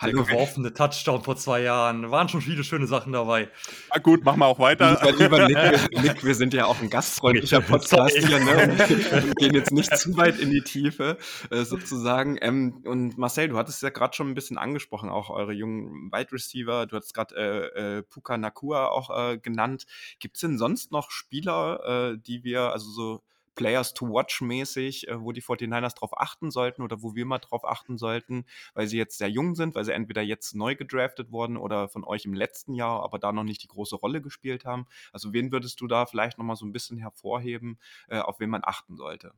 Der 0.02 0.12
geworfene 0.12 0.72
Touchdown 0.72 1.22
vor 1.22 1.36
zwei 1.36 1.60
Jahren. 1.62 2.10
Waren 2.10 2.28
schon 2.28 2.40
viele 2.40 2.64
schöne 2.64 2.86
Sachen 2.86 3.12
dabei. 3.12 3.50
Na 3.92 4.00
gut, 4.00 4.24
machen 4.24 4.40
wir 4.40 4.46
auch 4.46 4.58
weiter. 4.58 4.98
Lieber 5.18 5.46
Nick, 5.46 5.90
Nick, 6.02 6.24
wir 6.24 6.34
sind 6.34 6.54
ja 6.54 6.66
auch 6.66 6.80
ein 6.80 6.88
gastfreundlicher 6.88 7.60
Podcast 7.60 8.16
hier 8.16 8.38
ne? 8.38 8.76
und 9.22 9.36
gehen 9.36 9.54
jetzt 9.54 9.70
nicht 9.70 9.96
zu 9.96 10.16
weit 10.16 10.38
in 10.38 10.50
die 10.50 10.62
Tiefe 10.62 11.18
äh, 11.50 11.64
sozusagen. 11.64 12.38
Ähm, 12.40 12.82
und 12.84 13.18
Marcel, 13.18 13.48
du 13.48 13.58
hattest 13.58 13.82
ja 13.82 13.90
gerade 13.90 14.16
schon 14.16 14.28
ein 14.28 14.34
bisschen 14.34 14.56
angesprochen, 14.56 15.10
auch 15.10 15.28
eure 15.28 15.52
jungen 15.52 16.10
Wide 16.10 16.32
Receiver. 16.32 16.86
Du 16.86 16.96
hattest 16.96 17.14
gerade 17.14 17.34
äh, 17.36 17.98
äh, 17.98 18.02
Puka 18.02 18.38
Nakua 18.38 18.86
auch 18.86 19.10
äh, 19.10 19.38
genannt. 19.38 19.84
Gibt 20.20 20.36
es 20.36 20.40
denn 20.40 20.58
sonst 20.58 20.90
noch 20.90 21.10
Spieler, 21.10 22.12
äh, 22.12 22.18
die 22.18 22.44
wir, 22.44 22.72
also 22.72 22.90
so 22.90 23.22
Players 23.54 23.94
to 23.94 24.06
Watch 24.06 24.40
mäßig, 24.40 25.08
äh, 25.08 25.20
wo 25.20 25.32
die 25.32 25.42
49ers 25.42 25.94
drauf 25.94 26.18
achten 26.18 26.50
sollten 26.50 26.82
oder 26.82 27.02
wo 27.02 27.14
wir 27.14 27.26
mal 27.26 27.38
drauf 27.38 27.64
achten 27.64 27.98
sollten, 27.98 28.44
weil 28.74 28.86
sie 28.86 28.98
jetzt 28.98 29.18
sehr 29.18 29.28
jung 29.28 29.54
sind, 29.54 29.74
weil 29.74 29.84
sie 29.84 29.92
entweder 29.92 30.22
jetzt 30.22 30.54
neu 30.54 30.74
gedraftet 30.74 31.32
wurden 31.32 31.56
oder 31.56 31.88
von 31.88 32.04
euch 32.04 32.24
im 32.24 32.34
letzten 32.34 32.74
Jahr, 32.74 33.02
aber 33.02 33.18
da 33.18 33.32
noch 33.32 33.44
nicht 33.44 33.62
die 33.62 33.68
große 33.68 33.96
Rolle 33.96 34.22
gespielt 34.22 34.64
haben. 34.64 34.86
Also 35.12 35.32
wen 35.32 35.52
würdest 35.52 35.80
du 35.80 35.86
da 35.86 36.06
vielleicht 36.06 36.38
noch 36.38 36.44
mal 36.44 36.56
so 36.56 36.66
ein 36.66 36.72
bisschen 36.72 36.98
hervorheben, 36.98 37.78
äh, 38.08 38.18
auf 38.18 38.40
wen 38.40 38.50
man 38.50 38.62
achten 38.64 38.96
sollte? 38.96 39.32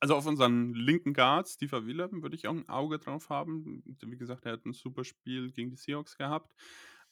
Also 0.00 0.16
auf 0.16 0.26
unseren 0.26 0.74
linken 0.74 1.14
Guard, 1.14 1.48
Steve 1.48 1.86
Willem, 1.86 2.22
würde 2.22 2.36
ich 2.36 2.46
auch 2.46 2.52
ein 2.52 2.68
Auge 2.68 2.98
drauf 2.98 3.30
haben. 3.30 3.82
Wie 4.02 4.18
gesagt, 4.18 4.44
er 4.44 4.52
hat 4.52 4.66
ein 4.66 4.74
super 4.74 5.02
Spiel 5.02 5.50
gegen 5.50 5.70
die 5.70 5.76
Seahawks 5.76 6.18
gehabt. 6.18 6.54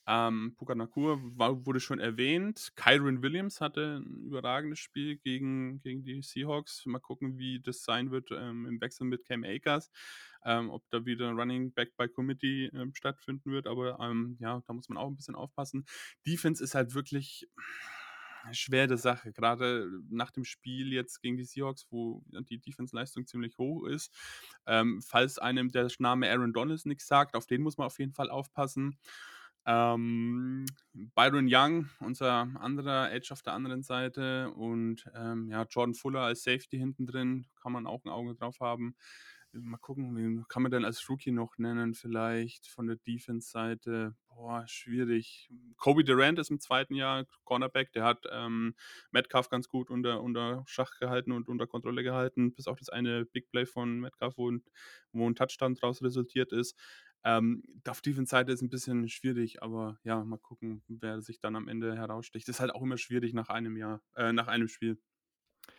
Ähm, 0.07 0.55
Pukanakur 0.57 1.21
wurde 1.23 1.81
schon 1.81 2.01
erwähnt. 2.01 2.73
Kyron 2.75 3.23
Williams 3.23 3.61
hatte 3.61 4.03
ein 4.05 4.25
überragendes 4.25 4.81
Spiel 4.81 5.17
gegen, 5.17 5.81
gegen 5.81 6.03
die 6.03 6.23
Seahawks. 6.23 6.85
Mal 6.87 6.99
gucken, 6.99 7.39
wie 7.39 7.61
das 7.61 7.85
sein 7.85 8.11
wird 8.11 8.31
ähm, 8.33 8.67
im 8.67 8.81
Wechsel 8.81 9.05
mit 9.05 9.25
Cam 9.25 9.45
Akers. 9.45 9.91
Ähm, 10.45 10.71
ob 10.71 10.83
da 10.91 11.05
wieder 11.07 11.31
Running 11.31 11.73
Back 11.73 11.97
by 11.97 12.09
Committee 12.09 12.67
ähm, 12.75 12.95
stattfinden 12.95 13.53
wird. 13.53 13.69
Aber 13.69 14.01
ähm, 14.01 14.37
ja, 14.41 14.61
da 14.67 14.73
muss 14.73 14.89
man 14.89 14.99
auch 14.99 15.09
ein 15.09 15.17
bisschen 15.17 15.37
aufpassen. 15.37 15.85
Defense 16.27 16.63
ist 16.63 16.75
halt 16.75 16.95
wirklich 16.95 17.49
schwere 18.51 18.99
Sache, 18.99 19.33
gerade 19.33 19.89
nach 20.11 20.31
dem 20.33 20.45
Spiel 20.45 20.93
jetzt 20.93 21.23
gegen 21.23 21.37
die 21.37 21.45
Seahawks, 21.45 21.87
wo 21.91 22.25
die 22.49 22.59
Defense-Leistung 22.59 23.27
ziemlich 23.27 23.57
hoch 23.59 23.85
ist. 23.85 24.13
Ähm, 24.67 25.01
falls 25.01 25.39
einem 25.39 25.71
der 25.71 25.89
Name 25.99 26.29
Aaron 26.29 26.53
Donalds 26.53 26.85
nichts 26.85 27.07
sagt, 27.07 27.37
auf 27.37 27.47
den 27.47 27.63
muss 27.63 27.79
man 27.79 27.87
auf 27.87 27.99
jeden 28.01 28.15
Fall 28.15 28.31
aufpassen. 28.31 28.99
Ähm, 29.65 30.67
Byron 30.93 31.47
Young, 31.49 31.89
unser 32.01 32.49
anderer 32.59 33.13
Edge 33.13 33.29
auf 33.33 33.43
der 33.43 33.53
anderen 33.53 33.83
Seite 33.83 34.51
und 34.51 35.09
ähm, 35.15 35.49
ja, 35.51 35.65
Jordan 35.69 35.95
Fuller 35.95 36.21
als 36.23 36.43
Safety 36.43 36.79
hinten 36.79 37.07
drin, 37.07 37.47
kann 37.61 37.73
man 37.73 37.87
auch 37.87 38.05
ein 38.05 38.11
Auge 38.11 38.35
drauf 38.35 38.59
haben. 38.61 38.97
Mal 39.55 39.77
gucken, 39.77 40.17
wen 40.17 40.47
kann 40.49 40.63
man 40.63 40.73
denn 40.73 40.87
als 40.87 41.07
Rookie 41.11 41.31
noch 41.31 41.59
nennen? 41.59 41.93
Vielleicht 41.93 42.67
von 42.69 42.87
der 42.87 42.97
Defense-Seite. 42.97 44.17
Boah, 44.29 44.67
schwierig. 44.67 45.51
Kobe 45.77 46.05
Durant 46.05 46.39
ist 46.39 46.51
im 46.51 46.59
zweiten 46.59 46.95
Jahr 46.95 47.27
Cornerback. 47.45 47.93
Der 47.93 48.05
hat 48.05 48.25
ähm, 48.31 48.75
Metcalf 49.11 49.51
ganz 49.51 49.69
gut 49.69 49.91
unter, 49.91 50.23
unter 50.23 50.63
Schach 50.67 50.99
gehalten 50.99 51.33
und 51.33 51.49
unter 51.49 51.67
Kontrolle 51.67 52.03
gehalten. 52.03 52.55
Bis 52.55 52.67
auf 52.67 52.79
das 52.79 52.89
eine 52.89 53.27
Big 53.27 53.51
Play 53.51 53.67
von 53.67 54.01
Metcalf, 54.01 54.39
wo, 54.39 54.51
wo 55.13 55.29
ein 55.29 55.35
Touchdown 55.35 55.75
daraus 55.75 56.03
resultiert 56.03 56.53
ist. 56.53 56.75
Ähm, 57.23 57.63
auf 57.87 58.01
Defense-Seite 58.01 58.53
ist 58.53 58.63
ein 58.63 58.71
bisschen 58.71 59.07
schwierig, 59.11 59.63
aber 59.63 59.99
ja, 60.03 60.25
mal 60.25 60.39
gucken, 60.39 60.83
wer 60.89 61.21
sich 61.21 61.41
dann 61.41 61.57
am 61.57 61.69
Ende 61.69 61.95
heraussticht. 61.95 62.49
Das 62.49 62.57
ist 62.57 62.61
halt 62.61 62.75
auch 62.75 62.83
immer 62.83 62.97
schwierig 62.97 63.35
nach 63.35 63.51
einem 63.51 63.77
Jahr, 63.77 64.03
äh, 64.17 64.33
nach 64.33 64.49
einem 64.49 64.69
Spiel. 64.69 64.99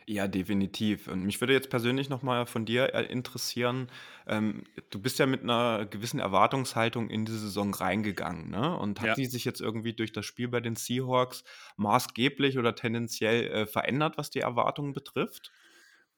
Ja, 0.07 0.27
definitiv. 0.27 1.07
Und 1.07 1.23
mich 1.23 1.39
würde 1.39 1.53
jetzt 1.53 1.69
persönlich 1.69 2.09
nochmal 2.09 2.45
von 2.45 2.65
dir 2.65 2.93
äh, 2.93 3.05
interessieren, 3.05 3.87
ähm, 4.27 4.63
du 4.89 4.99
bist 5.01 5.17
ja 5.19 5.25
mit 5.25 5.43
einer 5.43 5.85
gewissen 5.85 6.19
Erwartungshaltung 6.19 7.09
in 7.09 7.23
die 7.25 7.31
Saison 7.31 7.73
reingegangen, 7.73 8.49
ne? 8.49 8.77
Und 8.77 8.99
hat 8.99 9.15
Ja. 9.15 9.15
die 9.15 9.25
sich 9.25 9.45
jetzt 9.45 9.61
irgendwie 9.61 9.93
durch 9.93 10.11
das 10.11 10.25
Spiel 10.25 10.49
bei 10.49 10.59
den 10.59 10.75
Seahawks 10.75 11.43
maßgeblich 11.77 12.57
oder 12.57 12.75
tendenziell 12.75 13.47
äh, 13.47 13.65
verändert, 13.65 14.17
was 14.17 14.29
die 14.29 14.39
Erwartungen 14.41 14.93
betrifft? 14.93 15.53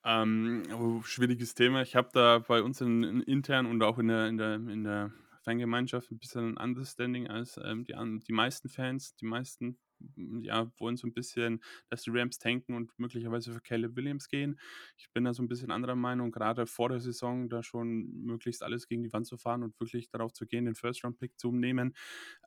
Ähm, 0.03 0.63
oh, 0.73 1.01
schwieriges 1.01 1.55
Thema. 1.55 1.81
Ich 1.81 1.95
habe 1.95 2.09
da 2.13 2.39
bei 2.39 2.61
uns 2.61 2.79
in, 2.81 3.03
in, 3.03 3.21
intern 3.21 3.65
und 3.65 3.81
auch 3.81 3.97
in 3.97 4.07
der, 4.07 4.27
in 4.27 4.37
der, 4.37 4.55
in 4.55 4.83
der 4.83 5.11
Fangemeinschaft 5.41 6.11
ein 6.11 6.19
bisschen 6.19 6.57
ein 6.57 6.69
Understanding 6.69 7.27
als 7.27 7.57
ähm, 7.63 7.85
die, 7.85 7.93
die 8.27 8.33
meisten 8.33 8.69
Fans. 8.69 9.15
Die 9.15 9.25
meisten 9.25 9.79
ja, 10.41 10.71
wollen 10.77 10.97
so 10.97 11.07
ein 11.07 11.13
bisschen, 11.13 11.61
dass 11.89 12.03
die 12.03 12.11
Rams 12.11 12.37
tanken 12.37 12.73
und 12.75 12.91
möglicherweise 12.97 13.53
für 13.53 13.61
Caleb 13.61 13.95
Williams 13.95 14.27
gehen. 14.27 14.59
Ich 14.97 15.11
bin 15.11 15.23
da 15.23 15.33
so 15.33 15.43
ein 15.43 15.47
bisschen 15.47 15.71
anderer 15.71 15.95
Meinung, 15.95 16.31
gerade 16.31 16.65
vor 16.65 16.89
der 16.89 16.99
Saison 16.99 17.49
da 17.49 17.63
schon 17.63 18.11
möglichst 18.23 18.63
alles 18.63 18.87
gegen 18.87 19.03
die 19.03 19.13
Wand 19.13 19.27
zu 19.27 19.37
fahren 19.37 19.63
und 19.63 19.79
wirklich 19.79 20.09
darauf 20.09 20.33
zu 20.33 20.45
gehen, 20.45 20.65
den 20.65 20.75
First-Round-Pick 20.75 21.37
zu 21.37 21.51
nehmen. 21.51 21.95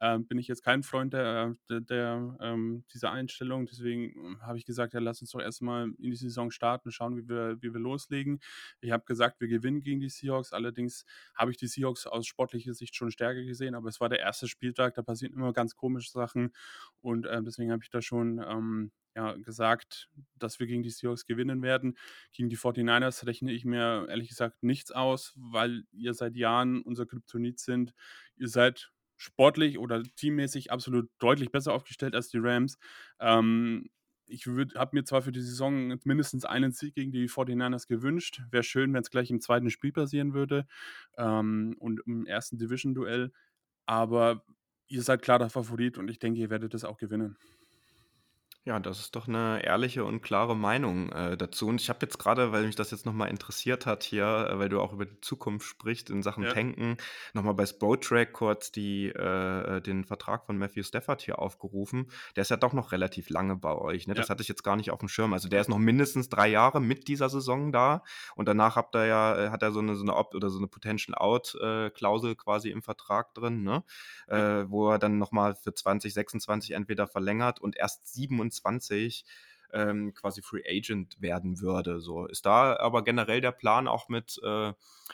Ähm, 0.01 0.27
bin 0.27 0.39
ich 0.39 0.49
jetzt 0.49 0.63
kein 0.63 0.83
Freund 0.83 1.13
der, 1.13 1.55
der, 1.69 1.81
der 1.81 2.37
ähm, 2.41 2.85
dieser 2.93 3.13
Einstellung. 3.13 3.67
Deswegen 3.67 4.15
ähm, 4.17 4.43
habe 4.43 4.59
ich 4.59 4.65
gesagt, 4.65 4.95
ja, 4.95 5.01
lass 5.01 5.21
uns 5.21 5.31
doch 5.31 5.41
erstmal 5.41 5.85
in 5.99 6.11
die 6.11 6.17
Saison 6.17 6.51
starten, 6.51 6.91
schauen, 6.91 7.17
wie 7.17 7.29
wir, 7.29 7.57
wie 7.61 7.73
wir 7.73 7.81
loslegen. 7.81 8.41
Ich 8.81 8.91
habe 8.91 9.05
gesagt, 9.05 9.41
wir 9.41 9.49
gewinnen 9.49 9.81
gegen 9.81 10.01
die 10.01 10.09
Seahawks. 10.09 10.53
Allerdings 10.53 11.05
habe 11.35 11.51
ich 11.51 11.57
die 11.57 11.67
Seahawks 11.67 12.07
aus 12.07 12.27
sportlicher 12.27 12.75
Sicht 12.75 12.95
schon 12.97 13.11
stärker 13.11 13.43
gesehen, 13.45 13.75
aber 13.75 13.89
es 13.89 14.01
war 14.01 14.09
der 14.09 14.21
erste 14.21 14.49
Spieltag, 14.49 14.95
da 14.95 15.03
passieren 15.03 15.35
immer 15.35 15.53
ganz 15.53 15.77
komische 15.77 16.11
Sachen 16.11 16.53
und 17.01 17.27
äh, 17.27 17.43
deswegen 17.49 17.73
habe 17.73 17.83
ich 17.83 17.91
da 17.91 18.03
schon 18.03 18.39
ähm, 18.39 18.93
ja, 19.17 19.33
gesagt, 19.35 20.09
dass 20.37 20.61
wir 20.61 20.67
gegen 20.69 20.83
die 20.83 20.91
Seahawks 20.91 21.27
gewinnen 21.27 21.63
werden. 21.63 21.99
Gegen 22.33 22.49
die 22.49 22.57
49ers 22.57 23.27
rechne 23.27 23.53
ich 23.53 23.65
mir 23.65 24.07
ehrlich 24.09 24.29
gesagt 24.29 24.63
nichts 24.63 24.93
aus, 24.93 25.35
weil 25.37 25.83
ihr 25.91 26.15
seit 26.15 26.37
Jahren 26.37 26.83
unser 26.83 27.07
Kryptonit 27.07 27.59
sind. 27.59 27.95
Ihr 28.37 28.49
seid 28.49 28.93
sportlich 29.17 29.79
oder 29.79 30.03
teammäßig 30.05 30.71
absolut 30.71 31.11
deutlich 31.19 31.51
besser 31.51 31.73
aufgestellt 31.75 32.15
als 32.15 32.29
die 32.29 32.39
Rams. 32.39 32.79
Ähm, 33.19 33.91
ich 34.29 34.47
habe 34.47 34.91
mir 34.93 35.05
zwar 35.05 35.23
für 35.23 35.33
die 35.33 35.41
Saison 35.41 35.99
mindestens 36.05 36.45
einen 36.45 36.73
Sieg 36.73 36.95
gegen 36.95 37.11
die 37.13 37.29
49ers 37.29 37.89
gewünscht. 37.89 38.43
Wäre 38.51 38.63
schön, 38.63 38.93
wenn 38.93 39.03
es 39.03 39.11
gleich 39.11 39.31
im 39.31 39.41
zweiten 39.41 39.71
Spiel 39.71 39.93
passieren 39.93 40.35
würde 40.35 40.67
ähm, 41.17 41.75
und 41.79 42.01
im 42.07 42.27
ersten 42.27 42.59
Division-Duell. 42.59 43.33
Aber 43.87 44.45
ihr 44.89 45.03
seid 45.03 45.23
klar 45.23 45.39
der 45.39 45.51
Favorit 45.51 45.99
und 45.99 46.09
ich 46.09 46.19
denke, 46.19 46.41
ihr 46.41 46.51
werdet 46.51 46.75
es 46.75 46.85
auch 46.85 46.99
gewinnen. 46.99 47.37
Ja, 48.69 48.79
das 48.79 49.01
ist 49.01 49.17
doch 49.17 49.29
eine 49.29 49.65
ehrliche 49.65 50.05
und 50.05 50.21
klare 50.21 50.55
Meinung 50.55 51.11
äh, 51.11 51.39
dazu. 51.39 51.69
Und 51.69 51.81
ich 51.81 51.89
habe 51.89 52.01
jetzt 52.03 52.19
gerade, 52.19 52.53
weil 52.53 52.67
mich 52.67 52.77
das 52.77 52.91
jetzt 52.91 53.07
nochmal 53.07 53.31
interessiert 53.31 53.87
hat 53.87 54.03
hier, 54.03 54.27
äh, 54.51 54.59
weil 54.59 54.69
du 54.69 54.79
auch 54.83 54.93
über 54.93 55.07
die 55.07 55.19
Zukunft 55.23 55.67
sprichst 55.67 56.11
in 56.11 56.23
Sachen 56.23 56.43
Ja. 56.45 56.53
Tanken, 56.53 56.99
nochmal 57.33 57.55
bei 57.55 57.65
Spotrack 57.65 58.35
kurz 58.35 58.71
die, 58.71 59.07
äh, 59.07 59.81
den 59.81 60.05
Vertrag 60.05 60.45
von 60.45 60.59
Matthew 60.59 60.83
Stafford 60.83 61.23
hier 61.23 61.39
aufgerufen. 61.39 62.11
Der 62.37 62.43
ist 62.43 62.51
ja 62.51 62.59
doch 62.59 62.75
noch 62.75 62.93
relativ 62.93 63.31
lange 63.31 63.57
bei 63.57 63.75
euch. 63.75 64.07
Ne? 64.07 64.13
Das 64.13 64.27
Ja. 64.29 64.33
hatte 64.33 64.43
ich 64.43 64.49
jetzt 64.49 64.65
gar 64.65 64.77
nicht 64.77 64.91
auf 64.91 64.99
dem 64.99 65.09
Schirm. 65.09 65.33
Also 65.33 65.49
der 65.49 65.63
ist 65.63 65.69
noch 65.71 65.79
mindestens 65.79 66.29
drei 66.29 66.49
Jahre 66.49 66.83
mit 66.83 67.09
dieser 67.09 67.31
Saison 67.31 67.73
da. 67.73 68.03
Und 68.37 68.49
danach 68.49 68.77
habt 68.77 68.95
ihr 68.97 69.07
ja, 69.07 69.47
äh, 69.47 69.49
hat 69.49 69.63
er 69.63 69.73
so 69.73 69.79
eine, 69.79 69.97
so 69.97 70.03
eine 70.03 70.15
Opt- 70.15 70.35
oder 70.35 70.51
so 70.51 70.59
eine 70.59 70.67
Potential 70.69 71.15
Out-Klausel 71.17 72.37
quasi 72.37 72.69
im 72.69 72.83
Vertrag 72.83 73.33
drin, 73.33 73.63
ne? 73.63 73.83
Ja. 74.31 74.61
äh, 74.61 74.71
wo 74.71 74.91
er 74.91 74.99
dann 74.99 75.17
nochmal 75.17 75.55
für 75.55 75.73
2026 75.73 76.73
entweder 76.73 77.07
verlängert 77.07 77.61
und 77.63 77.75
erst 77.75 78.07
27 78.15 78.58
ähm, 79.73 80.15
quasi 80.15 80.43
Free 80.43 80.63
Agent 80.67 81.21
werden 81.21 81.61
würde. 81.61 82.01
So 82.01 82.27
ist 82.27 82.47
da 82.47 82.77
aber 82.77 83.05
generell 83.05 83.41
der 83.41 83.53
Plan 83.53 83.89
auch 83.89 84.09
mit 84.09 84.41
äh, 84.45 84.73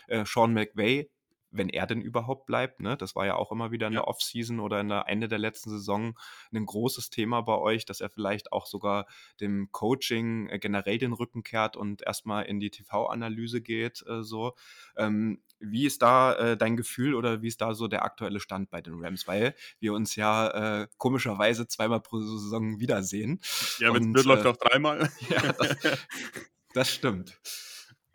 äh, 0.09 0.25
Sean 0.25 0.53
McVay 0.53 1.11
wenn 1.57 1.69
er 1.69 1.87
denn 1.87 2.01
überhaupt 2.01 2.47
bleibt. 2.47 2.81
Ne? 2.81 2.97
Das 2.97 3.15
war 3.15 3.27
ja 3.27 3.37
auch 3.37 3.53
immer 3.53 3.71
wieder 3.71 3.87
in 3.87 3.93
ja. 3.93 4.01
der 4.01 4.09
Offseason 4.09 4.61
oder 4.61 4.81
in 4.81 4.89
der 4.89 5.05
Ende 5.09 5.29
der 5.29 5.39
letzten 5.39 5.71
Saison 5.71 6.19
ein 6.53 6.67
großes 6.67 7.11
Thema 7.11 7.41
bei 7.43 7.57
euch, 7.57 7.87
dass 7.87 8.01
er 8.01 8.11
vielleicht 8.11 8.53
auch 8.53 8.67
sogar 8.67 9.07
dem 9.41 9.69
Coaching 9.71 10.49
äh, 10.49 10.59
generell 10.59 10.99
den 10.99 11.13
Rücken 11.13 11.43
kehrt 11.43 11.77
und 11.77 12.03
erstmal 12.03 12.45
in 12.47 12.61
die 12.61 12.71
TV-Analyse 12.71 13.61
geht. 13.63 14.05
Äh, 14.07 14.23
so. 14.23 14.55
Ähm, 14.97 15.43
wie 15.61 15.87
ist 15.87 16.03
da 16.03 16.35
äh, 16.35 16.57
dein 16.57 16.77
Gefühl 16.77 17.15
oder 17.15 17.41
wie 17.43 17.49
ist 17.49 17.61
da 17.61 17.75
so 17.75 17.89
der 17.89 18.05
aktuelle 18.05 18.41
Stand 18.41 18.71
bei 18.71 18.81
den 18.81 19.03
Rams? 19.03 19.27
Weil 19.27 19.55
wir 19.81 19.95
uns 19.95 20.17
ja 20.17 20.83
äh, 20.83 20.89
komischerweise 20.99 21.67
zweimal 21.69 22.01
pro 22.01 22.21
Saison 22.21 22.81
wiedersehen. 22.81 23.41
Ja, 23.79 23.95
wenn 23.95 24.15
es 24.15 24.25
läuft 24.25 24.47
auch 24.47 24.57
dreimal. 24.57 25.11
ja, 25.31 25.53
das, 25.53 25.77
das 26.75 26.91
stimmt. 26.93 27.39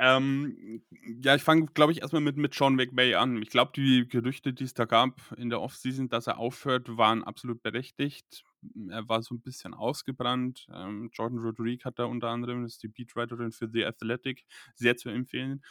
Ähm, 0.02 0.82
ja, 1.24 1.36
ich 1.36 1.44
fange, 1.44 1.66
glaube 1.74 1.92
ich, 1.92 2.02
erstmal 2.02 2.22
mit, 2.22 2.38
mit 2.38 2.54
Sean 2.54 2.76
McVay 2.76 3.16
an. 3.16 3.42
Ich 3.42 3.50
glaube, 3.50 3.72
die 3.76 4.08
Gerüchte, 4.08 4.54
die 4.54 4.64
es 4.64 4.74
da 4.74 4.86
gab 4.86 5.20
in 5.38 5.50
der 5.50 5.60
Offseason, 5.62 6.08
dass 6.08 6.28
er 6.28 6.38
aufhört, 6.38 6.96
waren 6.98 7.24
absolut 7.24 7.62
berechtigt. 7.62 8.46
Er 8.90 9.08
war 9.10 9.22
so 9.22 9.36
ein 9.36 9.42
bisschen 9.42 9.74
ausgebrannt. 9.74 10.68
Ähm, 10.74 11.10
Jordan 11.14 11.40
Rodriguez 11.40 11.84
hat 11.84 12.00
da 12.00 12.06
unter 12.06 12.30
anderem, 12.30 12.64
das 12.64 12.74
ist 12.74 12.84
die 12.84 12.88
Beatwriterin 12.88 13.52
für 13.52 13.70
The 13.72 13.86
Athletic, 13.86 14.46
sehr 14.76 14.96
zu 14.96 15.10
empfehlen. 15.10 15.62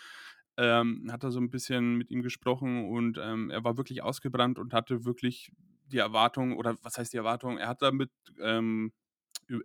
Ähm, 0.58 1.08
hat 1.10 1.24
da 1.24 1.30
so 1.30 1.40
ein 1.40 1.50
bisschen 1.50 1.96
mit 1.96 2.10
ihm 2.10 2.22
gesprochen 2.22 2.90
und 2.90 3.16
ähm, 3.22 3.50
er 3.50 3.64
war 3.64 3.76
wirklich 3.78 4.02
ausgebrannt 4.02 4.58
und 4.58 4.74
hatte 4.74 5.04
wirklich 5.04 5.52
die 5.86 5.98
Erwartung, 5.98 6.56
oder 6.56 6.76
was 6.82 6.98
heißt 6.98 7.12
die 7.12 7.16
Erwartung? 7.16 7.58
Er 7.58 7.68
hat 7.68 7.80
damit, 7.80 8.10
ähm, 8.40 8.92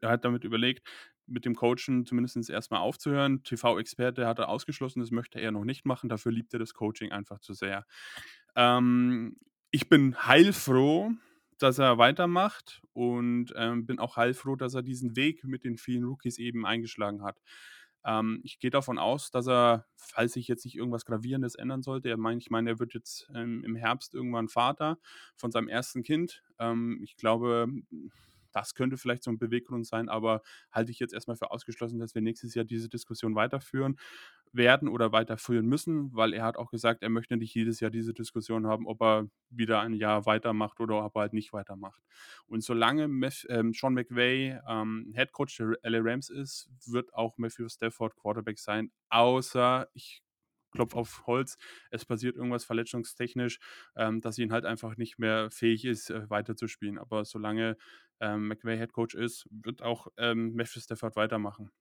er 0.02 0.10
hat 0.12 0.26
damit 0.26 0.44
überlegt, 0.44 0.88
mit 1.28 1.46
dem 1.46 1.56
Coachen 1.56 2.06
zumindest 2.06 2.50
erstmal 2.50 2.82
aufzuhören. 2.82 3.44
TV-Experte 3.44 4.28
hat 4.28 4.40
er 4.40 4.50
ausgeschlossen, 4.50 5.00
das 5.00 5.12
möchte 5.12 5.40
er 5.40 5.52
noch 5.52 5.64
nicht 5.64 5.86
machen. 5.86 6.10
Dafür 6.10 6.32
liebt 6.32 6.54
er 6.54 6.60
das 6.60 6.74
Coaching 6.74 7.12
einfach 7.12 7.40
zu 7.40 7.54
sehr. 7.54 7.86
Ähm, 8.56 9.38
ich 9.72 9.90
bin 9.90 10.16
heilfroh, 10.28 11.12
dass 11.58 11.80
er 11.80 11.98
weitermacht 11.98 12.82
und 12.94 13.54
ähm, 13.56 13.86
bin 13.86 14.00
auch 14.00 14.18
heilfroh, 14.18 14.56
dass 14.56 14.74
er 14.74 14.84
diesen 14.84 15.16
Weg 15.16 15.44
mit 15.44 15.64
den 15.64 15.78
vielen 15.78 16.04
Rookies 16.04 16.38
eben 16.38 16.66
eingeschlagen 16.66 17.24
hat. 17.24 17.40
Ähm, 18.06 18.42
ich 18.44 18.60
gehe 18.60 18.70
davon 18.70 18.98
aus, 18.98 19.32
dass 19.32 19.48
er, 19.48 19.86
falls 19.96 20.34
sich 20.34 20.48
jetzt 20.48 20.66
nicht 20.66 20.76
irgendwas 20.76 21.06
Gravierendes 21.06 21.56
ändern 21.56 21.82
sollte, 21.82 22.10
er 22.10 22.18
meint, 22.18 22.42
ich 22.42 22.50
meine, 22.50 22.72
er 22.72 22.80
wird 22.80 22.94
jetzt 22.94 23.30
ähm, 23.34 23.64
im 23.64 23.76
Herbst 23.76 24.14
irgendwann 24.14 24.50
Vater 24.50 25.00
von 25.38 25.52
seinem 25.52 25.70
ersten 25.70 26.04
Kind. 26.04 26.44
Ähm, 26.60 27.00
ich 27.02 27.16
glaube, 27.16 27.68
das 28.54 28.76
könnte 28.76 28.98
vielleicht 28.98 29.24
so 29.24 29.32
ein 29.32 29.38
Beweggrund 29.38 29.86
sein, 29.86 30.10
aber 30.10 30.42
halte 30.72 30.92
ich 30.92 31.00
jetzt 31.00 31.14
erstmal 31.14 31.38
für 31.38 31.52
ausgeschlossen, 31.52 32.00
dass 32.00 32.16
wir 32.16 32.22
nächstes 32.22 32.56
Jahr 32.56 32.66
diese 32.66 32.90
Diskussion 32.90 33.36
weiterführen 33.36 33.98
werden 34.54 34.88
oder 34.88 35.12
weiterführen 35.12 35.66
müssen, 35.66 36.14
weil 36.14 36.34
er 36.34 36.44
hat 36.46 36.58
auch 36.58 36.70
gesagt, 36.70 37.02
er 37.02 37.10
möchte 37.10 37.38
nicht 37.38 37.54
jedes 37.56 37.80
Jahr 37.80 37.90
diese 37.92 38.14
Diskussion 38.14 38.68
haben, 38.68 38.86
ob 38.88 39.02
er 39.02 39.28
wieder 39.50 39.82
ein 39.82 39.94
Jahr 39.94 40.26
weitermacht 40.26 40.80
oder 40.80 41.04
ob 41.04 41.16
er 41.16 41.22
halt 41.22 41.34
nicht 41.34 41.54
weitermacht. 41.54 42.02
Und 42.46 42.64
solange 42.64 43.08
Mef 43.08 43.46
ähm, 43.50 43.74
Sean 43.74 43.94
McVay 43.94 44.60
ähm, 44.68 45.12
Head 45.16 45.32
Coach 45.32 45.58
der 45.58 45.78
LA 45.84 46.00
Rams 46.02 46.30
ist, 46.30 46.70
wird 46.86 47.14
auch 47.14 47.38
Matthew 47.38 47.68
Stafford 47.68 48.16
Quarterback 48.16 48.60
sein, 48.60 48.92
außer 49.10 49.88
ich 49.94 50.22
Klopf 50.74 50.96
auf 50.96 51.24
Holz, 51.28 51.58
es 51.92 52.06
passiert 52.06 52.36
irgendwas 52.36 52.66
verletzungstechnisch, 52.66 53.60
ähm, 53.96 54.22
dass 54.22 54.38
ihn 54.38 54.52
halt 54.52 54.66
einfach 54.66 54.98
nicht 54.98 55.20
mehr 55.20 55.50
fähig 55.52 55.86
ist, 55.86 56.10
äh, 56.10 56.30
weiterzuspielen. 56.30 56.98
Aber 56.98 57.26
solange 57.26 57.78
ähm, 58.20 58.48
McVay 58.48 58.78
Head 58.78 58.94
Coach 58.94 59.16
ist, 59.16 59.48
wird 59.50 59.82
auch 59.82 60.08
ähm, 60.18 60.54
Matthew 60.56 60.82
Stafford 60.82 61.16
weitermachen. 61.16 61.72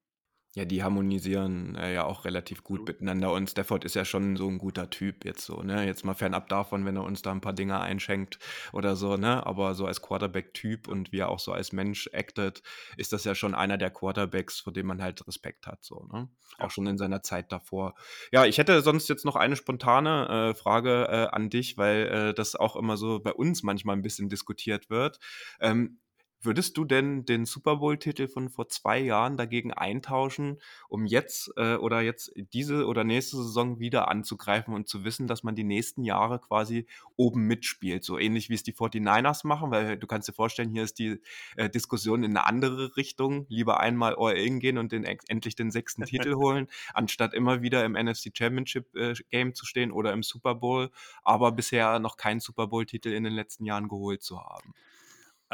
Ja, 0.55 0.67
die 0.67 0.83
harmonisieren 0.83 1.77
äh, 1.77 1.95
ja 1.95 2.05
auch 2.05 2.27
relativ 2.27 2.63
gut 2.63 2.87
miteinander 2.87 3.33
und 3.33 3.49
Stafford 3.49 3.87
ist 3.87 3.95
ja 3.95 4.05
schon 4.05 4.37
so 4.37 4.47
ein 4.49 4.59
guter 4.59 4.91
Typ 4.91 5.25
jetzt 5.25 5.47
so, 5.47 5.63
ne? 5.63 5.87
Jetzt 5.87 6.05
mal 6.05 6.13
fernab 6.13 6.49
davon, 6.49 6.85
wenn 6.85 6.95
er 6.95 7.05
uns 7.05 7.23
da 7.23 7.33
ein 7.33 7.41
paar 7.41 7.55
Dinge 7.55 7.81
einschenkt 7.81 8.39
oder 8.75 8.95
so, 8.95 9.17
ne? 9.17 9.47
Aber 9.47 9.75
so 9.75 9.87
als 9.87 10.03
Quarterback-Typ 10.03 10.89
und 10.89 11.11
wie 11.11 11.21
er 11.21 11.31
auch 11.31 11.39
so 11.39 11.53
als 11.53 11.73
Mensch 11.73 12.11
actet, 12.13 12.63
ist 12.99 13.15
das 13.15 13.25
ja 13.25 13.35
schon 13.35 13.55
einer 13.55 13.79
der 13.79 13.89
Quarterbacks, 13.89 14.61
vor 14.61 14.75
dem 14.75 14.89
man 14.89 15.01
halt 15.01 15.27
Respekt 15.27 15.67
hat, 15.67 15.83
so, 15.85 16.07
ne? 16.13 16.29
Auch 16.59 16.71
schon 16.71 16.87
in 16.87 16.99
seiner 16.99 17.23
Zeit 17.23 17.51
davor. 17.51 17.95
Ja, 18.31 18.45
ich 18.45 18.59
hätte 18.59 18.83
sonst 18.83 19.09
jetzt 19.09 19.25
noch 19.25 19.37
eine 19.37 19.57
spontane 19.57 20.51
äh, 20.51 20.55
Frage 20.55 21.09
äh, 21.09 21.35
an 21.35 21.49
dich, 21.49 21.79
weil 21.79 22.09
äh, 22.09 22.35
das 22.35 22.57
auch 22.57 22.77
immer 22.77 22.99
so 22.99 23.21
bei 23.21 23.33
uns 23.33 23.63
manchmal 23.63 23.97
ein 23.97 24.03
bisschen 24.03 24.29
diskutiert 24.29 24.91
wird. 24.91 25.19
Ähm, 25.61 25.99
Würdest 26.45 26.77
du 26.77 26.85
denn 26.85 27.25
den 27.25 27.47
Super 27.47 27.77
Bowl-Titel 27.77 28.27
von 28.27 28.49
vor 28.49 28.69
zwei 28.69 28.99
Jahren 28.99 29.37
dagegen 29.37 29.73
eintauschen, 29.73 30.59
um 30.89 31.07
jetzt 31.07 31.53
äh, 31.57 31.77
oder 31.77 32.01
jetzt 32.01 32.33
diese 32.53 32.87
oder 32.87 33.05
nächste 33.05 33.37
Saison 33.37 33.79
wieder 33.79 34.09
anzugreifen 34.09 34.75
und 34.75 34.89
zu 34.89 35.05
wissen, 35.05 35.29
dass 35.29 35.45
man 35.45 35.55
die 35.55 35.63
nächsten 35.63 36.03
Jahre 36.03 36.41
quasi 36.41 36.87
oben 37.15 37.47
mitspielt? 37.47 38.03
So 38.03 38.19
ähnlich 38.19 38.51
wie 38.51 38.55
es 38.55 38.65
die 38.65 38.75
49ers 38.75 39.47
machen, 39.47 39.71
weil 39.71 39.97
du 39.97 40.07
kannst 40.09 40.29
dir 40.29 40.33
vorstellen, 40.33 40.71
hier 40.71 40.83
ist 40.83 40.99
die 40.99 41.21
äh, 41.55 41.71
Diskussion 41.71 42.25
in 42.25 42.37
eine 42.37 42.45
andere 42.45 42.97
Richtung. 42.97 43.47
Lieber 43.49 43.79
einmal 43.79 44.17
All-In 44.19 44.59
gehen 44.59 44.79
und 44.79 44.91
den, 44.91 45.05
endlich 45.05 45.55
den 45.55 45.71
sechsten 45.71 46.03
Titel 46.07 46.35
holen, 46.35 46.67
anstatt 46.93 47.35
immer 47.35 47.63
wieder 47.63 47.85
im 47.85 47.93
NFC 47.93 48.37
Championship 48.37 48.93
äh, 48.97 49.15
Game 49.31 49.55
zu 49.55 49.65
stehen 49.65 49.93
oder 49.93 50.13
im 50.13 50.25
Super 50.25 50.57
Bowl, 50.57 50.91
aber 51.23 51.53
bisher 51.53 52.01
noch 52.01 52.17
keinen 52.17 52.41
Super 52.41 52.67
Bowl-Titel 52.67 53.11
in 53.11 53.23
den 53.23 53.33
letzten 53.33 53.65
Jahren 53.65 53.87
geholt 53.87 54.23
zu 54.23 54.41
haben. 54.41 54.75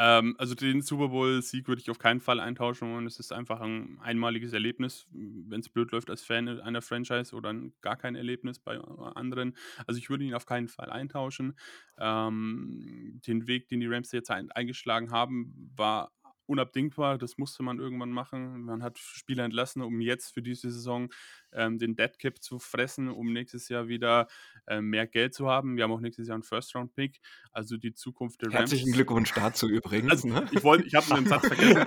Ähm, 0.01 0.37
also 0.39 0.55
den 0.55 0.81
Super 0.81 1.09
Bowl-Sieg 1.09 1.67
würde 1.67 1.81
ich 1.83 1.91
auf 1.91 1.99
keinen 1.99 2.21
Fall 2.21 2.39
eintauschen 2.39 2.95
und 2.95 3.05
es 3.07 3.19
ist 3.19 3.33
einfach 3.33 3.61
ein 3.61 3.99
einmaliges 4.01 4.53
Erlebnis, 4.53 5.09
wenn 5.11 5.59
es 5.59 5.69
blöd 5.69 5.91
läuft 5.91 6.09
als 6.09 6.23
Fan 6.23 6.49
einer 6.61 6.83
Franchise 6.83 7.35
oder 7.35 7.53
gar 7.81 7.97
kein 7.97 8.15
Erlebnis 8.15 8.61
bei 8.61 8.79
anderen. 8.79 9.57
Also 9.89 9.99
ich 9.99 10.09
würde 10.09 10.23
ihn 10.23 10.35
auf 10.35 10.47
keinen 10.47 10.69
Fall 10.69 10.91
eintauschen. 10.91 11.59
Ähm, 11.99 13.21
den 13.27 13.49
Weg, 13.49 13.67
den 13.69 13.81
die 13.81 13.89
Rams 13.89 14.13
jetzt 14.13 14.31
eingeschlagen 14.31 15.11
haben, 15.11 15.73
war 15.77 16.13
unabdingbar. 16.49 17.19
Das 17.19 17.39
musste 17.39 17.63
man 17.63 17.79
irgendwann 17.79 18.11
machen. 18.11 18.63
Man 18.63 18.83
hat 18.83 18.99
Spieler 18.99 19.45
entlassen, 19.45 19.83
um 19.83 20.01
jetzt 20.01 20.35
für 20.35 20.43
diese 20.43 20.71
Saison 20.71 21.11
ähm, 21.53 21.79
den 21.79 21.95
Dead 21.97 22.19
Cap 22.19 22.43
zu 22.43 22.59
fressen, 22.59 23.09
um 23.09 23.33
nächstes 23.33 23.69
Jahr 23.69 23.89
wieder 23.89 24.29
äh, 24.67 24.81
mehr 24.81 25.07
Geld 25.07 25.35
zu 25.35 25.49
haben. 25.49 25.77
Wir 25.77 25.85
haben 25.85 25.93
auch 25.93 26.01
nächstes 26.01 26.29
Jahr 26.29 26.35
einen 26.35 26.43
First-Round-Pick. 26.43 27.21
Also 27.53 27.77
die 27.77 27.93
Zukunft 27.93 28.43
der 28.43 28.49
Rams. 28.49 28.59
Herzlichen 28.59 28.93
Glückwunsch 28.93 29.33
dazu 29.35 29.69
übrigens. 29.69 30.11
Also, 30.11 30.29
ne? 30.29 30.49
Ich, 30.53 30.65
wollt, 30.65 30.87
ich 30.87 30.95
habe 30.95 31.15
einen 31.15 31.27
Satz 31.27 31.47
vergessen. 31.47 31.87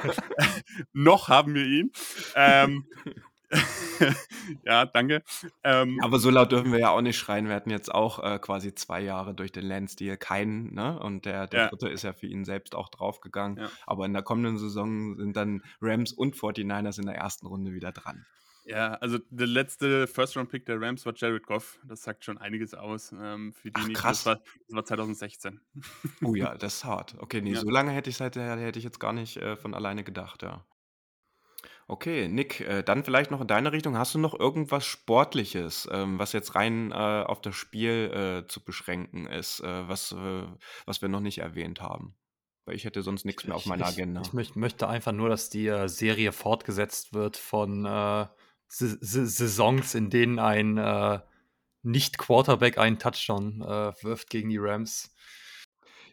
Noch 0.93 1.27
haben 1.27 1.55
wir 1.55 1.65
ihn. 1.65 1.91
Ähm, 2.35 2.85
ja, 4.65 4.85
danke. 4.85 5.23
Ähm, 5.63 5.99
Aber 6.01 6.19
so 6.19 6.29
laut 6.29 6.51
dürfen 6.51 6.71
wir 6.71 6.79
ja 6.79 6.89
auch 6.89 7.01
nicht 7.01 7.17
schreien. 7.17 7.47
Wir 7.47 7.55
hatten 7.55 7.69
jetzt 7.69 7.93
auch 7.93 8.23
äh, 8.23 8.39
quasi 8.39 8.73
zwei 8.73 9.01
Jahre 9.01 9.33
durch 9.33 9.51
den 9.51 9.65
Lance-Deal 9.65 10.17
keinen, 10.17 10.73
ne? 10.73 10.99
Und 10.99 11.25
der, 11.25 11.47
der 11.47 11.59
ja. 11.61 11.69
dritte 11.69 11.89
ist 11.89 12.03
ja 12.03 12.13
für 12.13 12.27
ihn 12.27 12.45
selbst 12.45 12.75
auch 12.75 12.89
draufgegangen. 12.89 13.57
Ja. 13.57 13.71
Aber 13.85 14.05
in 14.05 14.13
der 14.13 14.23
kommenden 14.23 14.57
Saison 14.57 15.17
sind 15.17 15.35
dann 15.35 15.63
Rams 15.81 16.13
und 16.13 16.35
49ers 16.35 16.99
in 16.99 17.05
der 17.05 17.15
ersten 17.15 17.47
Runde 17.47 17.73
wieder 17.73 17.91
dran. 17.91 18.25
Ja, 18.65 18.93
also 18.95 19.17
der 19.29 19.47
letzte 19.47 20.07
First-Round-Pick 20.07 20.65
der 20.65 20.79
Rams 20.79 21.05
war 21.05 21.13
Jared 21.15 21.45
Goff. 21.45 21.79
Das 21.83 22.03
sagt 22.03 22.23
schon 22.23 22.37
einiges 22.37 22.73
aus. 22.73 23.11
Ähm, 23.19 23.53
für 23.53 23.71
die 23.71 23.81
Ach, 23.81 23.93
krass. 23.93 24.23
Das 24.23 24.25
war, 24.25 24.35
das 24.67 24.75
war 24.75 24.85
2016. 24.85 25.59
Oh 26.23 26.35
ja, 26.35 26.55
das 26.57 26.75
ist 26.75 26.85
hart. 26.85 27.15
Okay, 27.19 27.41
nee, 27.41 27.53
ja. 27.53 27.59
so 27.59 27.69
lange 27.69 27.91
hätte 27.91 28.09
ich 28.09 28.19
hätte 28.19 28.77
ich 28.77 28.83
jetzt 28.83 28.99
gar 28.99 29.13
nicht 29.13 29.37
äh, 29.37 29.55
von 29.55 29.73
alleine 29.73 30.03
gedacht, 30.03 30.43
ja. 30.43 30.63
Okay, 31.87 32.27
Nick, 32.27 32.61
äh, 32.61 32.83
dann 32.83 33.03
vielleicht 33.03 33.31
noch 33.31 33.41
in 33.41 33.47
deine 33.47 33.71
Richtung. 33.71 33.97
Hast 33.97 34.15
du 34.15 34.19
noch 34.19 34.39
irgendwas 34.39 34.85
Sportliches, 34.85 35.89
ähm, 35.91 36.19
was 36.19 36.31
jetzt 36.31 36.55
rein 36.55 36.91
äh, 36.91 36.95
auf 36.95 37.41
das 37.41 37.55
Spiel 37.55 38.43
äh, 38.45 38.47
zu 38.47 38.63
beschränken 38.63 39.27
ist, 39.27 39.61
was, 39.61 40.15
was 40.85 41.01
wir 41.01 41.09
noch 41.09 41.19
nicht 41.19 41.39
erwähnt 41.39 41.81
haben? 41.81 42.15
Weil 42.65 42.75
ich 42.75 42.85
hätte 42.85 43.01
sonst 43.01 43.25
nichts 43.25 43.45
mehr 43.45 43.55
auf 43.55 43.65
meiner 43.65 43.83
ich, 43.83 43.93
Agenda. 43.93 44.21
Ich, 44.21 44.33
ich 44.33 44.55
möchte 44.55 44.87
einfach 44.87 45.11
nur, 45.11 45.29
dass 45.29 45.49
die 45.49 45.71
Serie 45.87 46.31
fortgesetzt 46.31 47.13
wird 47.13 47.37
von 47.37 47.83
Saisons, 48.67 49.95
in 49.95 50.09
denen 50.09 50.39
ein 50.39 51.21
Nicht-Quarterback 51.83 52.77
einen 52.77 52.99
Touchdown 52.99 53.59
wirft 53.59 54.29
gegen 54.29 54.49
die 54.49 54.59
Rams. 54.59 55.13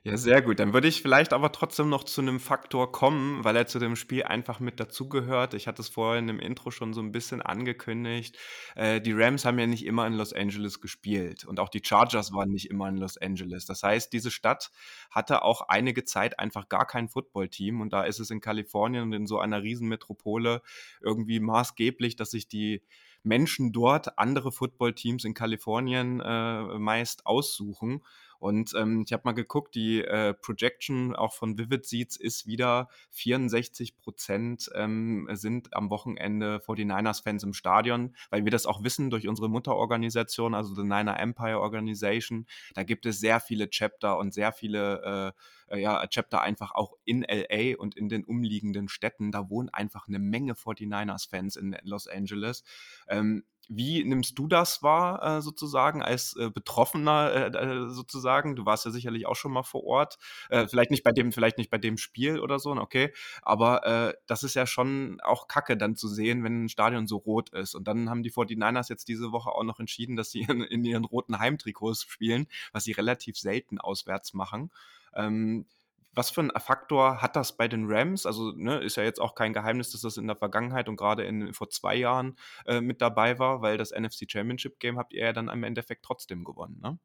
Ja, 0.05 0.17
sehr 0.17 0.43
gut. 0.43 0.61
Dann 0.61 0.73
würde 0.73 0.89
ich 0.89 1.03
vielleicht 1.03 1.33
aber 1.33 1.51
trotzdem 1.53 1.89
noch 1.89 2.05
zu 2.05 2.21
einem 2.21 2.41
Faktor 2.41 2.93
kommen, 2.93 3.45
weil 3.45 3.57
er 3.57 3.67
zu 3.67 3.79
dem 3.79 3.97
Spiel 3.97 4.23
einfach 4.25 4.61
mit 4.61 4.79
dazugehört. 4.81 5.55
Ich 5.55 5.67
hatte 5.67 5.83
es 5.83 5.89
vorhin 5.89 6.29
im 6.29 6.39
Intro 6.41 6.71
schon 6.71 6.95
so 6.95 7.01
ein 7.01 7.13
bisschen 7.13 7.43
angekündigt. 7.43 8.37
Äh, 8.77 9.01
die 9.01 9.13
Rams 9.13 9.45
haben 9.45 9.59
ja 9.59 9.67
nicht 9.67 9.85
immer 9.85 10.07
in 10.07 10.15
Los 10.15 10.33
Angeles 10.33 10.81
gespielt 10.81 11.45
und 11.45 11.59
auch 11.61 11.69
die 11.69 11.83
Chargers 11.85 12.33
waren 12.33 12.51
nicht 12.51 12.71
immer 12.71 12.89
in 12.89 12.97
Los 12.97 13.19
Angeles. 13.19 13.67
Das 13.67 13.83
heißt, 13.83 14.13
diese 14.13 14.31
Stadt 14.31 14.71
hatte 15.11 15.43
auch 15.43 15.63
einige 15.63 16.05
Zeit 16.05 16.39
einfach 16.39 16.69
gar 16.69 16.87
kein 16.87 17.09
Footballteam 17.09 17.81
und 17.81 17.93
da 17.93 18.03
ist 18.05 18.21
es 18.21 18.31
in 18.31 18.41
Kalifornien 18.41 19.03
und 19.05 19.13
in 19.13 19.27
so 19.27 19.39
einer 19.39 19.63
Riesenmetropole 19.63 20.63
irgendwie 21.01 21.41
maßgeblich, 21.41 22.17
dass 22.17 22.31
sich 22.31 22.49
die 22.49 22.83
Menschen 23.25 23.73
dort 23.73 24.19
andere 24.19 24.53
Footballteams 24.53 25.25
in 25.25 25.35
Kalifornien 25.35 26.21
äh, 26.21 26.79
meist 26.79 27.27
aussuchen 27.27 28.03
Und 28.39 28.73
ähm, 28.77 29.05
ich 29.07 29.13
habe 29.13 29.23
mal 29.25 29.33
geguckt, 29.33 29.75
die 29.75 30.03
äh, 30.03 30.35
Projection 30.35 31.15
auch 31.15 31.35
von 31.35 31.59
Vivid 31.59 31.85
Seats 31.85 32.17
ist 32.17 32.47
wieder 32.47 32.89
64 33.11 33.99
Prozent 33.99 34.71
ähm, 34.75 35.29
sind 35.33 35.75
am 35.75 35.91
Wochenende 35.91 36.59
49ers-Fans 36.59 37.43
im 37.43 37.53
Stadion, 37.53 38.15
weil 38.31 38.45
wir 38.45 38.51
das 38.51 38.67
auch 38.67 38.83
wissen 38.85 39.11
durch 39.11 39.29
unsere 39.29 39.49
Mutterorganisation, 39.49 40.55
also 40.55 40.75
the 40.75 40.83
Niner 40.83 41.19
Empire 41.19 41.61
Organization. 41.61 42.47
Da 42.75 42.85
gibt 42.85 43.07
es 43.07 43.21
sehr 43.21 43.41
viele 43.41 43.71
Chapter 43.71 44.19
und 44.19 44.33
sehr 44.33 44.53
viele 44.53 45.35
äh, 45.35 45.41
äh 45.71 45.81
ja, 45.81 46.07
Chapter 46.07 46.43
einfach 46.43 46.73
auch 46.73 46.95
in 47.05 47.23
LA 47.29 47.77
und 47.79 47.97
in 47.97 48.09
den 48.09 48.25
umliegenden 48.25 48.89
Städten. 48.89 49.33
Da 49.33 49.49
wohnen 49.51 49.69
einfach 49.69 50.09
eine 50.09 50.19
Menge 50.19 50.55
49ers-Fans 50.55 51.57
in 51.57 51.77
Los 51.83 52.07
Angeles. 52.07 52.65
Ähm, 53.09 53.45
wie 53.69 54.03
nimmst 54.03 54.39
du 54.39 54.49
das 54.49 54.83
wahr, 54.83 55.23
äh, 55.23 55.43
sozusagen, 55.43 56.03
als 56.03 56.35
äh, 56.37 56.51
Betroffener 56.51 57.55
äh, 57.55 57.89
sozusagen? 57.91 58.57
Du 58.57 58.65
warst 58.65 58.87
ja 58.87 58.91
sicherlich 58.91 59.27
auch 59.27 59.37
schon 59.37 59.53
mal 59.53 59.63
vor 59.63 59.85
Ort. 59.85 60.19
Vielleicht 60.49 60.91
nicht 60.91 61.05
bei 61.05 61.13
dem, 61.13 61.33
vielleicht 61.33 61.59
nicht 61.59 61.71
bei 61.71 61.79
dem 61.79 61.99
Spiel 61.99 62.41
oder 62.41 62.59
so, 62.59 62.73
okay. 62.73 63.13
Aber 63.43 64.15
das 64.27 64.43
ist 64.43 64.55
ja 64.55 64.67
schon 64.67 65.21
auch 65.23 65.49
Kacke 65.49 65.77
dann 65.77 65.97
zu 65.97 66.09
sehen, 66.09 66.45
wenn 66.45 66.65
ein 66.65 66.69
Stadion 66.69 67.07
so 67.07 67.17
rot 67.17 67.51
ist. 67.51 67.75
Und 67.75 67.87
dann 67.87 68.09
haben 68.09 68.23
die 68.23 68.33
49ers 68.33 68.89
jetzt 68.89 69.09
diese 69.09 69.33
Woche 69.33 69.51
auch 69.51 69.65
noch 69.65 69.81
entschieden, 69.81 70.17
dass 70.17 70.31
sie 70.31 70.41
in, 70.41 70.63
in 70.63 70.85
ihren 70.85 71.05
roten 71.05 71.39
Heimtrikots 71.39 72.03
spielen, 72.03 72.47
was 72.73 72.85
sie 72.85 72.93
relativ 72.93 73.37
selten 73.39 73.79
auswärts 73.79 74.33
machen. 74.33 74.71
Ähm, 75.15 75.67
was 76.15 76.31
für 76.31 76.41
'n 76.43 76.51
Faktor 76.59 77.23
hat 77.23 77.37
das 77.37 77.57
bei 77.57 77.69
den 77.69 77.87
Rams? 77.89 78.27
Also, 78.27 78.53
ne, 78.57 78.79
ist 78.81 78.97
ja 78.97 79.05
jetzt 79.05 79.21
auch 79.21 79.35
kein 79.35 79.53
Geheimnis, 79.53 79.91
dass 79.93 80.01
das 80.03 80.17
in 80.17 80.27
der 80.27 80.37
Vergangenheit 80.37 80.89
und 80.89 80.97
gerade 80.97 81.25
in 81.25 81.53
vor 81.55 81.71
zwei 81.71 81.95
Jahren, 81.97 82.37
äh, 82.67 82.81
mit 82.81 83.01
dabei 83.03 83.39
war, 83.39 83.63
weil 83.63 83.79
das 83.79 83.93
NFC 83.93 84.27
Championship 84.29 84.81
Game 84.81 84.99
habt 84.99 85.13
ihr 85.13 85.25
ja 85.27 85.33
dann 85.33 85.49
im 85.49 85.63
Endeffekt 85.65 86.05
trotzdem 86.05 86.45
gewonnen, 86.45 86.81
ne? 86.83 86.99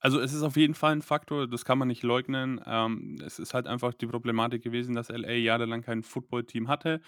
Also, 0.00 0.20
es 0.20 0.32
ist 0.32 0.42
auf 0.42 0.56
jeden 0.56 0.74
Fall 0.74 0.92
ein 0.92 1.02
Faktor, 1.02 1.48
das 1.48 1.64
kann 1.64 1.76
man 1.78 1.88
nicht 1.88 2.04
leugnen. 2.04 2.60
Ähm, 2.66 3.16
es 3.24 3.40
ist 3.40 3.52
halt 3.52 3.66
einfach 3.66 3.92
die 3.94 4.06
Problematik 4.06 4.62
gewesen, 4.62 4.94
dass 4.94 5.10
LA 5.10 5.32
jahrelang 5.32 5.82
kein 5.82 6.04
Footballteam 6.04 6.68
hatte. 6.68 7.00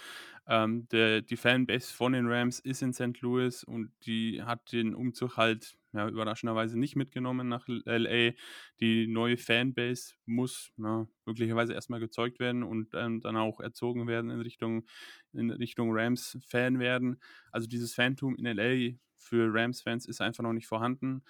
Ähm, 0.48 0.88
der 0.88 1.22
die 1.22 1.36
Fanbase 1.36 1.92
von 1.94 2.12
den 2.12 2.26
Rams 2.26 2.58
ist 2.58 2.82
in 2.82 2.92
St. 2.92 3.20
Louis 3.20 3.62
und 3.62 3.92
die 4.06 4.42
hat 4.42 4.72
den 4.72 4.94
Umzug 4.96 5.36
halt, 5.36 5.76
ja, 5.92 6.08
überraschenderweise 6.08 6.78
nicht 6.80 6.96
mitgenommen 6.96 7.46
nach 7.48 7.68
LA. 7.68 8.32
Die 8.80 9.06
neue 9.06 9.36
Fanbase 9.36 10.14
muss, 10.26 10.72
ja, 10.76 11.06
möglicherweise 11.26 11.74
erstmal 11.74 12.00
gezeugt 12.00 12.40
werden 12.40 12.64
und, 12.64 12.94
ähm, 12.94 13.20
dann 13.20 13.36
auch 13.36 13.60
erzogen 13.60 14.08
werden 14.08 14.30
in 14.30 14.40
Richtung 14.40 14.84
in 15.32 15.50
Richtung 15.52 15.90
Rams-Fan 15.92 16.80
werden. 16.80 17.20
Also, 17.52 17.68
dieses 17.68 17.94
Fantum 17.94 18.34
in 18.36 18.46
LA 18.46 18.96
für 19.14 19.48
Rams-Fans 19.52 20.06
ist 20.06 20.20
einfach 20.20 20.42
noch 20.42 20.52
nicht 20.54 20.66
vorhanden. 20.66 21.22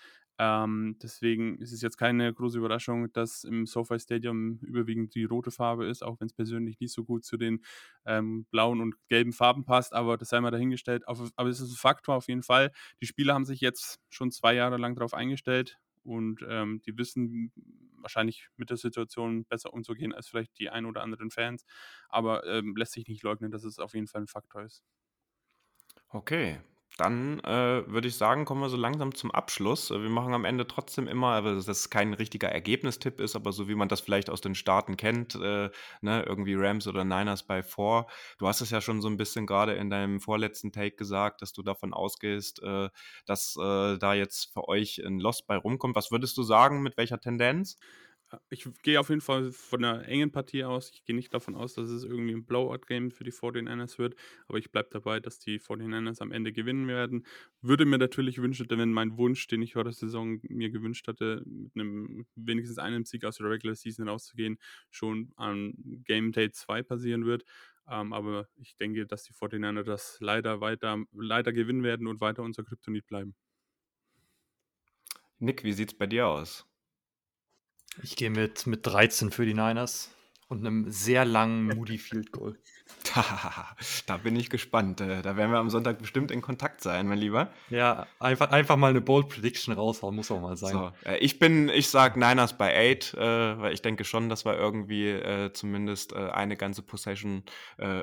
Ähm, 0.42 0.96
deswegen 1.02 1.58
ist 1.58 1.70
es 1.70 1.82
jetzt 1.82 1.98
keine 1.98 2.32
große 2.32 2.56
Überraschung, 2.56 3.12
dass 3.12 3.44
im 3.44 3.66
SoFi 3.66 4.00
Stadium 4.00 4.58
überwiegend 4.62 5.14
die 5.14 5.24
rote 5.24 5.50
Farbe 5.50 5.86
ist, 5.86 6.02
auch 6.02 6.18
wenn 6.18 6.28
es 6.28 6.32
persönlich 6.32 6.80
nicht 6.80 6.94
so 6.94 7.04
gut 7.04 7.26
zu 7.26 7.36
den 7.36 7.62
ähm, 8.06 8.46
blauen 8.46 8.80
und 8.80 8.94
gelben 9.08 9.34
Farben 9.34 9.66
passt, 9.66 9.92
aber 9.92 10.16
das 10.16 10.30
sei 10.30 10.40
mal 10.40 10.50
dahingestellt. 10.50 11.06
Auf, 11.06 11.20
aber 11.36 11.50
es 11.50 11.60
ist 11.60 11.72
ein 11.72 11.76
Faktor 11.76 12.16
auf 12.16 12.28
jeden 12.28 12.42
Fall. 12.42 12.72
Die 13.02 13.06
Spieler 13.06 13.34
haben 13.34 13.44
sich 13.44 13.60
jetzt 13.60 14.00
schon 14.08 14.30
zwei 14.30 14.54
Jahre 14.54 14.78
lang 14.78 14.94
darauf 14.94 15.12
eingestellt 15.12 15.78
und 16.04 16.42
ähm, 16.48 16.80
die 16.86 16.96
wissen 16.96 17.52
wahrscheinlich 17.98 18.48
mit 18.56 18.70
der 18.70 18.78
Situation 18.78 19.44
besser 19.44 19.74
umzugehen 19.74 20.14
als 20.14 20.28
vielleicht 20.28 20.58
die 20.58 20.70
ein 20.70 20.86
oder 20.86 21.02
anderen 21.02 21.30
Fans, 21.30 21.66
aber 22.08 22.46
ähm, 22.46 22.74
lässt 22.76 22.92
sich 22.92 23.06
nicht 23.08 23.22
leugnen, 23.24 23.50
dass 23.50 23.64
es 23.64 23.78
auf 23.78 23.92
jeden 23.92 24.06
Fall 24.06 24.22
ein 24.22 24.26
Faktor 24.26 24.62
ist. 24.62 24.82
Okay, 26.14 26.58
dann 26.96 27.40
äh, 27.40 27.86
würde 27.86 28.08
ich 28.08 28.16
sagen, 28.16 28.44
kommen 28.44 28.60
wir 28.60 28.68
so 28.68 28.76
langsam 28.76 29.14
zum 29.14 29.30
Abschluss. 29.30 29.90
Äh, 29.90 30.02
wir 30.02 30.10
machen 30.10 30.34
am 30.34 30.44
Ende 30.44 30.66
trotzdem 30.66 31.08
immer, 31.08 31.40
dass 31.40 31.64
das 31.64 31.90
kein 31.90 32.14
richtiger 32.14 32.48
Ergebnistipp 32.48 33.20
ist, 33.20 33.36
aber 33.36 33.52
so 33.52 33.68
wie 33.68 33.74
man 33.74 33.88
das 33.88 34.00
vielleicht 34.00 34.28
aus 34.30 34.40
den 34.40 34.54
Staaten 34.54 34.96
kennt, 34.96 35.34
äh, 35.34 35.70
ne, 36.00 36.22
irgendwie 36.26 36.54
Rams 36.54 36.86
oder 36.86 37.04
Niners 37.04 37.42
bei 37.42 37.62
Four. 37.62 38.06
Du 38.38 38.46
hast 38.48 38.60
es 38.60 38.70
ja 38.70 38.80
schon 38.80 39.00
so 39.00 39.08
ein 39.08 39.16
bisschen 39.16 39.46
gerade 39.46 39.74
in 39.74 39.90
deinem 39.90 40.20
vorletzten 40.20 40.72
Take 40.72 40.96
gesagt, 40.96 41.42
dass 41.42 41.52
du 41.52 41.62
davon 41.62 41.94
ausgehst, 41.94 42.62
äh, 42.62 42.90
dass 43.24 43.56
äh, 43.56 43.98
da 43.98 44.14
jetzt 44.14 44.52
für 44.52 44.68
euch 44.68 44.98
ein 45.04 45.20
Lost 45.20 45.46
bei 45.46 45.56
rumkommt. 45.56 45.96
Was 45.96 46.10
würdest 46.10 46.36
du 46.36 46.42
sagen, 46.42 46.82
mit 46.82 46.96
welcher 46.96 47.20
Tendenz? 47.20 47.76
Ich 48.48 48.64
gehe 48.82 49.00
auf 49.00 49.08
jeden 49.08 49.20
Fall 49.20 49.50
von 49.50 49.84
einer 49.84 50.06
engen 50.06 50.30
Partie 50.30 50.62
aus. 50.64 50.90
Ich 50.92 51.04
gehe 51.04 51.16
nicht 51.16 51.34
davon 51.34 51.56
aus, 51.56 51.74
dass 51.74 51.88
es 51.90 52.04
irgendwie 52.04 52.32
ein 52.32 52.44
Blowout-Game 52.44 53.10
für 53.10 53.24
die 53.24 53.32
49ers 53.32 53.98
wird, 53.98 54.14
aber 54.46 54.58
ich 54.58 54.70
bleibe 54.70 54.88
dabei, 54.92 55.18
dass 55.18 55.40
die 55.40 55.58
49ers 55.58 56.20
am 56.22 56.30
Ende 56.30 56.52
gewinnen 56.52 56.86
werden. 56.86 57.26
Würde 57.60 57.86
mir 57.86 57.98
natürlich 57.98 58.40
wünschen, 58.40 58.66
wenn 58.70 58.92
mein 58.92 59.16
Wunsch, 59.16 59.46
den 59.48 59.62
ich 59.62 59.72
vor 59.72 59.82
der 59.84 59.92
Saison 59.92 60.38
mir 60.42 60.70
gewünscht 60.70 61.08
hatte, 61.08 61.42
mit 61.44 61.72
einem 61.74 62.26
wenigstens 62.36 62.78
einem 62.78 63.04
Sieg 63.04 63.24
aus 63.24 63.38
der 63.38 63.50
Regular 63.50 63.74
Season 63.74 64.08
rauszugehen, 64.08 64.58
schon 64.90 65.32
an 65.36 65.74
Game 66.04 66.30
Day 66.30 66.50
2 66.52 66.82
passieren 66.82 67.26
wird. 67.26 67.44
Ähm, 67.88 68.12
aber 68.12 68.48
ich 68.56 68.76
denke, 68.76 69.06
dass 69.06 69.24
die 69.24 69.32
49ers 69.32 69.82
das 69.82 70.18
leider 70.20 70.60
weiter, 70.60 71.02
leider 71.12 71.52
gewinnen 71.52 71.82
werden 71.82 72.06
und 72.06 72.20
weiter 72.20 72.42
unser 72.44 72.62
Kryptonit 72.62 73.06
bleiben. 73.06 73.34
Nick, 75.40 75.64
wie 75.64 75.72
sieht 75.72 75.92
es 75.92 75.98
bei 75.98 76.06
dir 76.06 76.28
aus? 76.28 76.69
Ich 78.02 78.16
gehe 78.16 78.30
mit, 78.30 78.66
mit 78.66 78.86
13 78.86 79.30
für 79.30 79.44
die 79.44 79.54
Niners 79.54 80.10
und 80.48 80.66
einem 80.66 80.90
sehr 80.90 81.24
langen 81.24 81.66
Moody 81.66 81.98
Field 81.98 82.32
Goal. 82.32 82.56
da 84.06 84.16
bin 84.16 84.36
ich 84.36 84.50
gespannt. 84.50 85.00
Äh, 85.00 85.22
da 85.22 85.36
werden 85.36 85.52
wir 85.52 85.58
am 85.58 85.70
Sonntag 85.70 85.98
bestimmt 85.98 86.30
in 86.30 86.42
Kontakt 86.42 86.82
sein, 86.82 87.06
mein 87.06 87.18
Lieber. 87.18 87.50
Ja, 87.70 88.06
einfach, 88.18 88.50
einfach 88.50 88.76
mal 88.76 88.90
eine 88.90 89.00
Bold 89.00 89.28
Prediction 89.28 89.72
raushauen, 89.72 90.14
muss 90.14 90.30
auch 90.30 90.40
mal 90.40 90.56
sein. 90.56 90.72
So, 90.72 90.92
äh, 91.04 91.18
ich 91.18 91.38
bin, 91.38 91.68
ich 91.68 91.88
sag 91.88 92.16
Niners 92.16 92.58
bei 92.58 92.92
8, 92.96 93.14
äh, 93.14 93.60
weil 93.60 93.72
ich 93.72 93.82
denke 93.82 94.04
schon, 94.04 94.28
dass 94.28 94.44
wir 94.44 94.56
irgendwie 94.56 95.50
zumindest 95.52 96.14
eine 96.14 96.56
ganze 96.56 96.82
Possession 96.82 97.44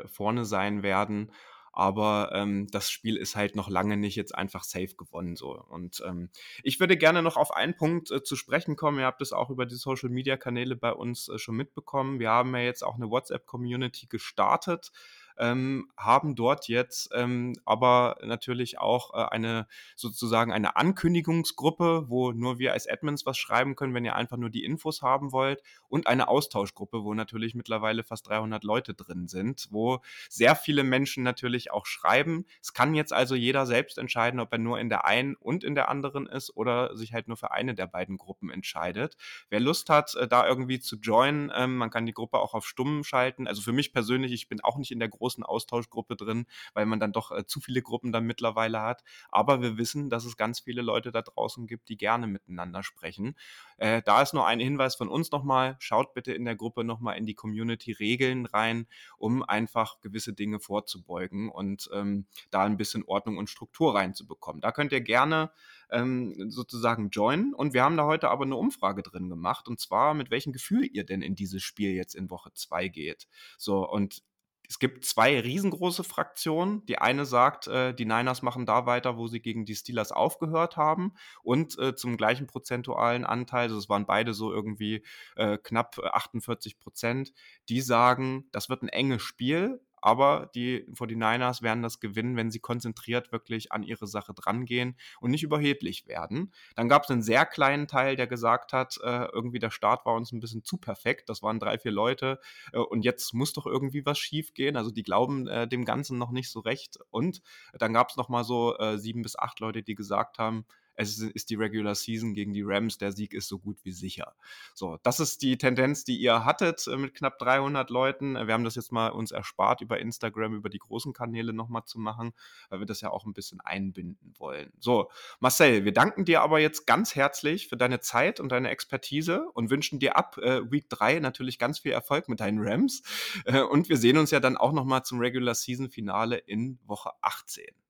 vorne 0.05 0.45
sein 0.45 0.83
werden 0.83 1.31
aber 1.77 2.31
ähm, 2.33 2.65
das 2.71 2.89
Spiel 2.89 3.17
ist 3.17 3.35
halt 3.35 3.55
noch 3.55 3.69
lange 3.69 3.97
nicht 3.97 4.15
jetzt 4.15 4.33
einfach 4.33 4.63
safe 4.63 4.95
gewonnen 4.97 5.35
so. 5.35 5.51
Und 5.51 6.01
ähm, 6.07 6.31
ich 6.63 6.79
würde 6.79 6.97
gerne 6.97 7.21
noch 7.21 7.37
auf 7.37 7.51
einen 7.51 7.77
Punkt 7.77 8.09
äh, 8.09 8.23
zu 8.23 8.35
sprechen 8.35 8.75
kommen. 8.75 8.97
Ihr 8.97 9.05
habt 9.05 9.21
es 9.21 9.31
auch 9.31 9.51
über 9.51 9.67
die 9.67 9.75
Social 9.75 10.09
Media 10.09 10.37
Kanäle 10.37 10.75
bei 10.75 10.91
uns 10.91 11.29
äh, 11.29 11.37
schon 11.37 11.55
mitbekommen. 11.55 12.19
Wir 12.19 12.31
haben 12.31 12.55
ja 12.55 12.63
jetzt 12.63 12.83
auch 12.83 12.95
eine 12.95 13.11
WhatsApp 13.11 13.45
Community 13.45 14.07
gestartet 14.07 14.91
ähm, 15.39 15.89
haben 15.97 16.35
dort 16.35 16.67
jetzt 16.67 17.09
ähm, 17.13 17.55
aber 17.65 18.17
natürlich 18.23 18.79
auch 18.79 19.13
äh, 19.13 19.27
eine 19.29 19.67
sozusagen 19.95 20.51
eine 20.51 20.75
Ankündigungsgruppe, 20.75 22.05
wo 22.07 22.31
nur 22.31 22.59
wir 22.59 22.73
als 22.73 22.87
Admins 22.87 23.25
was 23.25 23.37
schreiben 23.37 23.75
können, 23.75 23.93
wenn 23.93 24.05
ihr 24.05 24.15
einfach 24.15 24.37
nur 24.37 24.49
die 24.49 24.63
Infos 24.63 25.01
haben 25.01 25.31
wollt 25.31 25.61
und 25.89 26.07
eine 26.07 26.27
Austauschgruppe, 26.27 27.03
wo 27.03 27.13
natürlich 27.13 27.55
mittlerweile 27.55 28.03
fast 28.03 28.27
300 28.27 28.63
Leute 28.63 28.93
drin 28.93 29.27
sind, 29.27 29.67
wo 29.71 29.99
sehr 30.29 30.55
viele 30.55 30.83
Menschen 30.83 31.23
natürlich 31.23 31.71
auch 31.71 31.85
schreiben. 31.85 32.45
Es 32.61 32.73
kann 32.73 32.95
jetzt 32.95 33.13
also 33.13 33.35
jeder 33.35 33.65
selbst 33.65 33.97
entscheiden, 33.97 34.39
ob 34.39 34.51
er 34.51 34.57
nur 34.57 34.79
in 34.79 34.89
der 34.89 35.05
einen 35.05 35.35
und 35.35 35.63
in 35.63 35.75
der 35.75 35.89
anderen 35.89 36.27
ist 36.27 36.55
oder 36.55 36.95
sich 36.95 37.13
halt 37.13 37.27
nur 37.27 37.37
für 37.37 37.51
eine 37.51 37.75
der 37.75 37.87
beiden 37.87 38.17
Gruppen 38.17 38.49
entscheidet. 38.49 39.17
Wer 39.49 39.59
Lust 39.59 39.89
hat, 39.89 40.15
äh, 40.15 40.27
da 40.27 40.47
irgendwie 40.47 40.79
zu 40.79 40.97
joinen, 40.97 41.51
ähm, 41.55 41.77
man 41.77 41.89
kann 41.89 42.05
die 42.05 42.13
Gruppe 42.13 42.39
auch 42.39 42.53
auf 42.53 42.67
Stumm 42.67 43.03
schalten. 43.03 43.47
Also 43.47 43.61
für 43.61 43.73
mich 43.73 43.93
persönlich, 43.93 44.31
ich 44.31 44.47
bin 44.47 44.61
auch 44.61 44.77
nicht 44.77 44.91
in 44.91 44.99
der 44.99 45.09
großen 45.09 45.26
großen 45.27 45.43
Austauschgruppe 45.43 46.15
drin, 46.15 46.45
weil 46.73 46.85
man 46.85 46.99
dann 46.99 47.11
doch 47.11 47.31
äh, 47.31 47.45
zu 47.45 47.59
viele 47.59 47.81
Gruppen 47.81 48.13
dann 48.13 48.25
mittlerweile 48.25 48.81
hat. 48.81 49.03
Aber 49.29 49.61
wir 49.61 49.77
wissen, 49.77 50.09
dass 50.09 50.23
es 50.23 50.37
ganz 50.37 50.61
viele 50.61 50.81
Leute 50.81 51.11
da 51.11 51.21
draußen 51.21 51.67
gibt, 51.67 51.89
die 51.89 51.97
gerne 51.97 52.27
miteinander 52.27 52.81
sprechen. 52.81 53.35
Äh, 53.77 54.01
da 54.03 54.21
ist 54.21 54.33
nur 54.33 54.47
ein 54.47 54.61
Hinweis 54.61 54.95
von 54.95 55.09
uns 55.09 55.31
nochmal. 55.31 55.75
Schaut 55.79 56.13
bitte 56.13 56.31
in 56.31 56.45
der 56.45 56.55
Gruppe 56.55 56.85
nochmal 56.85 57.17
in 57.17 57.25
die 57.25 57.33
Community-Regeln 57.33 58.45
rein, 58.45 58.87
um 59.17 59.43
einfach 59.43 59.99
gewisse 59.99 60.33
Dinge 60.33 60.59
vorzubeugen 60.59 61.49
und 61.49 61.89
ähm, 61.93 62.25
da 62.49 62.63
ein 62.63 62.77
bisschen 62.77 63.03
Ordnung 63.03 63.37
und 63.37 63.49
Struktur 63.49 63.95
reinzubekommen. 63.95 64.61
Da 64.61 64.71
könnt 64.71 64.93
ihr 64.93 65.01
gerne 65.01 65.51
ähm, 65.89 66.49
sozusagen 66.49 67.09
joinen. 67.09 67.53
Und 67.53 67.73
wir 67.73 67.83
haben 67.83 67.97
da 67.97 68.05
heute 68.05 68.29
aber 68.29 68.45
eine 68.45 68.55
Umfrage 68.55 69.03
drin 69.03 69.29
gemacht. 69.29 69.67
Und 69.67 69.79
zwar, 69.79 70.13
mit 70.13 70.31
welchem 70.31 70.53
Gefühl 70.53 70.87
ihr 70.91 71.03
denn 71.03 71.21
in 71.21 71.35
dieses 71.35 71.63
Spiel 71.63 71.91
jetzt 71.91 72.15
in 72.15 72.29
Woche 72.29 72.51
2 72.53 72.87
geht. 72.87 73.27
So, 73.57 73.87
und 73.87 74.23
es 74.69 74.79
gibt 74.79 75.05
zwei 75.05 75.39
riesengroße 75.39 76.03
Fraktionen. 76.03 76.85
Die 76.85 76.97
eine 76.97 77.25
sagt, 77.25 77.67
äh, 77.67 77.93
die 77.93 78.05
Niners 78.05 78.41
machen 78.41 78.65
da 78.65 78.85
weiter, 78.85 79.17
wo 79.17 79.27
sie 79.27 79.39
gegen 79.39 79.65
die 79.65 79.75
Steelers 79.75 80.11
aufgehört 80.11 80.75
haben 80.75 81.13
und 81.41 81.79
äh, 81.79 81.95
zum 81.95 82.17
gleichen 82.17 82.47
prozentualen 82.47 83.25
Anteil, 83.25 83.63
also 83.63 83.77
es 83.77 83.89
waren 83.89 84.05
beide 84.05 84.33
so 84.33 84.51
irgendwie 84.51 85.03
äh, 85.35 85.57
knapp 85.57 85.97
48 85.99 86.73
äh, 86.73 86.75
Prozent, 86.77 87.33
die 87.69 87.81
sagen, 87.81 88.47
das 88.51 88.69
wird 88.69 88.83
ein 88.83 88.89
enges 88.89 89.21
Spiel, 89.21 89.81
aber 90.01 90.49
die 90.55 90.85
49ers 90.93 91.61
werden 91.61 91.83
das 91.83 91.99
gewinnen, 91.99 92.35
wenn 92.35 92.51
sie 92.51 92.59
konzentriert 92.59 93.31
wirklich 93.31 93.71
an 93.71 93.83
ihre 93.83 94.07
Sache 94.07 94.33
drangehen 94.33 94.95
und 95.19 95.31
nicht 95.31 95.43
überheblich 95.43 96.07
werden. 96.07 96.51
Dann 96.75 96.89
gab 96.89 97.03
es 97.03 97.09
einen 97.09 97.21
sehr 97.21 97.45
kleinen 97.45 97.87
Teil, 97.87 98.15
der 98.15 98.27
gesagt 98.27 98.73
hat, 98.73 98.97
äh, 99.03 99.25
irgendwie 99.31 99.59
der 99.59 99.71
Start 99.71 100.05
war 100.05 100.13
uns 100.13 100.31
ein 100.31 100.39
bisschen 100.39 100.63
zu 100.63 100.77
perfekt. 100.77 101.29
Das 101.29 101.41
waren 101.43 101.59
drei, 101.59 101.77
vier 101.77 101.91
Leute 101.91 102.39
äh, 102.73 102.77
und 102.77 103.03
jetzt 103.03 103.33
muss 103.33 103.53
doch 103.53 103.65
irgendwie 103.65 104.05
was 104.05 104.19
schief 104.19 104.53
gehen. 104.53 104.75
Also 104.77 104.91
die 104.91 105.03
glauben 105.03 105.47
äh, 105.47 105.67
dem 105.67 105.85
Ganzen 105.85 106.17
noch 106.17 106.31
nicht 106.31 106.49
so 106.49 106.59
recht. 106.59 106.99
Und 107.09 107.41
dann 107.73 107.93
gab 107.93 108.09
es 108.09 108.17
noch 108.17 108.29
mal 108.29 108.43
so 108.43 108.77
äh, 108.77 108.97
sieben 108.97 109.21
bis 109.21 109.37
acht 109.37 109.59
Leute, 109.59 109.83
die 109.83 109.95
gesagt 109.95 110.37
haben, 110.37 110.65
es 110.97 111.19
ist 111.19 111.49
die 111.51 111.55
Regular 111.55 111.95
Season 111.95 112.33
gegen 112.33 112.53
die 112.53 112.63
Rams, 112.63 112.97
der 112.97 113.11
Sieg 113.11 113.33
ist 113.33 113.47
so 113.47 113.59
gut 113.59 113.77
wie 113.83 113.91
sicher. 113.91 114.35
So, 114.73 114.97
das 115.03 115.19
ist 115.19 115.43
die 115.43 115.57
Tendenz, 115.57 116.03
die 116.03 116.17
ihr 116.17 116.43
hattet 116.43 116.87
äh, 116.87 116.97
mit 116.97 117.13
knapp 117.13 117.37
300 117.37 117.89
Leuten. 117.89 118.33
Wir 118.33 118.53
haben 118.53 118.63
das 118.63 118.75
jetzt 118.75 118.91
mal 118.91 119.09
uns 119.09 119.31
erspart, 119.31 119.81
über 119.81 119.99
Instagram, 119.99 120.55
über 120.55 120.69
die 120.69 120.79
großen 120.79 121.13
Kanäle 121.13 121.53
nochmal 121.53 121.85
zu 121.85 121.99
machen, 121.99 122.33
weil 122.69 122.79
wir 122.79 122.87
das 122.87 123.01
ja 123.01 123.11
auch 123.11 123.25
ein 123.25 123.33
bisschen 123.33 123.61
einbinden 123.61 124.33
wollen. 124.37 124.73
So, 124.79 125.11
Marcel, 125.39 125.85
wir 125.85 125.93
danken 125.93 126.25
dir 126.25 126.41
aber 126.41 126.59
jetzt 126.59 126.87
ganz 126.87 127.15
herzlich 127.15 127.67
für 127.67 127.77
deine 127.77 127.99
Zeit 127.99 128.39
und 128.39 128.51
deine 128.51 128.69
Expertise 128.69 129.47
und 129.53 129.69
wünschen 129.69 129.99
dir 129.99 130.17
ab 130.17 130.37
äh, 130.39 130.69
Week 130.71 130.89
3 130.89 131.19
natürlich 131.19 131.59
ganz 131.59 131.79
viel 131.79 131.91
Erfolg 131.91 132.27
mit 132.27 132.39
deinen 132.39 132.59
Rams. 132.59 133.03
Äh, 133.45 133.61
und 133.61 133.87
wir 133.89 133.97
sehen 133.97 134.17
uns 134.17 134.31
ja 134.31 134.39
dann 134.39 134.57
auch 134.57 134.73
nochmal 134.73 135.03
zum 135.03 135.19
Regular 135.19 135.53
Season 135.53 135.89
Finale 135.89 136.37
in 136.37 136.79
Woche 136.87 137.11
18. 137.21 137.86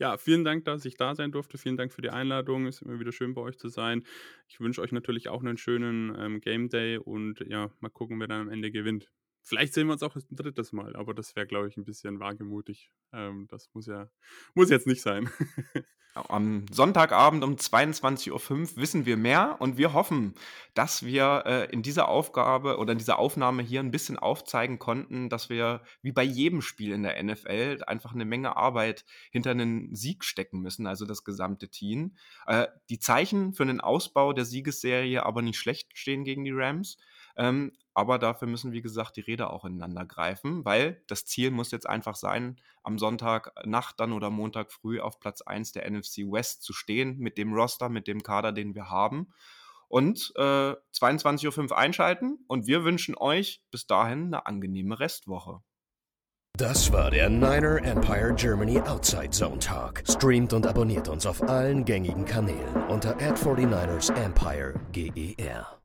Ja, 0.00 0.16
vielen 0.16 0.44
Dank, 0.44 0.64
dass 0.64 0.84
ich 0.86 0.96
da 0.96 1.14
sein 1.14 1.30
durfte. 1.30 1.58
Vielen 1.58 1.76
Dank 1.76 1.92
für 1.92 2.00
die 2.02 2.08
Einladung. 2.10 2.66
Es 2.66 2.76
ist 2.76 2.82
immer 2.82 2.98
wieder 2.98 3.12
schön 3.12 3.34
bei 3.34 3.42
euch 3.42 3.58
zu 3.58 3.68
sein. 3.68 4.02
Ich 4.48 4.58
wünsche 4.58 4.80
euch 4.80 4.92
natürlich 4.92 5.28
auch 5.28 5.42
einen 5.42 5.58
schönen 5.58 6.12
ähm, 6.18 6.40
Game 6.40 6.70
Day 6.70 6.96
und 6.96 7.40
ja, 7.46 7.70
mal 7.80 7.90
gucken, 7.90 8.18
wer 8.18 8.26
dann 8.26 8.40
am 8.42 8.48
Ende 8.48 8.70
gewinnt. 8.72 9.10
Vielleicht 9.42 9.74
sehen 9.74 9.86
wir 9.86 9.94
uns 9.94 10.02
auch 10.02 10.14
ein 10.14 10.22
drittes 10.30 10.72
Mal, 10.72 10.96
aber 10.96 11.14
das 11.14 11.34
wäre, 11.34 11.46
glaube 11.46 11.68
ich, 11.68 11.76
ein 11.76 11.84
bisschen 11.84 12.20
wagemutig. 12.20 12.90
Ähm, 13.12 13.46
das 13.48 13.70
muss 13.72 13.86
ja, 13.86 14.10
muss 14.54 14.70
jetzt 14.70 14.86
nicht 14.86 15.02
sein. 15.02 15.30
Am 16.14 16.66
Sonntagabend 16.72 17.44
um 17.44 17.54
22.05 17.54 18.32
Uhr 18.32 18.76
wissen 18.76 19.06
wir 19.06 19.16
mehr 19.16 19.56
und 19.60 19.76
wir 19.76 19.92
hoffen, 19.92 20.34
dass 20.74 21.04
wir 21.04 21.44
äh, 21.46 21.72
in 21.72 21.82
dieser 21.82 22.08
Aufgabe 22.08 22.78
oder 22.78 22.92
in 22.92 22.98
dieser 22.98 23.20
Aufnahme 23.20 23.62
hier 23.62 23.78
ein 23.78 23.92
bisschen 23.92 24.18
aufzeigen 24.18 24.80
konnten, 24.80 25.28
dass 25.28 25.50
wir 25.50 25.82
wie 26.02 26.10
bei 26.10 26.24
jedem 26.24 26.62
Spiel 26.62 26.92
in 26.92 27.04
der 27.04 27.22
NFL 27.22 27.84
einfach 27.86 28.12
eine 28.12 28.24
Menge 28.24 28.56
Arbeit 28.56 29.04
hinter 29.30 29.52
einen 29.52 29.94
Sieg 29.94 30.24
stecken 30.24 30.60
müssen, 30.60 30.88
also 30.88 31.06
das 31.06 31.22
gesamte 31.22 31.68
Team. 31.68 32.16
Äh, 32.46 32.66
die 32.88 32.98
Zeichen 32.98 33.52
für 33.52 33.62
einen 33.62 33.80
Ausbau 33.80 34.32
der 34.32 34.44
Siegesserie 34.44 35.24
aber 35.24 35.42
nicht 35.42 35.58
schlecht 35.58 35.96
stehen 35.96 36.24
gegen 36.24 36.44
die 36.44 36.52
Rams. 36.52 36.98
Ähm, 37.40 37.72
aber 37.94 38.18
dafür 38.18 38.46
müssen, 38.46 38.72
wie 38.72 38.82
gesagt, 38.82 39.16
die 39.16 39.22
Räder 39.22 39.50
auch 39.50 39.64
ineinander 39.64 40.04
greifen, 40.04 40.62
weil 40.66 41.02
das 41.06 41.24
Ziel 41.24 41.50
muss 41.50 41.70
jetzt 41.70 41.88
einfach 41.88 42.14
sein, 42.14 42.60
am 42.82 42.98
Sonntagnacht 42.98 43.98
dann 43.98 44.12
oder 44.12 44.28
Montag 44.28 44.70
früh 44.70 45.00
auf 45.00 45.18
Platz 45.20 45.40
1 45.40 45.72
der 45.72 45.90
NFC 45.90 46.18
West 46.18 46.62
zu 46.62 46.74
stehen, 46.74 47.18
mit 47.18 47.38
dem 47.38 47.54
Roster, 47.54 47.88
mit 47.88 48.06
dem 48.06 48.22
Kader, 48.22 48.52
den 48.52 48.74
wir 48.74 48.90
haben. 48.90 49.32
Und 49.88 50.32
äh, 50.36 50.74
22.05 50.94 51.70
Uhr 51.70 51.78
einschalten 51.78 52.38
und 52.46 52.66
wir 52.66 52.84
wünschen 52.84 53.16
euch 53.16 53.62
bis 53.70 53.86
dahin 53.86 54.26
eine 54.26 54.44
angenehme 54.46 55.00
Restwoche. 55.00 55.62
Das 56.58 56.92
war 56.92 57.10
der 57.10 57.30
Niner 57.30 57.82
Empire 57.82 58.34
Germany 58.34 58.80
Outside 58.80 59.30
Zone 59.30 59.58
Talk. 59.60 60.02
Streamt 60.06 60.52
und 60.52 60.66
abonniert 60.66 61.08
uns 61.08 61.24
auf 61.24 61.42
allen 61.42 61.86
gängigen 61.86 62.26
Kanälen 62.26 62.76
unter 62.88 63.16
ad 63.16 63.42
49 63.42 64.14
ersempire 64.14 64.74
GER. 64.92 65.79